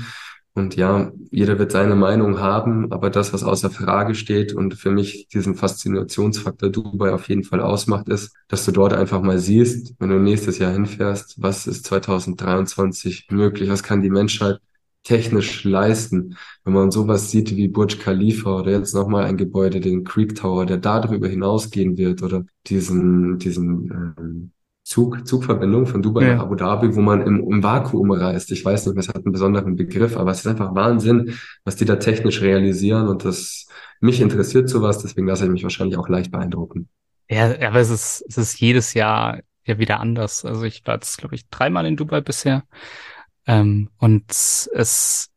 Und 0.56 0.76
ja, 0.76 1.12
jeder 1.32 1.58
wird 1.58 1.72
seine 1.72 1.96
Meinung 1.96 2.40
haben, 2.40 2.92
aber 2.92 3.10
das, 3.10 3.34
was 3.34 3.44
außer 3.44 3.72
Frage 3.72 4.14
steht 4.14 4.54
und 4.54 4.76
für 4.76 4.92
mich 4.92 5.28
diesen 5.30 5.56
Faszinationsfaktor 5.56 6.70
Dubai 6.70 7.12
auf 7.12 7.28
jeden 7.28 7.44
Fall 7.44 7.60
ausmacht, 7.60 8.08
ist, 8.08 8.36
dass 8.50 8.64
du 8.66 8.72
dort 8.72 8.94
einfach 8.94 9.22
mal 9.24 9.40
siehst, 9.40 9.96
wenn 9.98 10.10
du 10.10 10.20
nächstes 10.20 10.60
Jahr 10.60 10.72
hinfährst, 10.72 11.42
was 11.42 11.66
ist 11.66 11.86
2023 11.88 13.28
möglich, 13.32 13.70
was 13.70 13.82
kann 13.82 14.04
die 14.04 14.12
Menschheit 14.12 14.60
technisch 15.04 15.64
leisten. 15.64 16.38
Wenn 16.64 16.74
man 16.74 16.92
sowas 16.92 17.30
sieht 17.30 17.56
wie 17.56 17.68
Burj 17.68 17.98
Khalifa 18.00 18.60
oder 18.60 18.72
jetzt 18.72 18.94
nochmal 18.94 19.26
ein 19.26 19.38
Gebäude, 19.38 19.80
den 19.80 20.04
Creek 20.04 20.36
Tower, 20.36 20.66
der 20.66 20.78
darüber 20.78 21.28
hinausgehen 21.28 21.98
wird 21.98 22.24
oder 22.24 22.46
diesen, 22.68 23.38
diesen 23.38 23.92
ähm, 24.18 24.52
Zug, 24.84 25.26
Zugverbindung 25.26 25.86
von 25.86 26.02
Dubai 26.02 26.28
ja. 26.28 26.36
nach 26.36 26.44
Abu 26.44 26.56
Dhabi, 26.56 26.96
wo 26.96 27.02
man 27.02 27.22
im, 27.22 27.40
im 27.40 27.64
Vakuum 27.64 28.12
reist. 28.12 28.52
Ich 28.52 28.66
weiß 28.66 28.88
nicht, 28.88 28.98
es 28.98 29.08
hat 29.08 29.18
einen 29.18 29.32
besonderen 29.32 29.76
Begriff, 29.76 30.18
aber 30.18 30.32
es 30.32 30.40
ist 30.40 30.48
einfach 30.48 30.76
Wahnsinn, 30.76 31.36
was 31.64 31.78
die 31.78 31.86
da 31.86 31.96
technisch 31.96 32.42
realisieren 32.42 33.08
und 33.08 33.24
das 33.24 33.68
mich 34.02 34.20
interessiert 34.20 34.68
sowas, 34.68 35.00
deswegen 35.00 35.28
lasse 35.28 35.46
ich 35.46 35.52
mich 35.52 35.64
wahrscheinlich 35.64 35.98
auch 35.98 36.10
leicht 36.10 36.32
beeindrucken. 36.32 36.90
Ja, 37.30 37.56
aber 37.66 37.80
es 37.80 37.90
ist, 37.90 38.26
es 38.28 38.38
ist 38.38 38.60
jedes 38.60 38.94
Jahr 38.94 39.40
ja 39.64 39.78
wieder 39.78 40.02
anders. 40.02 40.44
Also 40.44 40.64
ich 40.64 40.86
war 40.86 40.96
jetzt, 40.96 41.18
glaube 41.18 41.36
ich, 41.36 41.48
dreimal 41.50 41.86
in 41.86 41.96
Dubai 41.96 42.20
bisher. 42.20 42.64
Ähm, 43.48 43.90
und 43.98 44.30
es, 44.30 44.70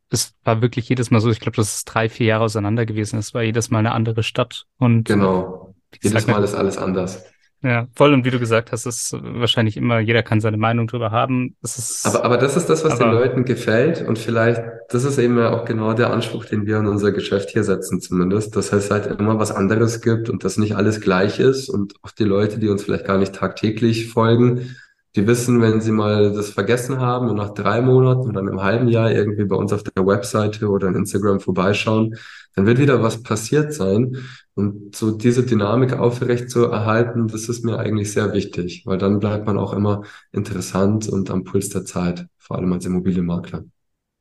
es 0.09 0.33
war 0.43 0.61
wirklich 0.61 0.89
jedes 0.89 1.11
Mal 1.11 1.19
so, 1.19 1.29
ich 1.29 1.39
glaube, 1.39 1.57
das 1.57 1.75
ist 1.75 1.85
drei, 1.85 2.09
vier 2.09 2.27
Jahre 2.27 2.45
auseinander 2.45 2.85
gewesen. 2.85 3.19
Es 3.19 3.33
war 3.33 3.43
jedes 3.43 3.69
Mal 3.69 3.79
eine 3.79 3.91
andere 3.91 4.23
Stadt. 4.23 4.65
Und 4.77 5.05
genau. 5.05 5.75
Jedes 6.01 6.27
Mal 6.27 6.43
ist 6.43 6.53
alles 6.53 6.77
anders. 6.77 7.25
Ja, 7.63 7.87
voll. 7.95 8.13
Und 8.13 8.23
wie 8.23 8.29
du 8.29 8.39
gesagt 8.39 8.71
hast, 8.71 8.85
ist 8.85 9.13
wahrscheinlich 9.13 9.77
immer, 9.77 9.99
jeder 9.99 10.21
kann 10.21 10.39
seine 10.39 10.57
Meinung 10.57 10.85
drüber 10.85 11.09
haben. 11.09 11.55
Ist, 11.63 12.05
Aber, 12.05 12.23
aber 12.23 12.37
das 12.37 12.55
ist 12.55 12.69
das, 12.69 12.85
was 12.85 12.99
den 12.99 13.09
Leuten 13.09 13.45
gefällt 13.45 14.07
und 14.07 14.19
vielleicht, 14.19 14.61
das 14.89 15.03
ist 15.03 15.17
eben 15.17 15.37
ja 15.39 15.49
auch 15.49 15.65
genau 15.65 15.93
der 15.93 16.11
Anspruch, 16.11 16.45
den 16.45 16.67
wir 16.67 16.77
in 16.77 16.85
unser 16.85 17.11
Geschäft 17.11 17.49
hier 17.49 17.63
setzen 17.63 17.99
zumindest, 17.99 18.55
dass 18.55 18.71
es 18.73 18.91
halt 18.91 19.07
immer 19.19 19.39
was 19.39 19.51
anderes 19.51 20.01
gibt 20.01 20.29
und 20.29 20.43
dass 20.43 20.57
nicht 20.57 20.75
alles 20.75 21.01
gleich 21.01 21.39
ist 21.39 21.67
und 21.67 21.95
auch 22.03 22.11
die 22.11 22.25
Leute, 22.25 22.59
die 22.59 22.69
uns 22.69 22.83
vielleicht 22.83 23.05
gar 23.05 23.17
nicht 23.17 23.33
tagtäglich 23.33 24.07
folgen, 24.07 24.75
die 25.17 25.27
wissen, 25.27 25.61
wenn 25.61 25.81
sie 25.81 25.91
mal 25.91 26.31
das 26.31 26.51
vergessen 26.51 26.99
haben 26.99 27.29
und 27.29 27.35
nach 27.35 27.53
drei 27.53 27.81
Monaten 27.81 28.29
oder 28.29 28.39
einem 28.39 28.61
halben 28.61 28.87
Jahr 28.87 29.11
irgendwie 29.11 29.45
bei 29.45 29.55
uns 29.55 29.73
auf 29.73 29.83
der 29.83 30.05
Webseite 30.05 30.69
oder 30.69 30.87
in 30.87 30.95
Instagram 30.95 31.39
vorbeischauen, 31.39 32.15
dann 32.55 32.65
wird 32.65 32.77
wieder 32.77 33.01
was 33.01 33.23
passiert 33.23 33.73
sein. 33.73 34.17
Und 34.53 34.95
so 34.95 35.11
diese 35.11 35.45
Dynamik 35.45 35.93
aufrecht 35.93 36.49
zu 36.49 36.65
erhalten, 36.65 37.27
das 37.27 37.49
ist 37.49 37.65
mir 37.65 37.79
eigentlich 37.79 38.11
sehr 38.13 38.33
wichtig, 38.33 38.83
weil 38.85 38.97
dann 38.97 39.19
bleibt 39.19 39.45
man 39.45 39.57
auch 39.57 39.73
immer 39.73 40.03
interessant 40.31 41.09
und 41.09 41.29
am 41.31 41.43
Puls 41.43 41.69
der 41.69 41.85
Zeit, 41.85 42.27
vor 42.37 42.57
allem 42.57 42.71
als 42.73 42.85
Immobilienmakler. 42.85 43.65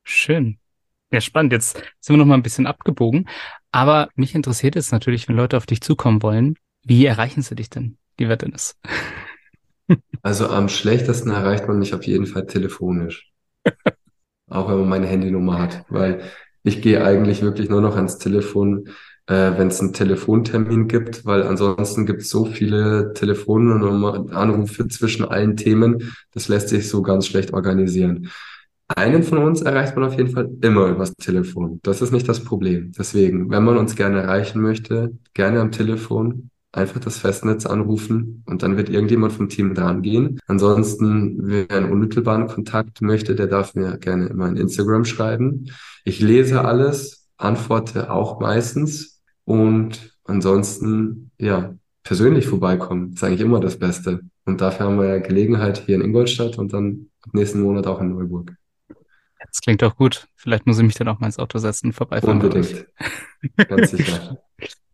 schön. 0.05 0.59
Ja, 1.13 1.21
spannend. 1.21 1.53
Jetzt 1.53 1.77
sind 2.01 2.15
wir 2.15 2.19
noch 2.19 2.27
mal 2.27 2.35
ein 2.35 2.43
bisschen 2.43 2.67
abgebogen. 2.67 3.29
Aber 3.71 4.09
mich 4.17 4.35
interessiert 4.35 4.75
jetzt 4.75 4.93
natürlich, 4.93 5.29
wenn 5.29 5.37
Leute 5.37 5.57
auf 5.57 5.67
dich 5.67 5.81
zukommen 5.81 6.23
wollen, 6.23 6.57
wie 6.83 7.05
erreichen 7.07 7.43
sie 7.43 7.55
dich 7.55 7.71
denn, 7.71 7.99
lieber 8.19 8.37
Dennis? 8.37 8.77
Also 10.23 10.49
am 10.49 10.69
schlechtesten 10.69 11.31
erreicht 11.31 11.69
man 11.69 11.79
mich 11.79 11.95
auf 11.95 12.05
jeden 12.05 12.27
Fall 12.27 12.47
telefonisch. 12.47 13.33
Auch 14.49 14.69
wenn 14.69 14.79
man 14.79 14.89
meine 14.89 15.07
Handynummer 15.07 15.59
hat, 15.59 15.85
weil 15.89 16.23
ich 16.63 16.83
gehe 16.83 17.05
eigentlich 17.05 17.43
wirklich 17.43 17.69
nur 17.69 17.81
noch 17.81 17.97
ans 17.97 18.19
Telefon, 18.19 18.89
äh, 19.27 19.53
wenn 19.57 19.69
es 19.69 19.81
einen 19.81 19.93
Telefontermin 19.93 20.89
gibt, 20.89 21.25
weil 21.25 21.43
ansonsten 21.43 22.07
gibt 22.07 22.23
es 22.23 22.31
so 22.31 22.45
viele 22.45 23.13
Telefonnummern, 23.15 24.31
Anrufe 24.31 24.87
zwischen 24.89 25.25
allen 25.25 25.57
Themen, 25.57 26.13
das 26.33 26.49
lässt 26.49 26.69
sich 26.69 26.89
so 26.89 27.03
ganz 27.03 27.27
schlecht 27.27 27.53
organisieren. 27.53 28.31
Einen 28.89 29.25
von 29.25 29.39
uns 29.39 29.63
erreicht 29.63 29.97
man 29.97 30.05
auf 30.05 30.17
jeden 30.17 30.31
Fall 30.31 30.49
immer 30.61 30.87
übers 30.87 31.13
Telefon. 31.15 31.81
Das 31.83 32.03
ist 32.03 32.13
nicht 32.13 32.29
das 32.29 32.45
Problem. 32.45 32.93
Deswegen, 32.97 33.51
wenn 33.51 33.65
man 33.65 33.79
uns 33.79 33.97
gerne 33.97 34.23
erreichen 34.23 34.63
möchte, 34.63 35.13
gerne 35.35 35.61
am 35.61 35.73
Telefon, 35.73 36.51
einfach 36.77 37.01
das 37.01 37.19
Festnetz 37.19 37.67
anrufen 37.67 38.43
und 38.47 38.63
dann 38.63 38.77
wird 38.77 38.89
irgendjemand 38.89 39.33
vom 39.33 39.49
Team 39.49 39.75
dran 39.75 40.03
gehen. 40.03 40.41
Ansonsten, 40.47 41.39
wer 41.43 41.71
einen 41.71 41.91
unmittelbaren 41.91 42.47
Kontakt 42.47 43.01
möchte, 43.03 43.35
der 43.35 43.47
darf 43.47 43.75
mir 43.75 43.99
gerne 43.99 44.27
immer 44.27 44.49
in 44.49 44.57
Instagram 44.57 45.05
schreiben. 45.05 45.67
Ich 46.05 46.21
lese 46.21 46.65
alles, 46.65 47.29
antworte 47.37 48.11
auch 48.11 48.41
meistens 48.41 49.23
und 49.45 50.17
ansonsten, 50.25 51.31
ja, 51.39 51.75
persönlich 52.03 52.47
vorbeikommen, 52.47 53.13
ist 53.15 53.25
eigentlich 53.25 53.41
immer 53.41 53.61
das 53.61 53.79
Beste. 53.79 54.21
Und 54.45 54.61
dafür 54.61 54.87
haben 54.87 55.01
wir 55.01 55.09
ja 55.09 55.19
Gelegenheit 55.19 55.79
hier 55.87 55.97
in 55.97 56.03
Ingolstadt 56.03 56.59
und 56.59 56.73
dann 56.73 57.09
ab 57.23 57.35
nächsten 57.35 57.61
Monat 57.61 57.87
auch 57.87 58.01
in 58.01 58.11
Neuburg. 58.11 58.55
Das 59.39 59.61
klingt 59.61 59.83
doch 59.83 59.97
gut. 59.97 60.29
Vielleicht 60.35 60.67
muss 60.67 60.79
ich 60.79 60.85
mich 60.85 60.95
dann 60.95 61.09
auch 61.09 61.19
mal 61.19 61.27
ins 61.27 61.39
Auto 61.39 61.59
setzen 61.59 61.89
und 61.89 61.93
vorbeifahren. 61.95 62.41
Unbedingt, 62.41 62.87
ganz 63.69 63.91
sicher. 63.91 64.39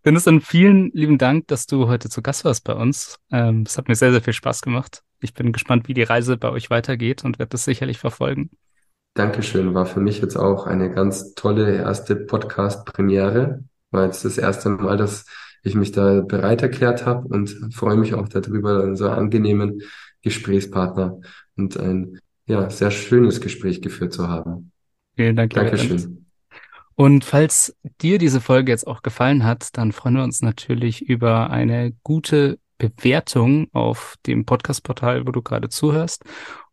Dennis, 0.04 0.24
dann 0.24 0.40
vielen 0.40 0.90
lieben 0.92 1.16
Dank, 1.16 1.46
dass 1.46 1.66
du 1.66 1.86
heute 1.86 2.08
zu 2.08 2.22
Gast 2.22 2.44
warst 2.44 2.64
bei 2.64 2.74
uns. 2.74 3.18
Ähm, 3.30 3.64
es 3.66 3.78
hat 3.78 3.86
mir 3.86 3.94
sehr, 3.94 4.10
sehr 4.10 4.22
viel 4.22 4.32
Spaß 4.32 4.62
gemacht. 4.62 5.02
Ich 5.20 5.32
bin 5.32 5.52
gespannt, 5.52 5.86
wie 5.86 5.94
die 5.94 6.02
Reise 6.02 6.36
bei 6.36 6.50
euch 6.50 6.70
weitergeht 6.70 7.24
und 7.24 7.38
werde 7.38 7.50
das 7.50 7.64
sicherlich 7.64 7.98
verfolgen. 7.98 8.50
Dankeschön, 9.14 9.74
war 9.74 9.86
für 9.86 10.00
mich 10.00 10.20
jetzt 10.20 10.36
auch 10.36 10.66
eine 10.66 10.90
ganz 10.90 11.34
tolle 11.34 11.76
erste 11.76 12.16
Podcast-Premiere. 12.16 13.62
War 13.90 14.06
jetzt 14.06 14.24
das 14.24 14.38
erste 14.38 14.70
Mal, 14.70 14.96
dass 14.96 15.26
ich 15.62 15.76
mich 15.76 15.92
da 15.92 16.22
bereit 16.22 16.62
erklärt 16.62 17.06
habe 17.06 17.28
und 17.28 17.50
freue 17.72 17.96
mich 17.96 18.14
auch 18.14 18.28
darüber, 18.28 18.82
einen 18.82 18.96
so 18.96 19.08
angenehmen 19.08 19.82
Gesprächspartner 20.22 21.20
und 21.56 21.76
ein 21.76 22.18
ja, 22.46 22.68
sehr 22.70 22.90
schönes 22.90 23.40
Gespräch 23.40 23.82
geführt 23.82 24.12
zu 24.12 24.28
haben. 24.28 24.72
Vielen 25.14 25.36
Dank. 25.36 25.52
Dankeschön. 25.52 26.21
Und 26.94 27.24
falls 27.24 27.76
dir 28.00 28.18
diese 28.18 28.40
Folge 28.40 28.72
jetzt 28.72 28.86
auch 28.86 29.02
gefallen 29.02 29.44
hat, 29.44 29.76
dann 29.76 29.92
freuen 29.92 30.16
wir 30.16 30.24
uns 30.24 30.42
natürlich 30.42 31.02
über 31.02 31.50
eine 31.50 31.92
gute 32.02 32.58
Bewertung 32.78 33.68
auf 33.72 34.16
dem 34.26 34.44
Podcast-Portal, 34.44 35.26
wo 35.26 35.30
du 35.30 35.42
gerade 35.42 35.68
zuhörst. 35.68 36.24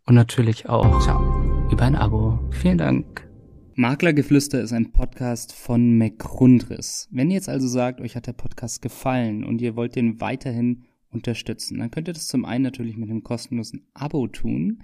Und 0.05 0.15
natürlich 0.15 0.67
auch 0.67 0.99
ciao, 1.01 1.69
über 1.71 1.83
ein 1.83 1.95
Abo. 1.95 2.39
Vielen 2.51 2.79
Dank. 2.79 3.29
Maklergeflüster 3.75 4.59
ist 4.59 4.73
ein 4.73 4.91
Podcast 4.91 5.53
von 5.53 5.97
McRundris. 5.97 7.07
Wenn 7.11 7.29
ihr 7.29 7.35
jetzt 7.35 7.47
also 7.47 7.67
sagt, 7.67 8.01
euch 8.01 8.15
hat 8.15 8.27
der 8.27 8.33
Podcast 8.33 8.81
gefallen 8.81 9.45
und 9.45 9.61
ihr 9.61 9.75
wollt 9.75 9.95
den 9.95 10.19
weiterhin 10.19 10.85
unterstützen, 11.11 11.79
dann 11.79 11.89
könnt 11.91 12.07
ihr 12.09 12.13
das 12.13 12.27
zum 12.27 12.43
einen 12.43 12.63
natürlich 12.63 12.97
mit 12.97 13.09
einem 13.09 13.23
kostenlosen 13.23 13.87
Abo 13.93 14.27
tun. 14.27 14.83